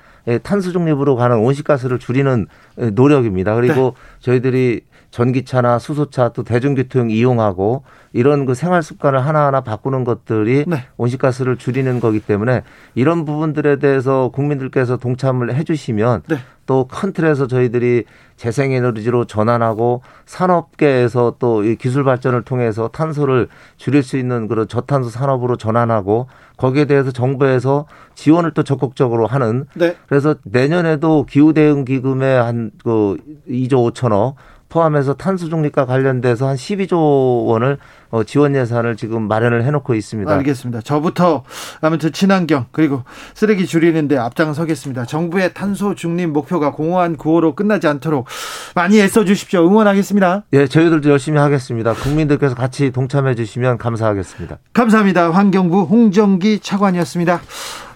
탄소 0.44 0.72
중립으로 0.72 1.16
가는 1.16 1.38
온실가스를 1.38 2.00
줄이는 2.00 2.48
예, 2.80 2.90
노력입니다. 2.90 3.56
그리고 3.56 3.96
저희들이 4.20 4.82
전기차나 5.12 5.80
수소차 5.80 6.30
또 6.30 6.44
대중교통 6.44 7.10
이용하고 7.10 7.84
이런 8.14 8.46
그 8.46 8.54
생활 8.54 8.84
습관을 8.84 9.26
하나하나 9.26 9.62
바꾸는 9.62 10.04
것들이 10.04 10.66
네. 10.68 10.86
온실가스를 10.98 11.58
줄이는 11.58 12.00
거기 12.00 12.20
때문에 12.20 12.64
이런 12.96 13.26
부분들에 13.26 13.78
대해서 13.80 14.30
국민들께서 14.30 14.98
동참을 14.98 15.54
해 15.56 15.64
주시면 15.64 16.24
네. 16.28 16.38
또큰 16.66 17.14
틀에서 17.14 17.48
저희들이 17.48 18.04
재생에너지로 18.36 19.24
전환하고 19.26 20.02
산업계에서 20.26 21.36
또 21.40 21.64
이 21.64 21.76
기술 21.76 22.04
발전을 22.04 22.44
통해서 22.44 22.90
탄소를 22.90 23.48
줄일 23.78 24.04
수 24.04 24.18
있는 24.18 24.48
그런 24.48 24.68
저탄소 24.68 25.10
산업으로 25.10 25.56
전환하고 25.56 26.28
거기에 26.58 26.86
대해서 26.86 27.12
정부에서 27.12 27.86
지원을 28.16 28.52
또 28.52 28.64
적극적으로 28.64 29.26
하는 29.28 29.66
네. 29.76 29.96
그래서 30.08 30.36
내년에도 30.44 31.26
기후 31.28 31.54
대응 31.54 31.86
기금에 31.86 32.36
한 32.36 32.72
그 32.84 33.18
2조 33.50 33.94
5천억 33.94 34.36
포함해서 34.70 35.14
탄소 35.16 35.50
중립과 35.50 35.86
관련돼서 35.86 36.48
한 36.48 36.56
12조 36.56 37.46
원을 37.48 37.78
어, 38.10 38.24
지원 38.24 38.56
예산을 38.56 38.96
지금 38.96 39.28
마련을 39.28 39.64
해놓고 39.66 39.94
있습니다. 39.94 40.32
알겠습니다. 40.32 40.82
저부터 40.82 41.44
아무튼 41.82 42.12
친환경 42.12 42.66
그리고 42.72 43.04
쓰레기 43.34 43.66
줄이는데 43.66 44.18
앞장서겠습니다. 44.18 45.06
정부의 45.06 45.54
탄소 45.54 45.96
중립 45.96 46.28
목표가 46.30 46.72
공허한 46.72 47.18
구호로 47.18 47.56
끝나지 47.56 47.88
않도록 47.88 48.28
많이 48.76 49.00
애써 49.00 49.26
주십시오. 49.26 49.68
응원하겠습니다. 49.68 50.44
예, 50.54 50.68
저희들도 50.68 51.10
열심히 51.10 51.40
하겠습니다. 51.40 51.94
국민들께서 51.94 52.56
같이 52.56 52.92
동참해 52.92 53.36
주시면 53.36 53.78
감사하겠습니다. 53.78 54.58
감사합니다. 54.74 55.32
환경부 55.32 55.84
홍정기 55.84 56.60
차관이었습니다. 56.60 57.42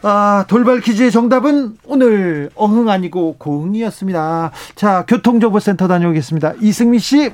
아, 0.04 0.46
돌발 0.48 0.82
퀴즈의 0.82 1.12
정답은 1.12 1.78
오늘 1.86 2.50
어흥 2.56 2.90
아니고 2.90 3.36
고흥이었습니다. 3.38 4.52
자, 4.76 5.06
교통정보센터 5.08 5.88
다녀오겠습니다. 5.88 6.54
이승미 6.60 7.00
씨. 7.00 7.32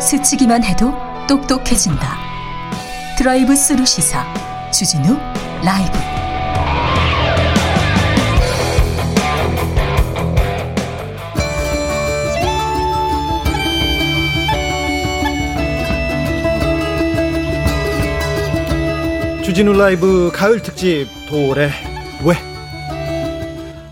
스치기만 0.00 0.62
해도 0.64 0.92
똑똑해진다. 1.28 2.18
드라이브 3.16 3.54
스루 3.54 3.86
시사 3.86 4.24
주진우 4.70 5.16
라이브. 5.64 6.11
주진우 19.44 19.72
라이브 19.72 20.30
가을 20.32 20.62
특집 20.62 21.08
도래 21.28 21.70
왜 22.24 22.36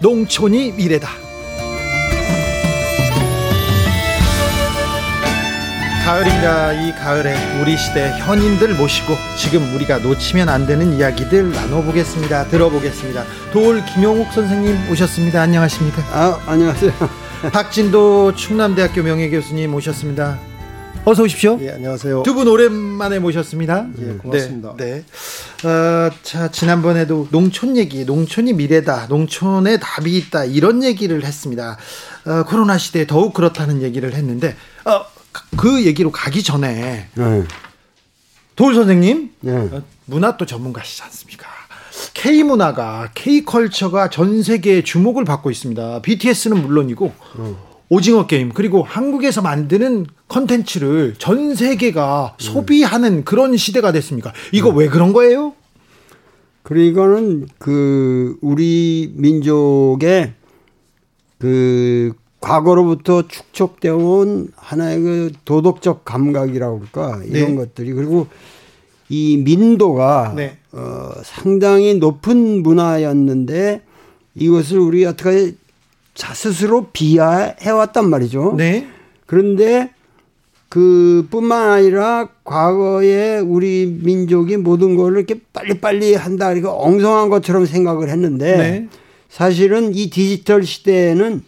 농촌이 0.00 0.72
미래다. 0.72 1.08
가을입니다. 6.04 6.72
이 6.72 6.92
가을에 6.94 7.60
우리 7.60 7.76
시대 7.76 8.10
현인들 8.18 8.74
모시고 8.74 9.14
지금 9.36 9.74
우리가 9.74 9.98
놓치면 9.98 10.48
안 10.48 10.66
되는 10.66 10.96
이야기들 10.96 11.52
나눠보겠습니다. 11.52 12.46
들어보겠습니다. 12.46 13.24
도올 13.52 13.84
김용욱 13.86 14.32
선생님 14.32 14.90
오셨습니다. 14.90 15.42
안녕하십니까? 15.42 16.02
아, 16.12 16.40
안녕하세요. 16.46 16.92
박진도 17.52 18.34
충남대학교 18.34 19.02
명예교수님 19.02 19.74
오셨습니다. 19.74 20.49
어서 21.10 21.24
오십시오. 21.24 21.58
예, 21.60 21.70
안녕하세요. 21.72 22.22
두 22.22 22.34
분 22.34 22.46
오랜만에 22.46 23.18
모셨습니다. 23.18 23.88
예, 24.00 24.12
고맙습니다. 24.12 24.74
네. 24.76 25.02
네. 25.60 25.68
어, 25.68 26.10
자, 26.22 26.52
지난번에도 26.52 27.26
농촌 27.32 27.76
얘기, 27.76 28.04
농촌이 28.04 28.52
미래다, 28.52 29.06
농촌에 29.08 29.78
답이 29.80 30.16
있다, 30.16 30.44
이런 30.44 30.84
얘기를 30.84 31.24
했습니다. 31.24 31.76
어, 32.26 32.44
코로나 32.44 32.78
시대에 32.78 33.08
더욱 33.08 33.34
그렇다는 33.34 33.82
얘기를 33.82 34.14
했는데, 34.14 34.54
어, 34.84 35.04
그 35.56 35.84
얘기로 35.84 36.12
가기 36.12 36.44
전에, 36.44 37.08
네. 37.12 37.44
도울 38.54 38.76
선생님, 38.76 39.30
네. 39.40 39.52
어, 39.52 39.82
문화 40.06 40.36
또 40.36 40.46
전문가시지 40.46 41.02
않습니까? 41.02 41.48
K 42.14 42.44
문화가, 42.44 43.10
K 43.16 43.44
컬처가 43.44 44.10
전 44.10 44.44
세계에 44.44 44.84
주목을 44.84 45.24
받고 45.24 45.50
있습니다. 45.50 46.02
BTS는 46.02 46.62
물론이고, 46.62 47.12
오징어 47.90 48.26
게임 48.26 48.50
그리고 48.50 48.84
한국에서 48.84 49.42
만드는 49.42 50.06
컨텐츠를 50.28 51.16
전 51.18 51.56
세계가 51.56 52.36
소비하는 52.38 53.24
그런 53.24 53.56
시대가 53.56 53.90
됐습니까? 53.90 54.32
이거 54.52 54.70
왜 54.70 54.88
그런 54.88 55.12
거예요? 55.12 55.54
그리고는 56.62 57.48
그 57.58 58.36
우리 58.40 59.12
민족의 59.16 60.34
그 61.38 62.12
과거로부터 62.38 63.26
축적되어 63.26 63.96
온 63.96 64.52
하나의 64.54 65.00
그 65.00 65.32
도덕적 65.44 66.04
감각이라고 66.04 66.78
할까 66.78 67.20
이런 67.24 67.50
네. 67.50 67.54
것들이 67.56 67.92
그리고 67.92 68.28
이 69.08 69.36
민도가 69.44 70.34
네. 70.36 70.58
어, 70.70 71.10
상당히 71.24 71.94
높은 71.94 72.62
문화였는데 72.62 73.82
이것을 74.36 74.78
우리 74.78 75.04
어떻게 75.04 75.54
자 76.20 76.34
스스로 76.34 76.88
비하해 76.92 77.70
왔단 77.70 78.10
말이죠. 78.10 78.52
네. 78.58 78.86
그런데 79.24 79.88
그뿐만 80.68 81.70
아니라 81.70 82.28
과거에 82.44 83.38
우리 83.38 83.86
민족이 84.02 84.58
모든 84.58 84.96
걸 84.96 85.16
이렇게 85.16 85.40
빨리빨리 85.54 86.14
한다 86.16 86.48
그러니까 86.48 86.74
엉성한 86.74 87.30
것처럼 87.30 87.64
생각을 87.64 88.10
했는데 88.10 88.56
네. 88.58 88.88
사실은 89.30 89.94
이 89.94 90.10
디지털 90.10 90.62
시대에는 90.62 91.42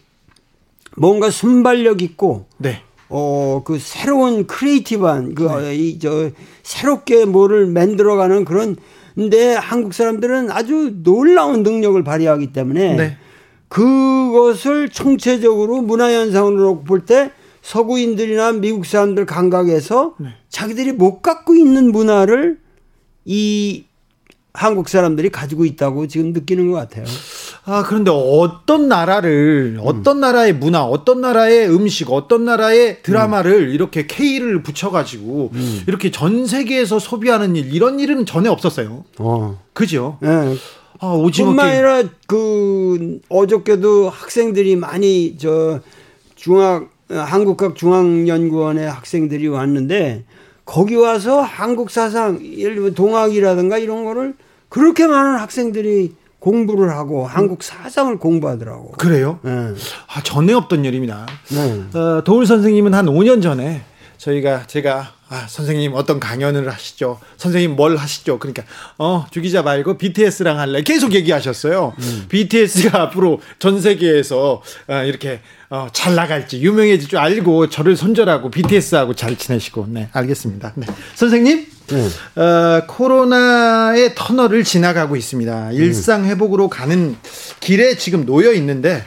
뭔가 0.96 1.28
순발력 1.28 2.00
있고 2.00 2.46
네. 2.56 2.80
어그 3.10 3.76
새로운 3.78 4.46
creative한 4.46 5.34
그이 5.34 5.98
저 5.98 6.30
새롭게 6.62 7.26
뭐를 7.26 7.66
만들어가는 7.66 8.46
그런 8.46 8.76
근데 9.14 9.52
한국 9.52 9.92
사람들은 9.92 10.50
아주 10.50 10.94
놀라운 11.02 11.62
능력을 11.62 12.02
발휘하기 12.02 12.54
때문에 12.54 12.96
네. 12.96 13.18
그것을 13.72 14.90
총체적으로 14.90 15.80
문화 15.80 16.12
현상으로 16.12 16.82
볼 16.82 17.06
때 17.06 17.30
서구인들이나 17.62 18.52
미국 18.52 18.84
사람들 18.84 19.24
감각에서 19.24 20.14
네. 20.18 20.28
자기들이 20.48 20.92
못 20.92 21.22
갖고 21.22 21.54
있는 21.54 21.92
문화를 21.92 22.58
이 23.24 23.84
한국 24.52 24.88
사람들이 24.88 25.30
가지고 25.30 25.64
있다고 25.64 26.08
지금 26.08 26.32
느끼는 26.32 26.70
것 26.70 26.76
같아요. 26.76 27.06
아, 27.64 27.84
그런데 27.86 28.10
어떤 28.12 28.88
나라를, 28.88 29.78
어떤 29.82 30.20
나라의 30.20 30.52
문화, 30.52 30.82
어떤 30.84 31.20
나라의 31.20 31.70
음식, 31.70 32.10
어떤 32.10 32.44
나라의 32.44 33.02
드라마를 33.02 33.70
이렇게 33.70 34.06
K를 34.06 34.62
붙여가지고 34.62 35.52
이렇게 35.86 36.10
전 36.10 36.46
세계에서 36.46 36.98
소비하는 36.98 37.54
일, 37.56 37.72
이런 37.72 38.00
일은 38.00 38.26
전에 38.26 38.48
없었어요. 38.48 39.04
어. 39.18 39.62
그죠? 39.72 40.18
예. 40.24 40.56
아, 41.02 41.08
오징어 41.08 41.48
뿐만. 41.48 41.68
아니라 41.68 42.04
그 42.28 43.18
어저께도 43.28 44.08
학생들이 44.08 44.76
많이 44.76 45.36
저 45.36 45.80
중학 46.36 46.88
한국학 47.10 47.74
중앙연구원의 47.74 48.88
학생들이 48.88 49.48
왔는데 49.48 50.24
거기 50.64 50.94
와서 50.94 51.40
한국 51.42 51.90
사상 51.90 52.40
예를 52.40 52.76
들면 52.76 52.94
동학이라든가 52.94 53.78
이런 53.78 54.04
거를 54.04 54.34
그렇게 54.68 55.08
많은 55.08 55.38
학생들이 55.40 56.14
공부를 56.38 56.90
하고 56.90 57.26
한국 57.26 57.62
사상을 57.64 58.16
공부하더라고. 58.18 58.92
그래요? 58.92 59.38
예. 59.44 59.50
아, 59.50 60.22
전에 60.22 60.52
없던 60.52 60.84
일입니다. 60.84 61.26
네. 61.50 61.98
어, 61.98 62.22
도울 62.24 62.46
선생님은 62.46 62.94
한 62.94 63.06
5년 63.06 63.42
전에 63.42 63.82
저희가 64.22 64.68
제가 64.68 65.14
아, 65.28 65.46
선생님 65.48 65.94
어떤 65.94 66.20
강연을 66.20 66.70
하시죠? 66.70 67.18
선생님 67.38 67.74
뭘 67.74 67.96
하시죠? 67.96 68.38
그러니까 68.38 68.62
어, 68.98 69.26
주기자 69.32 69.62
말고 69.62 69.98
BTS랑 69.98 70.60
할래. 70.60 70.82
계속 70.82 71.12
얘기하셨어요. 71.14 71.94
BTS가 72.28 73.02
앞으로 73.02 73.40
전 73.58 73.80
세계에서 73.80 74.62
어, 74.86 74.94
이렇게 75.04 75.40
어, 75.70 75.88
잘 75.92 76.14
나갈지 76.14 76.60
유명해질 76.62 77.08
줄 77.08 77.18
알고 77.18 77.68
저를 77.68 77.96
손절하고 77.96 78.50
BTS하고 78.52 79.14
잘 79.14 79.36
지내시고 79.36 79.86
네, 79.88 80.08
알겠습니다. 80.12 80.74
네. 80.76 80.86
선생님 81.16 81.66
어, 82.36 82.86
코로나의 82.86 84.14
터널을 84.14 84.62
지나가고 84.62 85.16
있습니다. 85.16 85.72
일상 85.72 86.26
회복으로 86.26 86.68
가는 86.68 87.16
길에 87.58 87.96
지금 87.96 88.24
놓여 88.24 88.52
있는데 88.52 89.04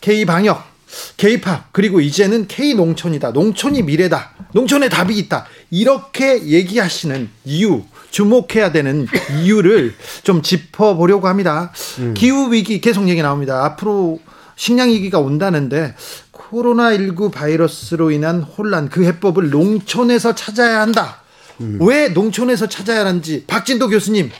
K 0.00 0.24
방역, 0.24 0.75
K 1.16 1.40
팝 1.40 1.72
그리고 1.72 2.00
이제는 2.00 2.46
K 2.48 2.74
농촌이다. 2.74 3.30
농촌이 3.32 3.82
미래다. 3.82 4.32
농촌에 4.52 4.88
답이 4.88 5.16
있다. 5.18 5.46
이렇게 5.70 6.42
얘기하시는 6.46 7.28
이유 7.44 7.82
주목해야 8.10 8.72
되는 8.72 9.06
이유를 9.42 9.94
좀 10.22 10.42
짚어보려고 10.42 11.28
합니다. 11.28 11.72
기후 12.14 12.52
위기 12.52 12.80
계속 12.80 13.08
얘기 13.08 13.22
나옵니다. 13.22 13.64
앞으로 13.64 14.20
식량 14.56 14.88
위기가 14.88 15.18
온다는데 15.18 15.94
코로나19 16.32 17.30
바이러스로 17.32 18.10
인한 18.10 18.42
혼란 18.42 18.88
그 18.88 19.04
해법을 19.04 19.50
농촌에서 19.50 20.34
찾아야 20.34 20.80
한다. 20.80 21.22
왜 21.58 22.08
농촌에서 22.08 22.68
찾아야 22.68 23.00
하는지 23.00 23.44
박진도 23.46 23.88
교수님 23.88 24.30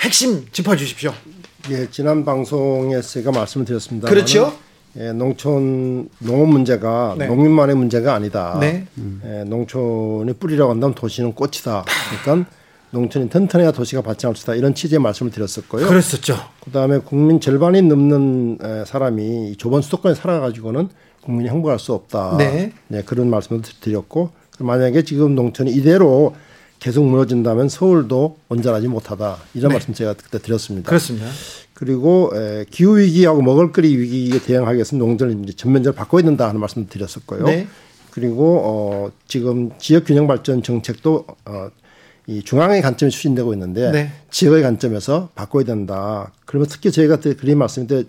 핵심 0.00 0.46
짚어주십시오. 0.52 1.12
예, 1.70 1.88
지난 1.90 2.24
방송에서 2.24 3.08
제가 3.08 3.32
말씀을 3.32 3.66
드렸습니다. 3.66 4.08
그렇죠. 4.08 4.56
예, 4.98 5.12
농촌 5.12 6.08
농업 6.20 6.48
문제가 6.48 7.14
네. 7.18 7.26
농민만의 7.26 7.76
문제가 7.76 8.14
아니다. 8.14 8.56
네. 8.60 8.86
예, 9.24 9.44
농촌이 9.44 10.32
뿌리라고 10.34 10.70
한다면 10.70 10.94
도시는 10.94 11.34
꽃이다. 11.34 11.84
그러니까 12.24 12.50
농촌이 12.92 13.28
튼튼해야 13.28 13.72
도시가 13.72 14.00
발전할 14.00 14.36
수 14.36 14.44
있다. 14.44 14.54
이런 14.54 14.74
취지의 14.74 15.00
말씀을 15.00 15.32
드렸었고요. 15.32 15.86
그랬었죠. 15.86 16.36
그다음에 16.64 16.98
국민 16.98 17.40
절반이 17.40 17.82
넘는 17.82 18.58
에, 18.62 18.84
사람이 18.86 19.50
이 19.50 19.56
좁은 19.56 19.82
수도권에 19.82 20.14
살아가지고는 20.14 20.88
국민이 21.22 21.50
행복할 21.50 21.78
수 21.78 21.92
없다. 21.92 22.36
네. 22.38 22.72
그런 23.04 23.28
말씀을 23.28 23.62
드렸고 23.80 24.30
만약에 24.60 25.02
지금 25.02 25.34
농촌이 25.34 25.72
이대로 25.72 26.34
계속 26.78 27.04
무너진다면 27.04 27.68
서울도 27.68 28.36
온전하지 28.48 28.88
못하다. 28.88 29.36
이런 29.54 29.68
네. 29.70 29.74
말씀 29.74 29.92
제가 29.92 30.14
그때 30.14 30.38
드렸습니다. 30.38 30.88
그렇습니다. 30.88 31.26
그리고 31.76 32.30
에, 32.34 32.64
기후 32.70 32.96
위기하고 32.96 33.42
먹을거리 33.42 33.98
위기에 33.98 34.40
대응하기 34.40 34.76
위해서 34.76 34.96
농촌을 34.96 35.44
이제 35.44 35.52
전면적으로 35.52 35.94
바꿔야 35.94 36.22
된다 36.22 36.48
하는 36.48 36.58
말씀을 36.58 36.88
드렸었고요. 36.88 37.44
네. 37.44 37.66
그리고 38.12 38.62
어, 38.64 39.12
지금 39.28 39.70
지역 39.78 40.06
균형 40.06 40.26
발전 40.26 40.62
정책도 40.62 41.26
어, 41.44 41.68
이 42.26 42.42
중앙의 42.42 42.80
관점이 42.80 43.10
추진되고 43.10 43.52
있는데 43.52 43.90
네. 43.90 44.10
지역의 44.30 44.62
관점에서 44.62 45.28
바꿔야 45.34 45.64
된다. 45.64 46.32
그러면 46.46 46.66
특히 46.66 46.90
저희가 46.90 47.16
그때 47.16 47.34
그린 47.34 47.58
말씀 47.58 47.86
때 47.86 48.04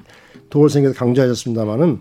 도올생에서 0.50 0.94
강조하셨습니다마는 0.94 2.00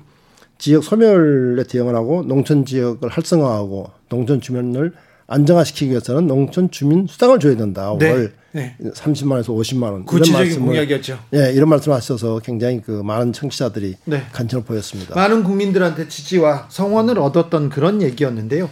지역 0.58 0.84
소멸에 0.84 1.64
대응을 1.64 1.96
하고 1.96 2.22
농촌 2.22 2.64
지역을 2.64 3.08
활성화하고 3.08 3.90
농촌 4.08 4.40
주민을 4.40 4.92
안정화시키기 5.26 5.90
위해서는 5.90 6.28
농촌 6.28 6.70
주민 6.70 7.08
수당을 7.08 7.40
줘야 7.40 7.56
된다. 7.56 7.92
네. 7.98 8.08
월 8.12 8.32
네. 8.56 8.74
30만 8.80 9.32
원에서 9.32 9.52
50만 9.52 9.82
원. 9.92 10.04
구체적인 10.06 10.56
말씀을- 10.56 10.64
공약이었죠. 10.66 11.18
예, 11.34 11.52
이런 11.52 11.68
말씀하셔서 11.68 12.38
굉장히 12.42 12.80
그 12.80 12.90
많은 13.04 13.34
청취자들이 13.34 13.96
네. 14.06 14.22
관심을 14.32 14.64
보였습니다. 14.64 15.14
많은 15.14 15.44
국민들한테 15.44 16.08
지지와 16.08 16.66
성원을 16.70 17.18
얻었던 17.18 17.68
그런 17.68 18.00
얘기였는데요. 18.00 18.70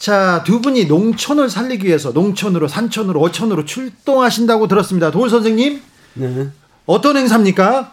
자, 0.00 0.42
두 0.44 0.60
분이 0.60 0.86
농촌을 0.86 1.48
살리기 1.48 1.86
위해서 1.86 2.10
농촌으로 2.10 2.66
산촌으로 2.66 3.20
어촌으로 3.20 3.64
출동하신다고 3.66 4.66
들었습니다. 4.66 5.12
도울 5.12 5.30
선생님, 5.30 5.80
네. 6.14 6.48
어떤 6.86 7.16
행사입니까? 7.16 7.92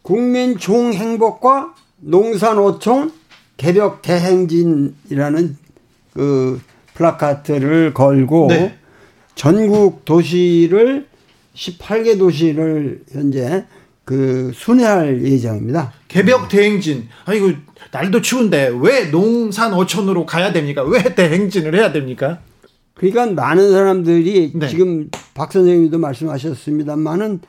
국민 0.00 0.56
총행복과 0.56 1.74
농산어촌 2.00 3.12
개벽 3.58 4.00
대행진이라는 4.00 5.58
그 6.14 6.60
플라카트를 6.94 7.92
걸고 7.92 8.46
네. 8.48 8.78
전국 9.34 10.04
도시를 10.04 11.06
18개 11.54 12.18
도시를 12.18 13.02
현재 13.12 13.64
그 14.04 14.52
순회할 14.54 15.22
예정입니다. 15.24 15.92
개벽 16.08 16.48
대행진. 16.48 17.08
아이고 17.24 17.52
날도 17.90 18.20
추운데 18.20 18.70
왜 18.80 19.10
농산 19.10 19.72
어촌으로 19.72 20.26
가야 20.26 20.52
됩니까? 20.52 20.82
왜 20.82 21.14
대행진을 21.14 21.74
해야 21.74 21.92
됩니까? 21.92 22.40
그러니까 22.94 23.26
많은 23.26 23.70
사람들이 23.70 24.52
네. 24.54 24.68
지금 24.68 25.10
박 25.34 25.52
선생님도 25.52 25.98
말씀하셨습니다만은 25.98 27.40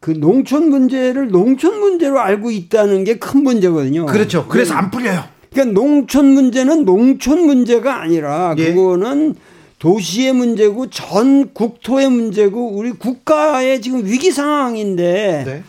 그 0.00 0.10
농촌 0.10 0.68
문제를 0.68 1.28
농촌 1.28 1.80
문제로 1.80 2.20
알고 2.20 2.50
있다는 2.50 3.04
게 3.04 3.14
큰 3.18 3.42
문제거든요. 3.42 4.06
그렇죠. 4.06 4.46
그래서 4.48 4.74
안 4.74 4.90
풀려요. 4.90 5.24
그러니까 5.52 5.80
농촌 5.80 6.26
문제는 6.26 6.84
농촌 6.84 7.46
문제가 7.46 8.02
아니라 8.02 8.54
예. 8.58 8.74
그거는 8.74 9.34
도시의 9.84 10.32
문제고 10.32 10.88
전 10.88 11.52
국토의 11.52 12.08
문제고 12.08 12.70
우리 12.70 12.92
국가의 12.92 13.82
지금 13.82 14.06
위기 14.06 14.30
상황인데 14.30 15.44
네. 15.46 15.62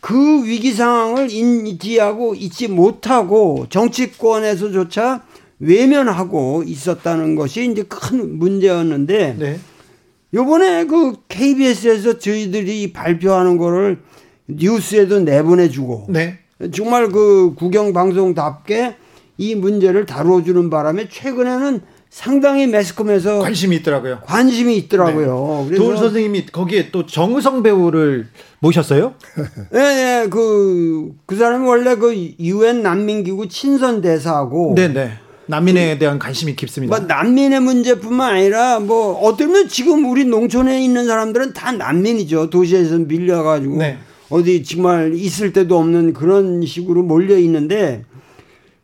그 0.00 0.44
위기 0.44 0.72
상황을 0.72 1.30
인지하고 1.30 2.34
잊지 2.34 2.66
못하고 2.66 3.66
정치권에서조차 3.70 5.22
외면하고 5.60 6.64
있었다는 6.66 7.36
것이 7.36 7.70
이제 7.70 7.84
큰 7.84 8.36
문제였는데 8.40 9.36
네. 9.38 9.60
요번에 10.34 10.86
그 10.86 11.12
KBS에서 11.28 12.18
저희들이 12.18 12.92
발표하는 12.92 13.58
거를 13.58 14.00
뉴스에도 14.48 15.20
내보내 15.20 15.68
주고 15.68 16.06
네. 16.08 16.40
정말 16.72 17.10
그 17.10 17.54
국영 17.54 17.92
방송답게 17.92 18.96
이 19.38 19.54
문제를 19.54 20.04
다뤄주는 20.04 20.68
바람에 20.68 21.08
최근에는 21.08 21.91
상당히 22.12 22.66
매스컴에서 22.66 23.38
관심이 23.38 23.76
있더라고요. 23.76 24.20
관심이 24.26 24.76
있더라고요. 24.76 25.64
그래서 25.66 25.82
도울 25.82 25.96
선생님이 25.96 26.44
거기에 26.52 26.90
또 26.92 27.06
정우성 27.06 27.62
배우를 27.62 28.28
모셨어요? 28.58 29.14
예, 29.74 29.78
예, 30.20 30.28
그, 30.28 31.14
그 31.24 31.36
사람이 31.36 31.66
원래 31.66 31.96
그 31.96 32.14
유엔 32.38 32.82
난민기구 32.82 33.48
친선 33.48 34.02
대사하고 34.02 34.74
네네. 34.76 35.12
난민에 35.46 35.98
대한 35.98 36.18
관심이 36.18 36.54
깊습니다. 36.54 36.94
뭐 36.94 37.06
난민의 37.06 37.60
문제뿐만 37.60 38.34
아니라 38.36 38.78
뭐 38.78 39.14
어쩌면 39.14 39.66
지금 39.68 40.04
우리 40.04 40.26
농촌에 40.26 40.84
있는 40.84 41.06
사람들은 41.06 41.54
다 41.54 41.72
난민이죠. 41.72 42.50
도시에서 42.50 42.98
밀려가지고 42.98 43.78
네. 43.78 43.96
어디 44.28 44.62
정말 44.64 45.14
있을 45.14 45.54
데도 45.54 45.78
없는 45.78 46.12
그런 46.12 46.64
식으로 46.64 47.04
몰려 47.04 47.38
있는데 47.38 48.04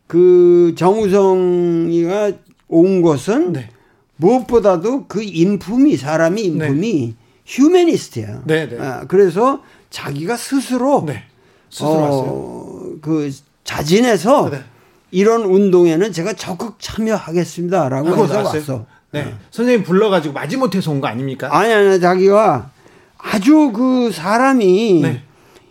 그 0.07 0.73
정우성이가 0.79 2.48
온 2.69 3.03
것은 3.03 3.53
네. 3.53 3.71
무엇보다도 4.17 5.07
그 5.07 5.23
인품이 5.23 5.97
사람이 5.97 6.43
인품이 6.43 7.15
휴메니스트야. 7.47 8.43
네, 8.45 8.69
네. 8.69 8.79
아, 8.79 9.05
그래서 9.07 9.63
자기가 9.91 10.37
스스로 10.37 11.05
네. 11.07 11.23
스스로 11.71 11.91
왔어요. 11.91 12.25
어, 12.27 12.83
그 13.01 13.31
자진해서 13.65 14.51
네. 14.51 14.61
이런 15.11 15.43
운동에는 15.43 16.13
제가 16.13 16.35
적극 16.35 16.77
참여하겠습니다라고 16.81 18.09
해서 18.09 18.27
나왔어요? 18.35 18.61
왔어. 18.61 18.87
네. 19.13 19.35
선생님 19.51 19.85
불러가지고 19.85 20.35
마지못해서 20.35 20.91
온 20.91 21.01
거 21.01 21.07
아닙니까? 21.07 21.49
아니 21.51 21.73
아니 21.73 21.99
자기가 22.01 22.71
아주 23.17 23.73
그 23.75 24.11
사람이 24.13 25.01
네. 25.03 25.23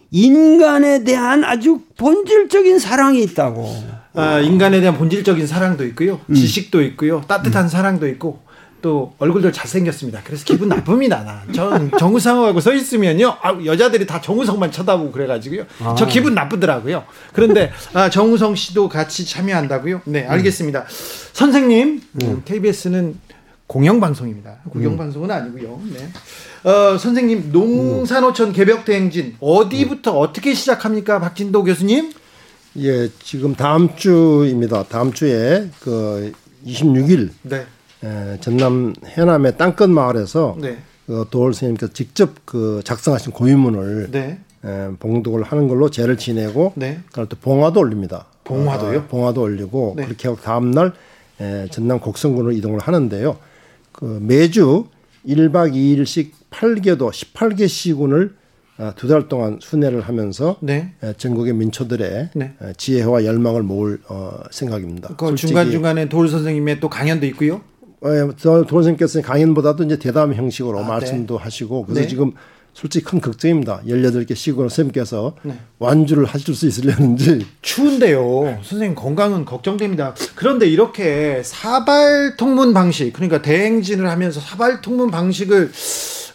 인간에 0.10 1.04
대한 1.04 1.44
아주 1.44 1.82
본질적인 1.98 2.80
사랑이 2.80 3.22
있다고. 3.24 3.97
아, 4.18 4.40
인간에 4.40 4.80
대한 4.80 4.98
본질적인 4.98 5.46
사랑도 5.46 5.86
있고요. 5.88 6.20
지식도 6.34 6.82
있고요. 6.82 7.22
따뜻한 7.28 7.70
사랑도 7.70 8.08
있고 8.08 8.40
또 8.82 9.14
얼굴들 9.20 9.52
잘생겼습니다. 9.54 10.22
그래서 10.24 10.44
기분 10.44 10.70
나쁩니다. 10.70 11.24
나. 11.24 11.44
전 11.54 11.92
정우성하고 11.98 12.60
서 12.60 12.74
있으면요. 12.74 13.36
아, 13.42 13.58
여자들이 13.64 14.06
다 14.08 14.20
정우성만 14.22 14.72
쳐다보고 14.72 15.12
그래가지고요. 15.12 15.66
아. 15.84 15.96
저 15.98 16.06
기분 16.08 16.34
나쁘더라고요. 16.36 17.04
그런데 17.34 17.72
아, 17.94 18.10
정우성 18.10 18.56
씨도 18.56 18.90
같이 18.90 19.26
참여한다고요? 19.26 20.02
네, 20.06 20.26
알겠습니다. 20.26 20.86
선생님, 21.34 22.02
음, 22.24 22.42
KBS는 22.46 23.20
공영방송입니다. 23.68 24.58
국영방송은 24.72 25.30
아니고요. 25.30 25.82
네. 25.94 26.10
어, 26.70 26.98
선생님, 26.98 27.52
농산어촌 27.52 28.54
개벽대행진 28.54 29.36
어디부터 29.40 30.18
어떻게 30.18 30.54
시작합니까? 30.54 31.20
박진도 31.20 31.64
교수님? 31.64 32.12
예, 32.80 33.10
지금 33.20 33.56
다음 33.56 33.96
주입니다. 33.96 34.84
다음 34.84 35.12
주에 35.12 35.70
그 35.80 36.32
26일 36.66 37.30
네. 37.44 37.66
에, 38.04 38.38
전남 38.40 38.94
해남의 39.06 39.58
땅끝 39.58 39.90
마을에서 39.90 40.56
네. 40.60 40.78
그 41.08 41.26
도월 41.32 41.54
선생님께서 41.54 41.94
직접 41.94 42.46
그 42.46 42.82
작성하신 42.84 43.32
고인문을 43.32 44.12
네. 44.12 44.40
에, 44.64 44.90
봉독을 45.00 45.42
하는 45.44 45.68
걸로 45.68 45.90
제를 45.90 46.18
지내고 46.18 46.74
네. 46.76 47.00
그날 47.12 47.28
또 47.28 47.36
봉화도 47.38 47.80
올립니다. 47.80 48.28
봉화도요? 48.44 49.00
어, 49.00 49.06
봉화도 49.08 49.42
올리고 49.42 49.94
네. 49.98 50.06
그렇게 50.06 50.28
하고 50.28 50.40
다음 50.40 50.70
날 50.70 50.94
에, 51.42 51.68
전남 51.72 52.00
곡성군으로 52.00 52.52
이동을 52.52 52.80
하는데요. 52.80 53.38
그 53.92 54.20
매주 54.22 54.86
1박 55.26 55.74
2일씩 55.74 56.30
8개도 56.52 57.10
18개 57.10 57.68
시군을 57.68 58.36
아, 58.36 58.47
두 58.96 59.08
달 59.08 59.28
동안 59.28 59.60
순회를 59.62 60.02
하면서 60.02 60.58
네. 60.62 60.94
에, 61.04 61.14
전국의 61.18 61.54
민초들의 61.54 62.30
네. 62.36 62.54
에, 62.62 62.74
지혜와 62.78 63.26
열망을 63.26 63.64
모을 63.64 64.00
어, 64.08 64.40
생각입니다. 64.52 65.16
그 65.18 65.36
중간 65.36 65.72
중간에 65.72 66.10
도울 66.10 66.30
선생님의 66.30 66.80
또 66.80 66.90
강연도 66.90 67.26
있고요. 67.28 67.62
예, 68.06 68.28
저 68.38 68.64
도선생께서 68.64 69.22
강연보다도 69.24 69.84
이제 69.84 69.98
대담 69.98 70.34
형식으로 70.34 70.80
아, 70.80 70.88
말씀도 70.88 71.38
하시고 71.38 71.86
그래서 71.86 72.02
네. 72.02 72.08
지금 72.08 72.34
솔직히 72.76 73.06
큰 73.06 73.20
걱정입니다. 73.20 73.82
18개 73.88 74.36
시골 74.36 74.70
선생님께서 74.70 75.34
네. 75.42 75.58
완주를 75.80 76.26
하실 76.26 76.54
수 76.54 76.68
있으려는지 76.68 77.44
추운데요. 77.64 78.60
선생님 78.62 78.94
건강은 78.94 79.46
걱정됩니다. 79.46 80.14
그런데 80.36 80.68
이렇게 80.68 81.42
사발 81.44 82.38
통문 82.38 82.76
방식, 82.76 83.14
그러니까 83.14 83.42
대행진을 83.42 84.08
하면서 84.08 84.40
사발 84.40 84.82
통문 84.82 85.10
방식을 85.10 85.72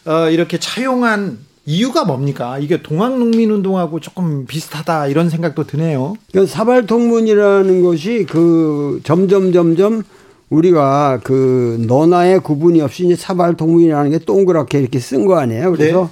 어, 0.06 0.30
이렇게 0.30 0.58
차용한 0.58 1.38
이유가 1.64 2.04
뭡니까? 2.04 2.58
이게 2.58 2.82
동학농민운동하고 2.82 4.00
조금 4.00 4.46
비슷하다 4.46 5.06
이런 5.06 5.30
생각도 5.30 5.64
드네요. 5.64 6.14
그 6.32 6.46
사발통문이라는 6.46 7.82
것이 7.82 8.26
그 8.28 9.00
점점 9.04 9.52
점점 9.52 10.02
우리가 10.50 11.20
그 11.22 11.82
너나의 11.86 12.40
구분이 12.40 12.80
없이 12.80 13.06
이제 13.06 13.14
사발통문이라는 13.16 14.10
게 14.10 14.18
동그랗게 14.18 14.80
이렇게 14.80 14.98
쓴 14.98 15.24
거 15.26 15.38
아니에요. 15.38 15.72
그래서 15.72 16.10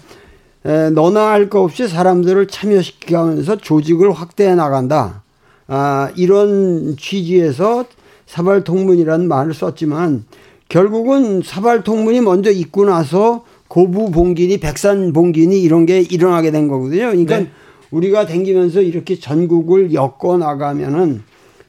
에, 0.64 0.90
너나 0.90 1.30
할 1.30 1.48
거 1.50 1.62
없이 1.62 1.88
사람들을 1.88 2.46
참여시키면서 2.46 3.56
조직을 3.56 4.12
확대해 4.12 4.54
나간다. 4.54 5.22
아, 5.66 6.10
이런 6.16 6.96
취지에서 6.96 7.84
사발통문이라는 8.26 9.26
말을 9.26 9.52
썼지만 9.52 10.24
결국은 10.68 11.42
사발통문이 11.44 12.20
먼저 12.20 12.50
있고 12.50 12.84
나서 12.84 13.44
고부 13.70 14.10
봉기니 14.10 14.58
백산 14.58 15.12
봉기니 15.12 15.62
이런 15.62 15.86
게 15.86 16.00
일어나게 16.00 16.50
된 16.50 16.66
거거든요. 16.66 17.10
그러니까 17.10 17.38
네. 17.38 17.50
우리가 17.92 18.26
댕기면서 18.26 18.82
이렇게 18.82 19.16
전국을 19.16 19.94
엮어 19.94 20.38
나가면은 20.38 21.22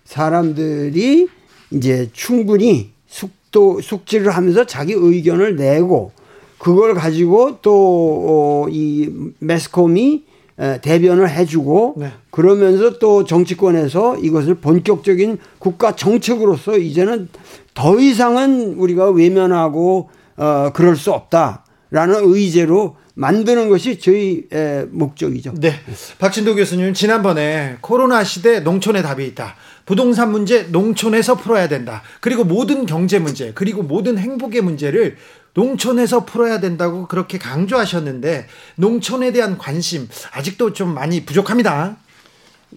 사람들이 0.03 1.27
이제 1.69 2.09
충분히 2.11 2.89
숙도 3.05 3.81
숙지를 3.81 4.31
하면서 4.31 4.65
자기 4.65 4.93
의견을 4.93 5.55
내고 5.57 6.11
그걸 6.57 6.95
가지고 6.95 7.61
또 7.61 8.67
이 8.71 9.09
매스컴이 9.39 10.23
에, 10.59 10.81
대변을 10.81 11.29
해주고 11.29 11.95
네. 11.97 12.11
그러면서 12.31 12.97
또 12.99 13.23
정치권에서 13.25 14.17
이것을 14.17 14.55
본격적인 14.55 15.37
국가 15.59 15.95
정책으로서 15.95 16.77
이제는 16.77 17.29
더 17.75 17.99
이상은 17.99 18.73
우리가 18.73 19.11
외면하고 19.11 20.09
어 20.37 20.71
그럴 20.73 20.95
수 20.95 21.11
없다 21.11 21.60
라는 21.91 22.21
의제로 22.23 22.95
만드는 23.13 23.69
것이 23.69 23.99
저희 23.99 24.45
의 24.49 24.87
목적이죠. 24.89 25.53
네. 25.59 25.73
박진도 26.17 26.55
교수님, 26.55 26.93
지난번에 26.93 27.77
코로나 27.81 28.23
시대 28.23 28.61
농촌의 28.61 29.03
답이 29.03 29.25
있다. 29.27 29.55
부동산 29.85 30.31
문제 30.31 30.63
농촌에서 30.63 31.35
풀어야 31.35 31.67
된다. 31.67 32.01
그리고 32.21 32.45
모든 32.45 32.85
경제 32.85 33.19
문제, 33.19 33.51
그리고 33.53 33.83
모든 33.83 34.17
행복의 34.17 34.61
문제를 34.61 35.17
농촌에서 35.53 36.23
풀어야 36.25 36.61
된다고 36.61 37.07
그렇게 37.07 37.37
강조하셨는데 37.37 38.47
농촌에 38.75 39.33
대한 39.33 39.57
관심 39.57 40.07
아직도 40.31 40.71
좀 40.71 40.93
많이 40.93 41.25
부족합니다. 41.25 41.97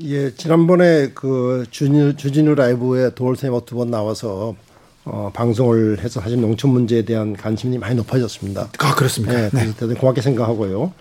예, 0.03 0.35
지난번에 0.35 1.13
그 1.15 1.65
주진우, 1.71 2.17
주진우 2.17 2.57
라이브에 2.57 3.15
도올쌤하고 3.15 3.65
두번 3.65 3.93
나와서 3.93 4.57
어, 5.05 5.31
방송을 5.35 5.99
해서 6.01 6.21
사실 6.21 6.41
농촌 6.41 6.71
문제에 6.71 7.03
대한 7.03 7.37
관심이 7.37 7.77
많이 7.79 7.95
높아졌습니다. 7.95 8.69
아, 8.79 8.95
그렇습니까? 8.95 9.35
네, 9.35 9.49
그래서 9.51 9.73
대단히 9.75 9.95
고맙게 9.99 10.21
생각하고요. 10.23 10.93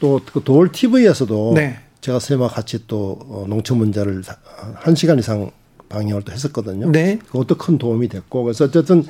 또 0.00 0.20
그 0.32 0.42
도올 0.44 0.70
TV에서도 0.70 1.52
네. 1.56 1.78
제가 2.00 2.20
쌤과 2.20 2.48
같이 2.48 2.84
또 2.86 3.18
어, 3.28 3.44
농촌 3.48 3.78
문제를 3.78 4.22
사- 4.22 4.36
한 4.74 4.94
시간 4.94 5.18
이상 5.18 5.50
방영을 5.88 6.22
또 6.22 6.30
했었거든요. 6.32 6.90
네. 6.92 7.18
그것도 7.26 7.56
큰 7.56 7.78
도움이 7.78 8.08
됐고 8.08 8.44
그래서 8.44 8.66
어쨌든 8.66 9.04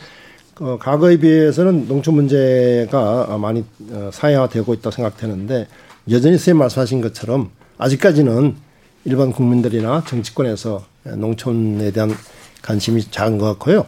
어, 0.60 0.78
과거에 0.80 1.18
비해서는 1.18 1.86
농촌 1.86 2.14
문제가 2.14 3.36
많이 3.38 3.64
어, 3.90 4.08
사회화되고 4.12 4.72
있다고 4.74 4.90
생각되는데 4.90 5.66
여전히 6.10 6.38
선생님 6.38 6.58
말씀하신 6.60 7.02
것처럼 7.02 7.50
아직까지는 7.76 8.56
일반 9.04 9.30
국민들이나 9.32 10.02
정치권에서 10.06 10.84
농촌에 11.16 11.90
대한 11.90 12.14
관심이 12.62 13.02
작은 13.10 13.36
것 13.38 13.44
같고요. 13.46 13.84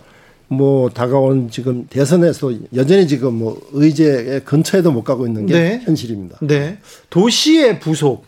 뭐 0.52 0.90
다가온 0.90 1.48
지금 1.48 1.86
대선에서 1.88 2.52
여전히 2.74 3.06
지금 3.06 3.34
뭐 3.34 3.60
의제 3.72 4.42
근처에도 4.44 4.90
못 4.90 5.04
가고 5.04 5.26
있는 5.26 5.46
게 5.46 5.54
네. 5.54 5.80
현실입니다. 5.84 6.38
네. 6.42 6.78
도시의 7.08 7.78
부속, 7.78 8.24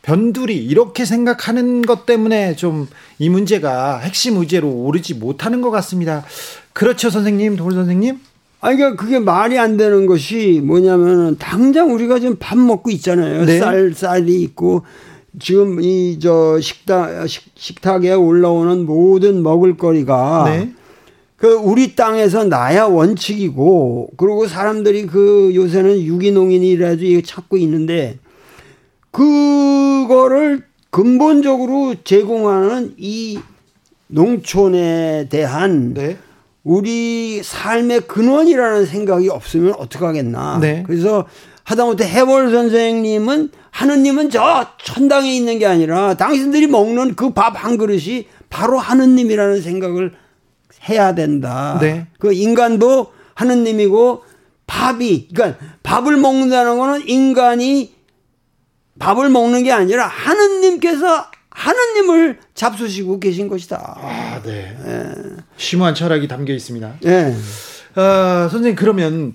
변두리, 0.00 0.56
이렇게 0.56 1.04
생각하는 1.04 1.82
것 1.82 2.06
때문에 2.06 2.56
좀 2.56 2.86
이 3.18 3.28
문제가 3.28 3.98
핵심 3.98 4.36
의제로 4.36 4.68
오르지 4.70 5.14
못하는 5.14 5.60
것 5.62 5.70
같습니다. 5.70 6.24
그렇죠, 6.72 7.08
선생님, 7.10 7.56
돌 7.56 7.72
선생님? 7.72 8.18
아니, 8.60 8.76
그러니까 8.76 9.02
그게 9.02 9.18
말이 9.18 9.58
안 9.58 9.76
되는 9.76 10.06
것이 10.06 10.60
뭐냐면은 10.64 11.36
당장 11.38 11.92
우리가 11.94 12.18
지금 12.18 12.36
밥 12.38 12.58
먹고 12.58 12.90
있잖아요. 12.90 13.44
네. 13.46 13.58
쌀, 13.58 13.92
쌀이 13.94 14.42
있고 14.42 14.82
지금 15.38 15.80
이 15.80 16.18
저 16.20 16.58
식탁, 16.60 17.26
식, 17.28 17.44
식탁에 17.54 18.12
올라오는 18.12 18.84
모든 18.86 19.42
먹을거리가 19.42 20.44
네. 20.46 20.72
그 21.36 21.52
우리 21.52 21.94
땅에서 21.94 22.44
나야 22.44 22.84
원칙이고 22.84 24.10
그리고 24.16 24.46
사람들이 24.46 25.06
그 25.06 25.52
요새는 25.54 26.00
유기농인이라도 26.02 27.20
찾고 27.22 27.58
있는데 27.58 28.18
그거를 29.10 30.62
근본적으로 30.90 31.94
제공하는 32.04 32.94
이 32.96 33.38
농촌에 34.08 35.26
대한 35.30 35.94
네. 35.94 36.16
우리 36.64 37.42
삶의 37.42 38.02
근원이라는 38.02 38.86
생각이 38.86 39.28
없으면 39.28 39.74
어떡하겠나. 39.74 40.58
네. 40.60 40.82
그래서 40.86 41.26
하다못해 41.64 42.04
해월 42.06 42.50
선생님은 42.50 43.50
하느님은 43.70 44.30
저 44.30 44.66
천당에 44.82 45.34
있는 45.34 45.58
게 45.58 45.66
아니라 45.66 46.14
당신들이 46.14 46.66
먹는 46.66 47.14
그 47.14 47.30
밥 47.34 47.56
한 47.56 47.76
그릇이 47.76 48.26
바로 48.48 48.78
하느님이라는 48.78 49.60
생각을 49.60 50.12
해야 50.88 51.14
된다. 51.14 51.78
네. 51.80 52.06
그 52.18 52.32
인간도 52.32 53.12
하느님이고 53.34 54.22
밥이 54.66 55.28
그러니까 55.34 55.58
밥을 55.82 56.16
먹는다는 56.16 56.78
거는 56.78 57.08
인간이 57.08 57.94
밥을 58.98 59.28
먹는 59.28 59.62
게 59.62 59.72
아니라 59.72 60.06
하느님께서 60.06 61.26
하느님을 61.50 62.38
잡수시고 62.54 63.20
계신 63.20 63.48
것이다. 63.48 63.96
아, 63.98 64.40
네. 64.42 64.76
심오한 65.56 65.94
철학이 65.94 66.28
담겨 66.28 66.52
있습니다. 66.52 66.96
예. 67.06 67.34
어, 67.98 68.48
선생님, 68.50 68.74
그러면 68.74 69.34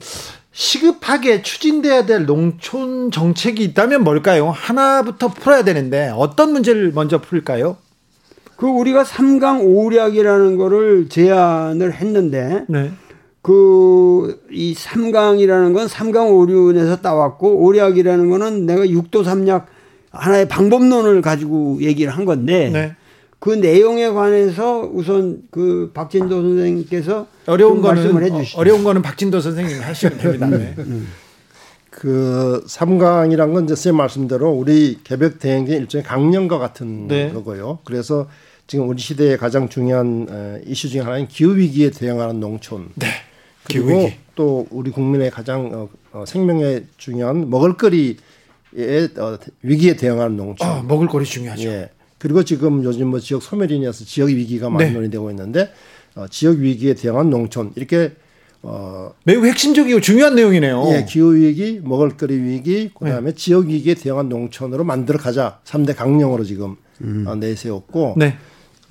시급하게 0.52 1.42
추진돼야 1.42 2.06
될 2.06 2.26
농촌 2.26 3.10
정책이 3.10 3.64
있다면 3.64 4.04
뭘까요? 4.04 4.52
하나부터 4.52 5.30
풀어야 5.30 5.64
되는데 5.64 6.12
어떤 6.16 6.52
문제를 6.52 6.92
먼저 6.92 7.20
풀까요? 7.20 7.78
그 8.62 8.68
우리가 8.68 9.04
삼강 9.04 9.62
오략이라는 9.66 10.56
거를 10.56 11.10
제안을 11.10 11.94
했는데 11.94 12.64
네. 12.70 12.92
그이 13.42 14.76
삼강이라는 14.76 15.74
건 15.74 15.88
삼강 15.88 16.32
오륜에서 16.32 16.98
따왔고 16.98 17.66
오략이라는 17.66 18.30
거는 18.30 18.68
내가 18.68 18.88
육도 18.88 19.24
삼약 19.24 19.66
하나의 20.12 20.48
방법론을 20.48 21.24
가지고 21.24 21.80
얘기를 21.82 22.16
한 22.16 22.24
건데 22.24 22.70
네. 22.72 22.96
그 23.40 23.50
내용에 23.50 24.10
관해서 24.10 24.88
우선 24.94 25.42
그 25.50 25.90
박진도 25.96 26.44
선생님께서 26.44 27.26
어려운 27.48 27.82
말씀을 27.82 28.14
거는 28.14 28.28
해주시죠. 28.28 28.60
어, 28.60 28.62
어려운 28.62 28.84
거는 28.84 29.02
박진도 29.02 29.40
선생님 29.42 29.82
하시면 29.82 30.18
됩니다. 30.20 30.48
네. 30.48 30.76
그 31.90 32.64
삼강이란 32.68 33.54
건 33.54 33.64
이제 33.64 33.74
선생님 33.74 33.98
말씀대로 33.98 34.52
우리 34.52 35.00
개벽 35.04 35.40
대행진 35.40 35.78
일종의 35.78 36.04
강령과 36.06 36.60
같은 36.60 37.08
네. 37.08 37.34
거고요. 37.34 37.80
그래서 37.86 38.28
지금 38.72 38.88
우리 38.88 39.02
시대의 39.02 39.38
가장 39.38 39.68
중요한 39.68 40.28
어, 40.30 40.58
이슈 40.66 40.88
중에 40.88 41.02
하나인 41.02 41.28
기후 41.28 41.58
위기에 41.58 41.90
대응하는 41.90 42.40
농촌. 42.40 42.88
네. 42.96 43.08
그리고 43.66 43.88
기후 43.88 44.00
위기. 44.06 44.16
또 44.34 44.66
우리 44.72 44.92
국민의 44.92 45.30
가장 45.30 45.70
어, 45.74 45.90
어, 46.14 46.24
생명에 46.26 46.84
중요한 46.96 47.50
먹을거리의 47.50 48.16
어, 49.18 49.38
위기에 49.62 49.98
대응하는 49.98 50.38
농촌. 50.38 50.66
아, 50.66 50.82
먹을거리 50.84 51.26
중요하죠. 51.26 51.68
예. 51.68 51.90
그리고 52.18 52.44
지금 52.44 52.82
요즘 52.86 53.08
뭐 53.08 53.20
지역 53.20 53.44
소멸 53.44 53.72
인해서 53.72 54.06
지역 54.06 54.30
위기가 54.30 54.70
많이 54.70 54.86
네. 54.86 54.92
논의되고 54.94 55.30
있는데 55.32 55.74
어, 56.16 56.28
지역 56.30 56.60
위기에 56.60 56.94
대응한 56.94 57.30
농촌 57.30 57.74
이렇게 57.76 58.14
어, 58.62 59.12
매우 59.26 59.46
핵심적이고 59.46 60.00
중요한 60.00 60.36
내용이네요. 60.36 60.82
예, 60.94 61.06
기후 61.10 61.36
위기, 61.36 61.82
먹을거리 61.84 62.42
위기, 62.42 62.90
그다음에 62.98 63.32
네. 63.32 63.36
지역 63.36 63.66
위기에 63.66 63.96
대응한 63.96 64.30
농촌으로 64.30 64.86
만들어 64.86 65.20
가자. 65.20 65.60
3대 65.66 65.94
강령으로 65.94 66.46
지금 66.46 66.78
어, 67.26 67.36
내세웠고 67.36 68.14
네. 68.16 68.38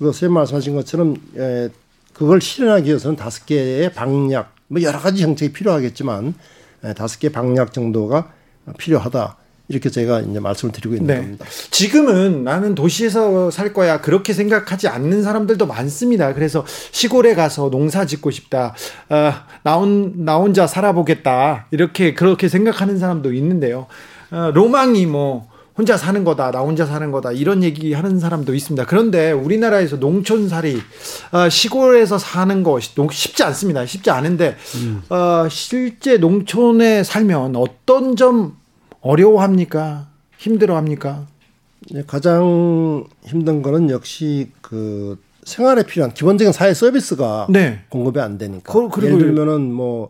그 0.01 0.05
선생님 0.05 0.33
말씀하신 0.33 0.75
것처럼 0.75 1.15
에, 1.37 1.69
그걸 2.11 2.41
실현하기 2.41 2.87
위해서는 2.87 3.15
다섯 3.15 3.45
개의 3.45 3.93
방약, 3.93 4.55
뭐 4.67 4.81
여러 4.81 4.97
가지 4.97 5.21
정책이 5.21 5.53
필요하겠지만 5.53 6.33
에, 6.83 6.93
다섯 6.95 7.19
개 7.19 7.29
방약 7.29 7.71
정도가 7.71 8.31
필요하다. 8.79 9.37
이렇게 9.67 9.89
제가 9.89 10.21
이제 10.21 10.39
말씀을 10.39 10.73
드리고 10.73 10.95
있는 10.95 11.07
네. 11.07 11.21
겁니다. 11.21 11.45
지금은 11.69 12.43
나는 12.43 12.73
도시에서 12.73 13.51
살 13.51 13.73
거야 13.73 14.01
그렇게 14.01 14.33
생각하지 14.33 14.87
않는 14.87 15.21
사람들도 15.21 15.67
많습니다. 15.67 16.33
그래서 16.33 16.65
시골에 16.91 17.35
가서 17.35 17.69
농사 17.69 18.05
짓고 18.05 18.31
싶다. 18.31 18.73
어, 19.07 19.33
나, 19.61 19.75
혼, 19.75 20.25
나 20.25 20.37
혼자 20.37 20.65
살아보겠다. 20.65 21.67
이렇게 21.69 22.15
그렇게 22.15 22.49
생각하는 22.49 22.97
사람도 22.97 23.33
있는데요. 23.33 23.85
어, 24.31 24.49
로망이 24.51 25.05
뭐 25.05 25.50
혼자 25.77 25.95
사는 25.97 26.23
거다. 26.23 26.51
나 26.51 26.59
혼자 26.59 26.85
사는 26.85 27.11
거다. 27.11 27.31
이런 27.31 27.63
얘기 27.63 27.93
하는 27.93 28.19
사람도 28.19 28.53
있습니다. 28.53 28.85
그런데 28.85 29.31
우리나라에서 29.31 29.95
농촌살이 29.97 30.77
어, 31.31 31.49
시골에서 31.49 32.17
사는 32.17 32.61
거 32.63 32.79
쉽- 32.79 33.11
쉽지 33.11 33.43
않습니다. 33.43 33.85
쉽지 33.85 34.09
않은데 34.11 34.57
어, 35.09 35.47
실제 35.49 36.17
농촌에 36.17 37.03
살면 37.03 37.55
어떤 37.55 38.15
점 38.15 38.57
어려워합니까? 38.99 40.07
힘들어합니까? 40.37 41.25
예, 41.95 42.03
가장 42.05 43.05
힘든 43.25 43.61
거는 43.61 43.89
역시 43.89 44.51
그 44.61 45.17
생활에 45.43 45.83
필요한 45.83 46.13
기본적인 46.13 46.51
사회 46.53 46.73
서비스가 46.73 47.47
네. 47.49 47.81
공급이 47.89 48.19
안 48.19 48.37
되니까. 48.37 48.71
그- 48.89 49.03
예를 49.05 49.17
들면은 49.17 49.71
뭐 49.71 50.09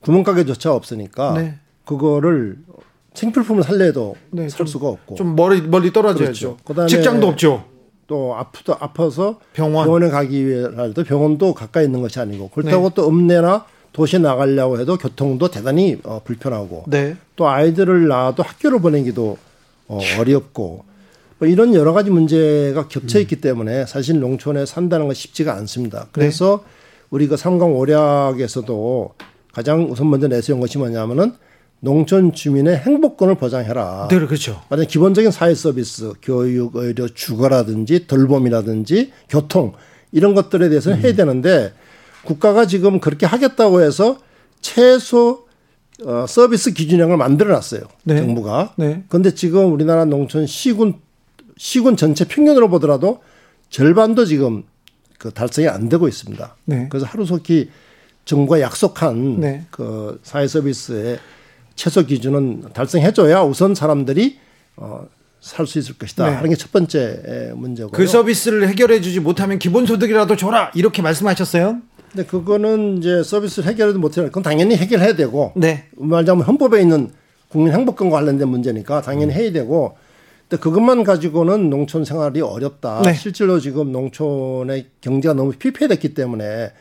구멍가게조차 0.00 0.72
없으니까 0.74 1.34
네. 1.34 1.54
그거를 1.84 2.58
생필품을 3.16 3.62
살려도 3.62 4.14
네, 4.30 4.48
살 4.48 4.58
좀- 4.58 4.66
수가 4.66 4.88
없고. 4.88 5.14
좀 5.16 5.34
멀리 5.34 5.62
멀리 5.62 5.92
떨어져야죠. 5.92 6.58
그렇죠. 6.64 6.86
직장도 6.86 7.26
없죠. 7.26 7.64
또 8.06 8.36
아프다 8.36 8.76
아파서 8.78 9.40
병원. 9.52 10.02
에 10.02 10.08
가기 10.08 10.46
위해서도 10.46 11.02
병원도 11.04 11.54
가까이 11.54 11.86
있는 11.86 12.02
것이 12.02 12.20
아니고 12.20 12.50
그렇다고 12.50 12.90
네. 12.90 12.94
또 12.94 13.08
읍내나 13.08 13.64
도시에 13.92 14.18
나가려고 14.20 14.78
해도 14.78 14.96
교통도 14.96 15.48
대단히 15.50 15.98
어, 16.04 16.20
불편하고 16.22 16.84
네. 16.86 17.16
또 17.34 17.48
아이들을 17.48 18.06
낳아도 18.06 18.42
학교를 18.42 18.80
보내기도 18.80 19.38
어, 19.88 19.98
어렵고 20.20 20.84
뭐 21.38 21.48
이런 21.48 21.74
여러 21.74 21.92
가지 21.92 22.10
문제가 22.10 22.88
겹쳐 22.88 23.18
있기 23.20 23.40
때문에 23.40 23.86
사실 23.86 24.20
농촌에 24.20 24.66
산다는 24.66 25.06
건 25.06 25.14
쉽지가 25.14 25.54
않습니다. 25.54 26.06
그래서 26.12 26.62
우리 27.10 27.26
그 27.26 27.36
삼강 27.36 27.74
오략에서도 27.76 29.14
가장 29.52 29.90
우선 29.90 30.10
먼저 30.10 30.28
내세운 30.28 30.60
것이 30.60 30.78
뭐냐면은 30.78 31.32
농촌 31.80 32.32
주민의 32.32 32.78
행복권을 32.78 33.34
보장해라. 33.36 34.08
네, 34.10 34.18
그렇죠. 34.26 34.62
만약 34.68 34.88
기본적인 34.88 35.30
사회 35.30 35.54
서비스, 35.54 36.12
교육, 36.22 36.76
의료, 36.76 37.08
주거라든지 37.08 38.06
돌봄이라든지 38.06 39.12
교통 39.28 39.72
이런 40.12 40.34
것들에 40.34 40.68
대해서는 40.68 41.02
해야 41.02 41.14
되는데 41.14 41.72
국가가 42.24 42.66
지금 42.66 43.00
그렇게 43.00 43.26
하겠다고 43.26 43.82
해서 43.82 44.18
최소 44.60 45.46
어, 46.04 46.26
서비스 46.28 46.72
기준형을 46.72 47.16
만들어 47.16 47.52
놨어요. 47.52 47.82
네. 48.04 48.16
정부가. 48.16 48.74
네. 48.76 49.04
그런데 49.08 49.34
지금 49.34 49.72
우리나라 49.72 50.04
농촌 50.04 50.46
시군 50.46 50.94
시군 51.56 51.96
전체 51.96 52.26
평균으로 52.26 52.68
보더라도 52.68 53.22
절반도 53.70 54.26
지금 54.26 54.64
그 55.18 55.30
달성이 55.30 55.68
안 55.68 55.88
되고 55.88 56.06
있습니다. 56.06 56.56
네. 56.66 56.88
그래서 56.90 57.06
하루속히 57.06 57.70
정부가 58.24 58.60
약속한 58.60 59.40
네. 59.40 59.64
그 59.70 60.20
사회 60.22 60.46
서비스의 60.46 61.18
최소 61.76 62.04
기준은 62.04 62.64
달성해줘야 62.72 63.42
우선 63.42 63.74
사람들이 63.74 64.38
어, 64.76 65.06
살 65.40 65.66
수 65.66 65.78
있을 65.78 65.96
것이다 65.96 66.26
네. 66.28 66.34
하는 66.36 66.50
게 66.50 66.56
첫 66.56 66.72
번째 66.72 67.52
문제고요. 67.54 67.92
그 67.92 68.06
서비스를 68.06 68.68
해결해주지 68.68 69.20
못하면 69.20 69.58
기본소득이라도 69.60 70.34
줘라 70.36 70.72
이렇게 70.74 71.02
말씀하셨어요. 71.02 71.78
근데 72.10 72.24
그거는 72.26 72.98
이제 72.98 73.22
서비스를 73.22 73.68
해결해도 73.70 73.98
못해요. 74.00 74.24
그건 74.26 74.42
당연히 74.42 74.74
해결해야 74.74 75.14
되고. 75.14 75.52
네. 75.54 75.84
말하자면 75.96 76.44
헌법에 76.44 76.80
있는 76.80 77.10
국민 77.48 77.72
행복권과 77.74 78.16
관련된 78.18 78.48
문제니까 78.48 79.02
당연히 79.02 79.32
해야 79.34 79.52
되고. 79.52 79.96
근데 80.48 80.60
그것만 80.60 81.04
가지고는 81.04 81.70
농촌 81.70 82.04
생활이 82.04 82.40
어렵다. 82.40 83.02
네. 83.02 83.14
실제로 83.14 83.60
지금 83.60 83.92
농촌의 83.92 84.86
경제가 85.00 85.34
너무 85.34 85.52
피폐됐기 85.52 86.14
때문에 86.14 86.72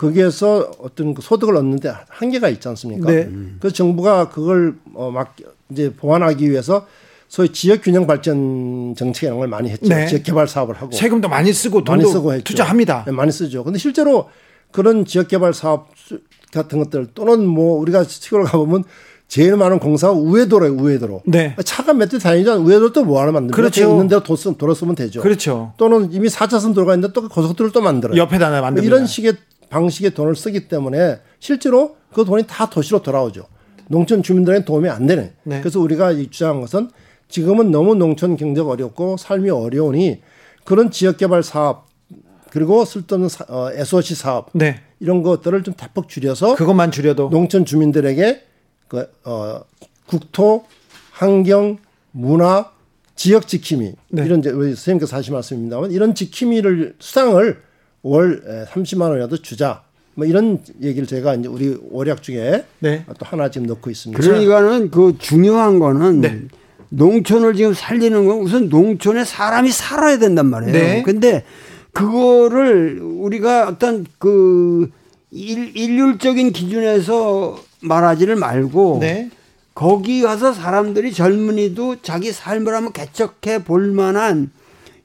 거기에서 0.00 0.70
어떤 0.80 1.12
그 1.14 1.20
소득을 1.20 1.56
얻는데 1.56 1.92
한계가 2.08 2.48
있지 2.48 2.66
않습니까? 2.68 3.10
네. 3.10 3.28
그래서 3.58 3.74
정부가 3.74 4.30
그걸 4.30 4.76
어, 4.94 5.10
막 5.10 5.36
이제 5.70 5.92
보완하기 5.94 6.50
위해서 6.50 6.86
소위 7.28 7.50
지역 7.50 7.82
균형 7.82 8.06
발전 8.06 8.94
정책 8.96 9.26
이런 9.26 9.38
걸 9.38 9.48
많이 9.48 9.68
했죠. 9.68 9.88
네. 9.88 10.06
지역 10.06 10.22
개발 10.22 10.48
사업을 10.48 10.74
하고 10.74 10.90
세금도 10.92 11.28
많이 11.28 11.52
쓰고 11.52 11.82
많이 11.82 12.02
돈도 12.02 12.08
쓰고 12.08 12.32
했죠. 12.32 12.44
투자합니다. 12.44 13.04
네, 13.06 13.12
많이 13.12 13.30
쓰죠. 13.30 13.62
근데 13.62 13.78
실제로 13.78 14.28
그런 14.72 15.04
지역 15.04 15.28
개발 15.28 15.52
사업 15.52 15.88
수- 15.96 16.18
같은 16.52 16.78
것들 16.78 17.08
또는 17.14 17.46
뭐 17.46 17.78
우리가 17.78 18.02
시골 18.04 18.42
가보면 18.44 18.84
제일 19.28 19.54
많은 19.56 19.78
공사가 19.78 20.12
우회도로예요, 20.14 20.74
우회도로. 20.74 21.22
네. 21.26 21.54
차가 21.64 21.92
몇 21.92 22.08
대 22.08 22.18
다니지 22.18 22.50
않 22.50 22.58
우회도로 22.58 22.92
또 22.92 23.04
뭐하러 23.04 23.30
만듭니까? 23.32 23.54
그렇죠. 23.54 23.88
있는 23.88 24.08
대로 24.08 24.22
도 24.24 24.34
쓰, 24.34 24.52
도로 24.56 24.74
쓰면 24.74 24.96
되죠. 24.96 25.20
그렇죠. 25.20 25.72
또는 25.76 26.08
이미 26.12 26.26
4차선 26.28 26.74
도로가 26.74 26.94
있는데 26.94 27.12
또 27.12 27.28
고속도로를 27.28 27.70
또 27.72 27.80
만들어요. 27.80 28.18
옆에다 28.20 28.46
하나 28.46 28.60
만듭니다. 28.62 28.84
이런 28.96 29.06
식의 29.06 29.34
방식의 29.74 30.10
돈을 30.14 30.36
쓰기 30.36 30.68
때문에 30.68 31.20
실제로 31.38 31.96
그 32.12 32.24
돈이 32.24 32.44
다 32.46 32.68
도시로 32.68 33.02
돌아오죠. 33.02 33.46
농촌 33.88 34.22
주민들에게 34.22 34.64
도움이 34.64 34.88
안 34.88 35.06
되는. 35.06 35.32
네. 35.44 35.60
그래서 35.60 35.80
우리가 35.80 36.12
이 36.12 36.28
주장한 36.28 36.60
것은 36.60 36.90
지금은 37.28 37.70
너무 37.70 37.94
농촌 37.94 38.36
경제가 38.36 38.68
어렵고 38.68 39.16
삶이 39.16 39.48
어려우니 39.50 40.20
그런 40.64 40.90
지역 40.90 41.16
개발 41.16 41.42
사업 41.42 41.88
그리고 42.50 42.84
쓸데없는 42.84 43.28
사- 43.28 43.46
어, 43.48 43.70
SOC 43.72 44.14
사업 44.16 44.50
네. 44.52 44.80
이런 44.98 45.22
것들을 45.22 45.62
좀 45.62 45.74
대폭 45.74 46.08
줄여서 46.08 46.56
그것만 46.56 46.90
줄여도 46.90 47.30
농촌 47.30 47.64
주민들에게 47.64 48.42
그, 48.88 49.08
어, 49.24 49.60
국토, 50.06 50.64
환경, 51.12 51.78
문화, 52.10 52.72
지역 53.14 53.46
지킴이 53.46 53.92
네. 54.10 54.24
이런 54.24 54.40
이제 54.40 54.50
우리 54.50 54.70
선생님께서 54.70 55.16
하신 55.16 55.34
말씀입니다만 55.34 55.92
이런 55.92 56.14
지킴이를 56.14 56.96
수당을 56.98 57.62
월 58.02 58.42
에, 58.46 58.64
30만 58.72 59.10
원이라도 59.10 59.38
주자. 59.38 59.82
뭐 60.14 60.26
이런 60.26 60.58
얘기를 60.82 61.06
제가 61.06 61.34
이제 61.34 61.48
우리 61.48 61.78
오략 61.90 62.22
중에 62.22 62.64
네. 62.80 63.04
또 63.06 63.24
하나 63.24 63.50
지금 63.50 63.66
넣고 63.66 63.90
있습니다. 63.90 64.20
그러니까는 64.20 64.90
그 64.90 65.16
중요한 65.18 65.78
거는 65.78 66.20
네. 66.20 66.42
농촌을 66.90 67.54
지금 67.54 67.72
살리는 67.72 68.26
건 68.26 68.38
우선 68.38 68.68
농촌에 68.68 69.24
사람이 69.24 69.70
살아야 69.70 70.18
된단 70.18 70.46
말이에요. 70.46 70.72
네. 70.72 71.02
근데 71.02 71.44
그거를 71.92 73.00
우리가 73.00 73.68
어떤 73.68 74.04
그 74.18 74.90
일, 75.30 75.76
일률적인 75.76 76.52
기준에서 76.52 77.58
말하지를 77.80 78.36
말고 78.36 78.98
네. 79.00 79.30
거기 79.74 80.20
가서 80.22 80.52
사람들이 80.52 81.12
젊은이도 81.12 82.02
자기 82.02 82.32
삶을 82.32 82.74
한번 82.74 82.92
개척해 82.92 83.64
볼 83.64 83.92
만한 83.92 84.50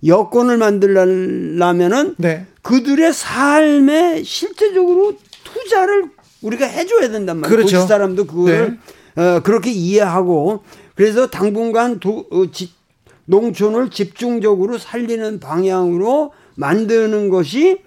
여건을 0.06 0.58
만들려면은 0.58 2.16
네. 2.18 2.46
그들의 2.62 3.14
삶에 3.14 4.24
실제적으로 4.24 5.14
투자를 5.44 6.06
우리가 6.42 6.66
해줘야 6.66 7.10
된단 7.10 7.40
말이에요. 7.40 7.56
그렇죠. 7.56 7.78
도시 7.78 7.88
사람도 7.88 8.26
그거를 8.26 8.78
어, 9.16 9.40
그렇게 9.42 9.72
이해하고 9.72 10.64
그래서 10.96 11.28
당분간 11.28 12.00
도, 12.00 12.26
어, 12.32 12.46
지, 12.52 12.72
농촌을 13.26 13.90
집중적으로 13.90 14.78
살리는 14.78 15.40
방향으로 15.40 16.32
만드는 16.56 17.30
것이 17.30 17.80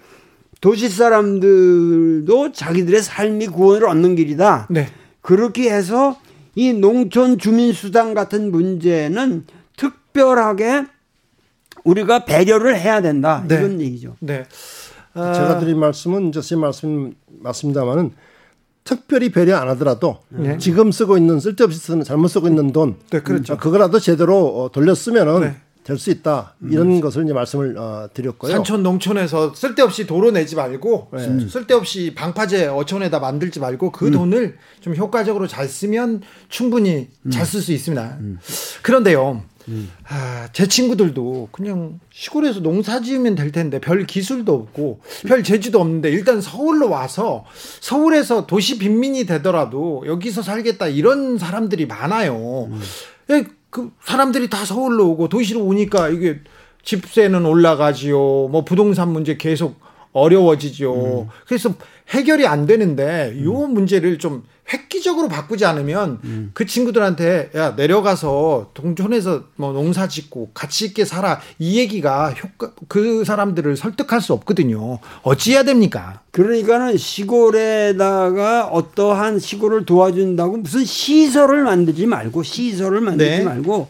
도시 0.61 0.89
사람들도 0.89 2.51
자기들의 2.51 3.01
삶이 3.01 3.47
구원을 3.47 3.87
얻는 3.87 4.15
길이다. 4.15 4.67
네. 4.69 4.87
그렇게 5.21 5.71
해서 5.71 6.19
이 6.55 6.73
농촌 6.73 7.37
주민 7.37 7.71
수당 7.71 8.13
같은 8.13 8.51
문제는 8.51 9.45
특별하게 9.77 10.85
우리가 11.83 12.25
배려를 12.25 12.77
해야 12.79 13.01
된다 13.01 13.43
네. 13.47 13.55
이런 13.55 13.81
얘기죠. 13.81 14.15
네. 14.19 14.45
제가 15.13 15.59
드린 15.59 15.79
말씀은 15.79 16.29
이제 16.29 16.41
제 16.41 16.55
말씀 16.55 17.13
맞습니다만은 17.27 18.11
특별히 18.83 19.31
배려 19.31 19.57
안 19.57 19.67
하더라도 19.69 20.19
네. 20.29 20.57
지금 20.57 20.91
쓰고 20.91 21.17
있는 21.17 21.39
쓸데없이 21.39 21.77
쓰는 21.79 22.03
잘못 22.03 22.27
쓰고 22.29 22.47
있는 22.47 22.71
돈 22.71 22.95
네, 23.11 23.21
그렇죠. 23.21 23.53
어, 23.53 23.57
그거라도 23.57 23.99
제대로 23.99 24.63
어, 24.63 24.71
돌려 24.71 24.95
쓰면은 24.95 25.41
네. 25.41 25.55
될수 25.83 26.11
있다 26.11 26.55
이런 26.69 27.01
것을 27.01 27.23
이제 27.23 27.33
말씀을 27.33 27.77
어, 27.77 28.09
드렸고요. 28.13 28.51
산촌 28.51 28.83
농촌에서 28.83 29.53
쓸데없이 29.55 30.05
도로 30.05 30.31
내지 30.31 30.55
말고 30.55 31.09
네. 31.13 31.47
쓸데없이 31.47 32.13
방파제 32.15 32.67
어촌에다 32.67 33.19
만들지 33.19 33.59
말고 33.59 33.91
그 33.91 34.07
음. 34.07 34.11
돈을 34.11 34.57
좀 34.81 34.95
효과적으로 34.95 35.47
잘 35.47 35.67
쓰면 35.67 36.21
충분히 36.47 37.09
잘쓸 37.31 37.61
수 37.61 37.71
있습니다. 37.71 38.17
그런데요. 38.81 39.43
아, 40.07 40.49
제 40.53 40.67
친구들도 40.67 41.49
그냥 41.51 41.99
시골에서 42.11 42.59
농사 42.61 43.01
지으면 43.01 43.35
될 43.35 43.51
텐데 43.51 43.79
별 43.79 44.05
기술도 44.05 44.53
없고 44.53 45.01
별 45.27 45.43
재주도 45.43 45.79
없는데 45.79 46.09
일단 46.11 46.41
서울로 46.41 46.89
와서 46.89 47.45
서울에서 47.79 48.47
도시 48.47 48.77
빈민이 48.77 49.25
되더라도 49.25 50.03
여기서 50.05 50.41
살겠다 50.41 50.87
이런 50.87 51.37
사람들이 51.37 51.85
많아요. 51.85 52.69
예, 53.31 53.45
그 53.69 53.91
사람들이 54.03 54.49
다 54.49 54.65
서울로 54.65 55.09
오고 55.09 55.29
도시로 55.29 55.63
오니까 55.63 56.09
이게 56.09 56.39
집세는 56.83 57.45
올라가지요. 57.45 58.17
뭐 58.17 58.63
부동산 58.65 59.11
문제 59.11 59.37
계속 59.37 59.75
어려워지죠. 60.11 61.27
그래서 61.45 61.73
해결이 62.09 62.47
안 62.47 62.65
되는데 62.65 63.37
요 63.43 63.53
문제를 63.67 64.17
좀 64.17 64.43
획기적으로 64.71 65.27
바꾸지 65.27 65.65
않으면 65.65 66.51
그 66.53 66.65
친구들한테 66.65 67.51
야 67.55 67.71
내려가서 67.71 68.71
동촌에서 68.73 69.43
뭐 69.55 69.73
농사 69.73 70.07
짓고 70.07 70.51
가치 70.53 70.85
있게 70.85 71.05
살아 71.05 71.39
이 71.57 71.79
얘기가 71.79 72.31
효과 72.31 72.71
그 72.87 73.23
사람들을 73.25 73.75
설득할 73.77 74.21
수 74.21 74.33
없거든요. 74.33 74.99
어찌해야 75.23 75.63
됩니까? 75.63 76.21
그러니까는 76.31 76.97
시골에다가 76.97 78.67
어떠한 78.67 79.39
시골을 79.39 79.85
도와준다고 79.85 80.57
무슨 80.57 80.85
시설을 80.85 81.63
만들지 81.63 82.05
말고 82.05 82.43
시설을 82.43 83.01
만들지 83.01 83.39
네. 83.39 83.43
말고 83.43 83.89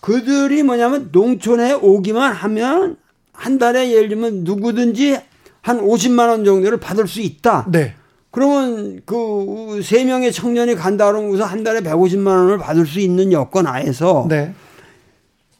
그들이 0.00 0.62
뭐냐면 0.62 1.08
농촌에 1.12 1.72
오기만 1.72 2.32
하면 2.32 2.96
한 3.32 3.58
달에 3.58 3.90
예를 3.92 4.08
들면 4.10 4.44
누구든지 4.44 5.18
한 5.62 5.80
50만 5.80 6.28
원 6.28 6.44
정도를 6.44 6.78
받을 6.78 7.08
수 7.08 7.20
있다. 7.20 7.66
네. 7.70 7.94
그러면 8.34 9.00
그 9.06 9.54
세 9.84 10.04
명의 10.04 10.32
청년이 10.32 10.74
간다 10.74 11.10
그러면서 11.10 11.44
한 11.44 11.62
달에 11.62 11.80
150만 11.80 12.26
원을 12.26 12.58
받을 12.58 12.86
수 12.86 13.00
있는 13.00 13.32
여건 13.32 13.66
하에서 13.66 14.26
네. 14.28 14.54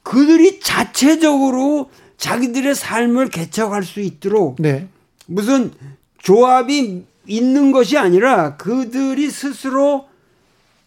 그들이 0.03 0.61
자체적으로 0.61 1.91
자기들의 2.17 2.75
삶을 2.75 3.29
개척할 3.29 3.83
수 3.83 4.01
있도록 4.01 4.57
네. 4.59 4.89
무슨 5.27 5.73
조합이 6.19 7.05
있는 7.27 7.73
것이 7.73 7.99
아니라 7.99 8.57
그들이 8.57 9.31
스스로 9.31 10.07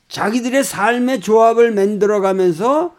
자기들의 0.10 0.64
삶의 0.64 1.22
조합을 1.22 1.72
만들어 1.72 2.22
가면서 2.22 2.96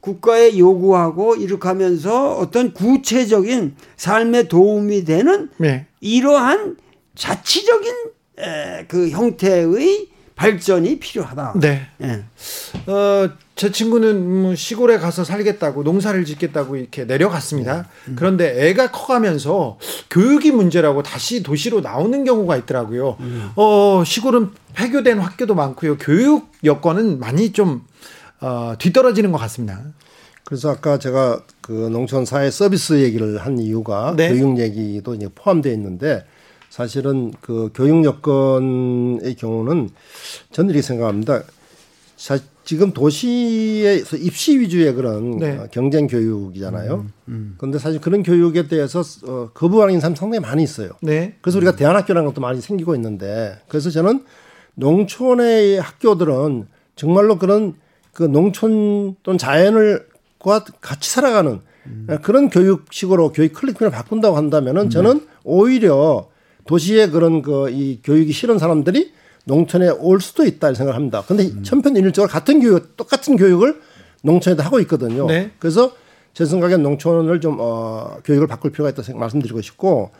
국가에 0.00 0.56
요구하고 0.56 1.36
이렇게 1.36 1.68
하면서 1.68 2.36
어떤 2.36 2.72
구체적인 2.72 3.76
삶에 3.96 4.48
도움이 4.48 5.04
되는 5.04 5.50
네. 5.58 5.86
이러한 6.00 6.76
자치적인 7.14 7.92
에, 7.92 8.19
그 8.88 9.10
형태의 9.10 10.08
발전이 10.36 10.98
필요하다. 11.00 11.54
네. 11.60 11.86
예. 12.02 12.24
어, 12.90 13.30
제 13.56 13.70
친구는 13.70 14.42
뭐 14.42 14.54
시골에 14.54 14.96
가서 14.96 15.22
살겠다고 15.22 15.82
농사를 15.82 16.24
짓겠다고 16.24 16.76
이렇게 16.76 17.04
내려갔습니다. 17.04 17.88
그런데 18.16 18.68
애가 18.68 18.90
커가면서 18.90 19.78
교육이 20.08 20.50
문제라고 20.50 21.02
다시 21.02 21.42
도시로 21.42 21.82
나오는 21.82 22.24
경우가 22.24 22.56
있더라고요. 22.56 23.18
어, 23.56 24.02
시골은 24.06 24.52
폐교된 24.72 25.18
학교도 25.18 25.54
많고요. 25.54 25.98
교육 25.98 26.50
여건은 26.64 27.18
많이 27.18 27.52
좀 27.52 27.82
어, 28.40 28.74
뒤떨어지는 28.78 29.32
것 29.32 29.38
같습니다. 29.38 29.82
그래서 30.44 30.70
아까 30.70 30.98
제가 30.98 31.42
그 31.60 31.70
농촌 31.92 32.24
사회 32.24 32.50
서비스 32.50 33.02
얘기를 33.02 33.36
한 33.38 33.58
이유가 33.58 34.14
네. 34.16 34.30
교육 34.30 34.58
얘기도 34.58 35.14
이제 35.14 35.28
포함되어 35.34 35.72
있는데 35.74 36.24
사실은 36.70 37.32
그 37.40 37.70
교육 37.74 38.04
여건의 38.04 39.34
경우는 39.34 39.90
저는 40.52 40.70
이렇게 40.70 40.82
생각합니다. 40.82 41.42
사, 42.16 42.38
지금 42.64 42.92
도시에서 42.92 44.16
입시 44.16 44.60
위주의 44.60 44.94
그런 44.94 45.38
네. 45.38 45.58
어, 45.58 45.66
경쟁 45.72 46.06
교육이잖아요. 46.06 47.06
그런데 47.58 47.78
사실 47.80 48.00
그런 48.00 48.22
교육에 48.22 48.68
대해서 48.68 49.02
어, 49.26 49.50
거부하는 49.52 49.98
사람 49.98 50.14
상당히 50.14 50.40
많이 50.40 50.62
있어요. 50.62 50.90
네. 51.02 51.34
그래서 51.40 51.58
우리가 51.58 51.74
대안학교라는 51.74 52.28
것도 52.28 52.40
많이 52.40 52.60
생기고 52.60 52.94
있는데 52.94 53.58
그래서 53.66 53.90
저는 53.90 54.24
농촌의 54.76 55.80
학교들은 55.80 56.68
정말로 56.94 57.38
그런 57.38 57.74
그 58.12 58.22
농촌 58.22 59.16
또는 59.24 59.38
자연을과 59.38 60.64
같이 60.80 61.10
살아가는 61.10 61.60
그런 62.22 62.48
교육식으로 62.50 63.32
교육 63.32 63.54
클리닉을 63.54 63.90
바꾼다고 63.90 64.36
한다면은 64.36 64.90
저는 64.90 65.26
오히려 65.42 66.29
도시의 66.70 67.10
그런 67.10 67.42
그 67.42 67.68
이 67.68 67.98
교육이 68.04 68.30
싫은 68.32 68.58
사람들이 68.58 69.12
농촌에 69.44 69.88
올 69.88 70.20
수도 70.20 70.44
있다 70.44 70.70
이 70.70 70.74
생각을 70.76 70.94
합니다. 70.94 71.24
근데 71.26 71.50
천편일률적으로 71.62 72.30
같은 72.30 72.60
교육 72.60 72.96
똑같은 72.96 73.36
교육을 73.36 73.80
농촌에도 74.22 74.62
하고 74.62 74.78
있거든요. 74.80 75.26
네. 75.26 75.50
그래서 75.58 75.92
제 76.32 76.44
생각엔 76.44 76.82
농촌을 76.84 77.40
좀 77.40 77.56
어, 77.58 78.18
교육을 78.24 78.46
바꿀 78.46 78.70
필요가 78.70 78.90
있다고 78.90 79.02
생각 79.02 79.18
말씀드리고 79.18 79.60
싶고 79.62 80.10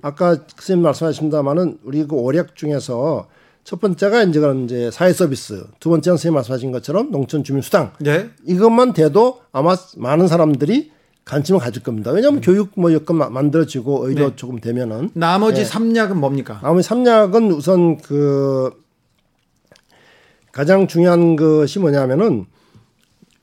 아까 0.00 0.36
선생님 0.56 0.82
말씀하셨습니다마는 0.84 1.78
우리 1.84 2.06
그 2.06 2.16
오략 2.16 2.56
중에서 2.56 3.28
첫 3.64 3.78
번째가 3.80 4.22
이제 4.22 4.40
그런 4.40 4.64
이제 4.64 4.90
사회 4.90 5.12
서비스, 5.12 5.66
두 5.80 5.90
번째는 5.90 6.16
선생님 6.16 6.34
말씀하신 6.36 6.72
것처럼 6.72 7.10
농촌 7.10 7.44
주민 7.44 7.60
수당. 7.60 7.92
네. 7.98 8.30
이것만 8.46 8.94
돼도 8.94 9.40
아마 9.52 9.76
많은 9.98 10.28
사람들이 10.28 10.92
관심을 11.30 11.60
가질 11.60 11.84
겁니다. 11.84 12.10
왜냐하면 12.10 12.40
교육 12.40 12.72
뭐 12.74 12.92
여건 12.92 13.16
마- 13.16 13.30
만들어지고 13.30 14.00
오히려 14.02 14.30
네. 14.30 14.36
조금 14.36 14.58
되면은 14.60 15.10
나머지 15.14 15.60
예. 15.60 15.64
삼약은 15.64 16.16
뭡니까? 16.16 16.58
나머지 16.60 16.88
삼약은 16.88 17.52
우선 17.52 17.98
그 17.98 18.70
가장 20.50 20.88
중요한 20.88 21.36
것이 21.36 21.78
뭐냐면은 21.78 22.46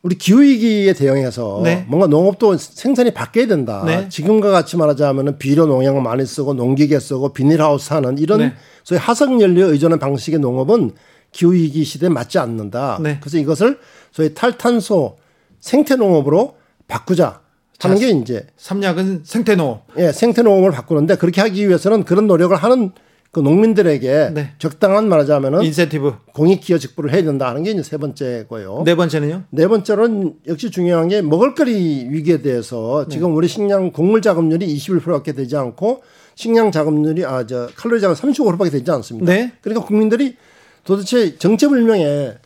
우리 0.04 0.18
기후위기에 0.18 0.94
대응해서 0.94 1.62
네. 1.64 1.86
뭔가 1.88 2.08
농업도 2.08 2.58
생산이 2.58 3.12
바뀌어야 3.14 3.48
된다. 3.48 3.84
네. 3.86 4.10
지금과 4.10 4.52
같이 4.52 4.76
말하자면은 4.76 5.38
비료 5.38 5.66
농약을 5.66 6.02
많이 6.02 6.26
쓰고 6.26 6.54
농기계 6.56 7.00
쓰고 7.00 7.32
비닐하우스 7.32 7.94
하는 7.94 8.18
이런 8.18 8.40
네. 8.40 8.54
소위 8.84 9.00
화석연료 9.00 9.66
의존한 9.72 9.98
방식의 10.00 10.40
농업은 10.42 10.92
기후위기 11.32 11.86
시대에 11.86 12.10
맞지 12.10 12.38
않는다. 12.38 13.00
네. 13.02 13.18
그래서 13.22 13.38
이것을 13.38 13.80
소위 14.12 14.34
탈탄소 14.34 15.18
생태농업으로 15.62 16.56
바꾸자 16.88 17.47
하는 17.80 17.98
자, 17.98 18.06
게 18.06 18.10
이제 18.12 18.48
삼약은 18.58 19.22
생태농업. 19.24 19.88
예, 19.98 20.12
생태농업을 20.12 20.72
바꾸는데 20.72 21.16
그렇게 21.18 21.42
하기 21.42 21.68
위해서는 21.68 22.04
그런 22.04 22.28
노력을 22.28 22.56
하는 22.56 22.92
그 23.32 23.40
농민들에게 23.42 24.32
네. 24.34 24.54
적당한 24.58 25.08
말하자면은 25.10 25.62
인센티브. 25.64 26.14
공익 26.34 26.62
기여 26.62 26.80
직부를 26.80 27.14
해야 27.14 27.22
된다 27.24 27.48
하는 27.50 27.62
게 27.62 27.72
이제 27.72 27.84
세 27.84 27.98
번째고요. 27.98 28.84
네 28.86 28.96
번째는요? 28.96 29.44
네 29.52 29.68
번째로는 29.68 30.36
역시 30.48 30.72
중요한 30.72 31.08
게 31.10 31.22
먹을거리 31.22 32.08
위기에 32.10 32.42
대해서 32.42 33.06
네. 33.08 33.14
지금 33.14 33.36
우리 33.36 33.48
식량 33.48 33.92
곡물 33.92 34.22
자급률이 34.22 34.66
21%밖에 34.76 35.34
되지 35.34 35.56
않고 35.56 36.02
식량 36.36 36.72
자급률이 36.72 37.26
아 37.26 37.46
저 37.46 37.68
칼로리 37.76 38.02
자급 38.02 38.18
35%밖에 38.18 38.72
되지 38.72 38.90
않습니다. 38.90 39.32
네. 39.32 39.52
그러니까 39.62 39.86
국민들이 39.86 40.36
도대체 40.84 41.38
정체불명의 41.38 42.38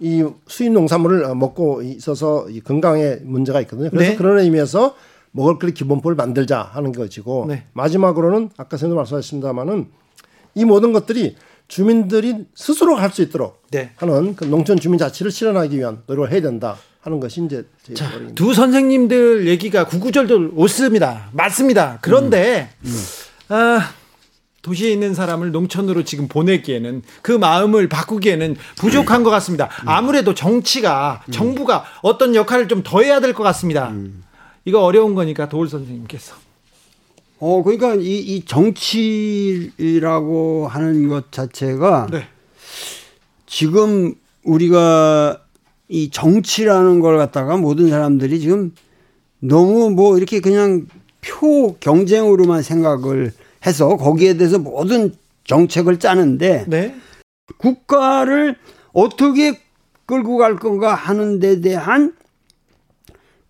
이 0.00 0.24
수입 0.46 0.72
농산물을 0.72 1.24
어, 1.24 1.34
먹고 1.34 1.82
있어서 1.82 2.48
이 2.50 2.60
건강에 2.60 3.16
문제가 3.22 3.60
있거든요. 3.62 3.90
그래서 3.90 4.10
네. 4.12 4.16
그런 4.16 4.38
의미에서 4.38 4.94
먹을 5.32 5.58
거리 5.58 5.74
기본법을 5.74 6.14
만들자 6.14 6.62
하는 6.72 6.92
것이고 6.92 7.46
네. 7.48 7.64
마지막으로는 7.72 8.50
아까 8.56 8.76
선생님 8.76 8.96
말씀하셨습니다마는 8.96 9.86
이 10.54 10.64
모든 10.64 10.92
것들이 10.92 11.36
주민들이 11.68 12.46
스스로 12.54 12.96
할 12.96 13.10
수 13.10 13.22
있도록 13.22 13.62
네. 13.70 13.90
하는 13.96 14.34
그 14.34 14.44
농촌 14.44 14.78
주민 14.78 14.98
자치를 14.98 15.30
실현하기 15.30 15.76
위한 15.76 16.02
노력을 16.06 16.32
해야 16.32 16.40
된다 16.40 16.76
하는 17.00 17.20
것이 17.20 17.44
이제 17.44 17.66
제 17.82 17.94
자. 17.94 18.06
두 18.34 18.54
선생님들 18.54 19.46
얘기가 19.46 19.86
구구절절 19.86 20.52
옳습니다. 20.54 21.28
맞습니다. 21.32 21.98
그런데 22.00 22.70
아, 23.48 23.90
도시에 24.62 24.90
있는 24.90 25.14
사람을 25.14 25.52
농촌으로 25.52 26.02
지금 26.04 26.26
보내기에는 26.28 27.02
그 27.22 27.32
마음을 27.32 27.88
바꾸기에는 27.88 28.56
부족한 28.76 29.22
것 29.22 29.30
같습니다. 29.30 29.68
아무래도 29.86 30.34
정치가 30.34 31.22
정부가 31.30 31.84
어떤 32.02 32.34
역할을 32.34 32.68
좀 32.68 32.82
더 32.82 33.02
해야 33.02 33.20
될 33.20 33.32
것 33.34 33.42
같습니다. 33.44 33.94
이거 34.64 34.82
어려운 34.82 35.14
거니까 35.14 35.48
도울 35.48 35.68
선생님께서. 35.68 36.34
어, 37.40 37.62
그러니까 37.62 37.94
이, 37.94 38.18
이 38.18 38.44
정치라고 38.44 40.66
하는 40.68 41.08
것 41.08 41.30
자체가 41.30 42.08
네. 42.10 42.26
지금 43.46 44.14
우리가 44.42 45.40
이 45.88 46.10
정치라는 46.10 46.98
걸 47.00 47.16
갖다가 47.16 47.56
모든 47.56 47.88
사람들이 47.90 48.40
지금 48.40 48.74
너무 49.40 49.90
뭐 49.90 50.16
이렇게 50.18 50.40
그냥 50.40 50.86
표 51.20 51.76
경쟁으로만 51.78 52.62
생각을 52.62 53.32
해서 53.66 53.96
거기에 53.96 54.36
대해서 54.36 54.58
모든 54.58 55.14
정책을 55.44 55.98
짜는데 55.98 56.64
네. 56.68 56.94
국가를 57.58 58.56
어떻게 58.92 59.60
끌고 60.06 60.36
갈 60.36 60.56
건가 60.56 60.94
하는 60.94 61.38
데 61.38 61.60
대한 61.60 62.14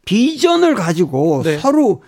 비전을 0.04 0.74
가지고 0.74 1.42
네. 1.44 1.58
서로 1.58 2.02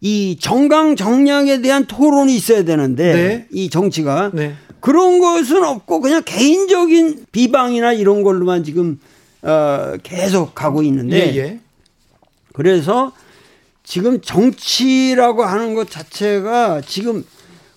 이 0.00 0.38
정강 0.40 0.96
정량에 0.96 1.60
대한 1.60 1.86
토론이 1.86 2.34
있어야 2.34 2.64
되는데 2.64 3.12
네. 3.12 3.46
이 3.50 3.68
정치가 3.68 4.30
네. 4.32 4.54
그런 4.80 5.20
것은 5.20 5.62
없고 5.62 6.00
그냥 6.00 6.22
개인적인 6.24 7.26
비방이나 7.32 7.92
이런 7.92 8.22
걸로만 8.22 8.64
지금 8.64 8.98
어 9.42 9.94
계속 10.02 10.54
가고 10.54 10.82
있는데 10.82 11.34
예, 11.34 11.36
예. 11.36 11.60
그래서 12.52 13.12
지금 13.84 14.20
정치라고 14.20 15.44
하는 15.44 15.74
것 15.74 15.90
자체가 15.90 16.80
지금 16.82 17.24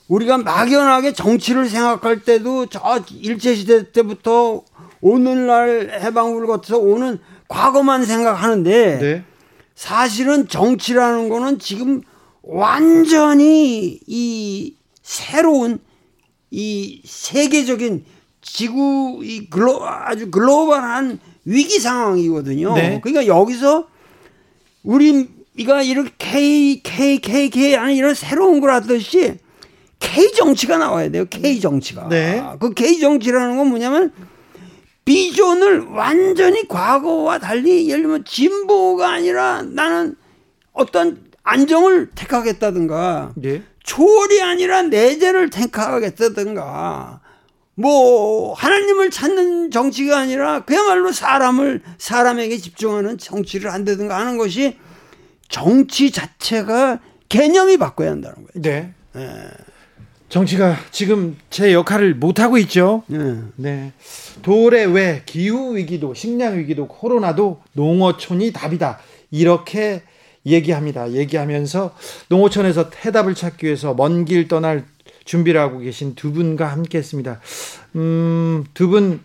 우리가 0.08 0.38
막연하게 0.38 1.14
정치를 1.14 1.68
생각할 1.70 2.24
때도 2.24 2.68
저 2.68 3.04
일제시대 3.10 3.92
때부터 3.92 4.64
오늘날 5.02 6.00
해방을 6.02 6.46
거쳐서 6.46 6.80
오는 6.80 7.20
과거만 7.48 8.06
생각하는데 8.06 9.00
네. 9.00 9.24
사실은 9.76 10.48
정치라는 10.48 11.30
거는 11.30 11.60
지금 11.60 12.02
완전히 12.42 14.00
이 14.06 14.76
새로운 15.02 15.80
이 16.52 17.02
세계적인 17.06 18.06
지구 18.42 19.22
이 19.24 19.50
글로 19.50 19.86
아주 19.86 20.30
글로벌한 20.30 21.20
위기 21.46 21.80
상황이거든요. 21.80 22.74
네. 22.76 23.00
그러니까 23.02 23.26
여기서 23.26 23.88
우리가 24.84 25.82
이렇게 25.82 26.12
K 26.18 26.82
K 26.84 27.20
K 27.20 27.50
K 27.50 27.74
하는 27.76 27.96
이런 27.96 28.14
새로운 28.14 28.60
걸 28.60 28.72
하듯이 28.72 29.38
K 30.04 30.34
정치가 30.34 30.78
나와야 30.78 31.10
돼요. 31.10 31.26
K 31.30 31.60
정치가. 31.60 32.08
네. 32.10 32.44
그 32.60 32.74
K 32.74 33.00
정치라는 33.00 33.58
건 33.58 33.68
뭐냐면 33.70 34.12
비전을 35.06 35.88
완전히 35.88 36.68
과거와 36.68 37.40
달리 37.40 37.90
예를 37.90 38.04
들면 38.04 38.26
진보가 38.26 39.10
아니라 39.10 39.64
나는 39.64 40.16
어떤 40.74 41.24
안정을 41.44 42.12
택하겠다든가 42.16 43.34
예. 43.44 43.64
초월이 43.84 44.42
아니라 44.42 44.84
내재를 44.84 45.50
택하겠다든가 45.50 47.22
뭐 47.76 48.54
하나님을 48.54 49.10
찾는 49.10 49.72
정치가 49.72 50.20
아니라 50.20 50.64
그야말로 50.64 51.12
사람을 51.12 51.82
사람에게 51.98 52.58
집중하는 52.58 53.18
정치를 53.18 53.74
한다든가 53.74 54.18
하는 54.18 54.38
것이 54.38 54.78
정치 55.50 56.12
자체가 56.12 57.00
개념이 57.30 57.78
바꿔야 57.78 58.12
한다는 58.12 58.36
거예요. 58.36 58.62
네. 58.62 58.94
정치가 60.38 60.76
지금 60.90 61.38
제 61.52 61.74
역할을 61.74 62.16
못 62.16 62.40
하고 62.40 62.58
있죠. 62.58 63.04
네. 63.06 63.36
네. 63.56 63.92
도래 64.42 64.84
외 64.84 65.22
기후 65.28 65.76
위기도 65.76 66.16
식량 66.16 66.58
위기도 66.58 66.88
코로나도 66.88 67.62
농어촌이 67.74 68.52
답이다. 68.52 68.98
이렇게 69.30 70.02
얘기합니다. 70.48 71.12
얘기하면서 71.12 71.94
농어촌에서 72.30 72.90
해답을 73.06 73.36
찾기 73.36 73.68
위해서 73.68 73.94
먼 73.94 74.26
길 74.26 74.48
떠날 74.48 74.86
준비를 75.24 75.62
하고 75.62 75.78
계신 75.78 76.16
두 76.16 76.34
분과 76.34 76.66
함께 76.66 76.98
했습니다. 76.98 77.40
음, 77.96 78.66
두 78.74 78.88
분, 78.88 79.22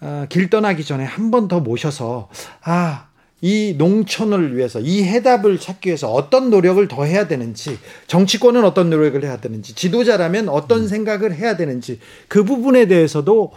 어, 0.00 0.24
길 0.30 0.48
떠나기 0.48 0.84
전에 0.84 1.04
한 1.04 1.30
번 1.30 1.48
더 1.48 1.60
모셔서, 1.60 2.30
아, 2.62 3.08
이 3.40 3.74
농촌을 3.76 4.56
위해서, 4.56 4.80
이 4.80 5.02
해답을 5.04 5.58
찾기 5.60 5.88
위해서 5.88 6.10
어떤 6.10 6.50
노력을 6.50 6.86
더 6.88 7.04
해야 7.04 7.28
되는지, 7.28 7.78
정치권은 8.06 8.64
어떤 8.64 8.90
노력을 8.90 9.22
해야 9.22 9.38
되는지, 9.38 9.74
지도자라면 9.74 10.48
어떤 10.48 10.88
생각을 10.88 11.34
해야 11.34 11.56
되는지, 11.56 12.00
그 12.28 12.44
부분에 12.44 12.86
대해서도, 12.86 13.52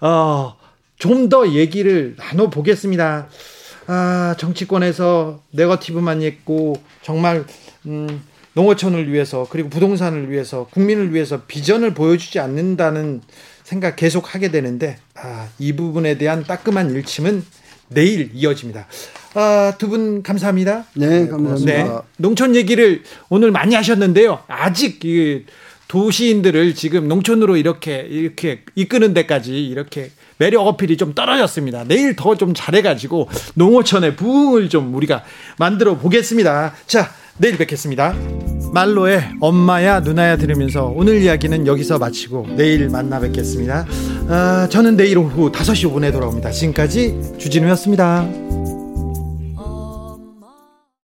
어, 0.00 0.56
좀 0.96 1.28
더 1.28 1.50
얘기를 1.52 2.14
나눠 2.16 2.48
보겠습니다. 2.48 3.28
아, 3.86 4.34
정치권에서 4.38 5.40
네거티브만 5.50 6.22
있고, 6.22 6.74
정말, 7.02 7.44
음, 7.86 8.22
농어촌을 8.54 9.12
위해서 9.12 9.46
그리고 9.50 9.68
부동산을 9.68 10.30
위해서 10.30 10.68
국민을 10.70 11.12
위해서 11.12 11.42
비전을 11.46 11.92
보여주지 11.92 12.38
않는다는 12.38 13.20
생각 13.64 13.96
계속 13.96 14.34
하게 14.34 14.50
되는데 14.50 14.96
아, 15.16 15.48
이 15.58 15.74
부분에 15.74 16.18
대한 16.18 16.44
따끔한 16.44 16.90
일침은 16.92 17.44
내일 17.88 18.30
이어집니다. 18.32 18.86
아, 19.34 19.72
두 19.78 19.88
분 19.88 20.22
감사합니다. 20.22 20.84
네, 20.94 21.26
감사합니다. 21.28 21.72
네, 21.72 21.90
농촌 22.18 22.54
얘기를 22.56 23.02
오늘 23.28 23.50
많이 23.50 23.74
하셨는데요. 23.74 24.40
아직 24.48 25.04
이 25.04 25.44
도시인들을 25.88 26.74
지금 26.74 27.08
농촌으로 27.08 27.56
이렇게 27.56 27.98
이렇게 28.08 28.62
이끄는 28.74 29.14
데까지 29.14 29.64
이렇게 29.66 30.10
매력 30.38 30.66
어필이 30.66 30.96
좀 30.96 31.14
떨어졌습니다. 31.14 31.84
내일 31.84 32.16
더 32.16 32.34
좀 32.34 32.52
잘해가지고 32.54 33.28
농어촌의 33.54 34.16
부흥을 34.16 34.68
좀 34.68 34.92
우리가 34.94 35.22
만들어 35.58 35.96
보겠습니다. 35.98 36.74
자, 36.86 37.10
내일 37.38 37.56
뵙겠습니다. 37.58 38.14
말로의 38.72 39.22
엄마야 39.40 40.00
누나야 40.00 40.36
들으면서 40.36 40.86
오늘 40.86 41.20
이야기는 41.22 41.66
여기서 41.68 41.98
마치고 41.98 42.48
내일 42.56 42.88
만나 42.88 43.20
뵙겠습니다. 43.20 43.86
아, 44.28 44.68
저는 44.70 44.96
내일 44.96 45.18
오후 45.18 45.52
5시 45.52 45.92
5분에 45.92 46.12
돌아옵니다. 46.12 46.50
지금까지 46.50 47.34
주진우였습니다. 47.38 48.73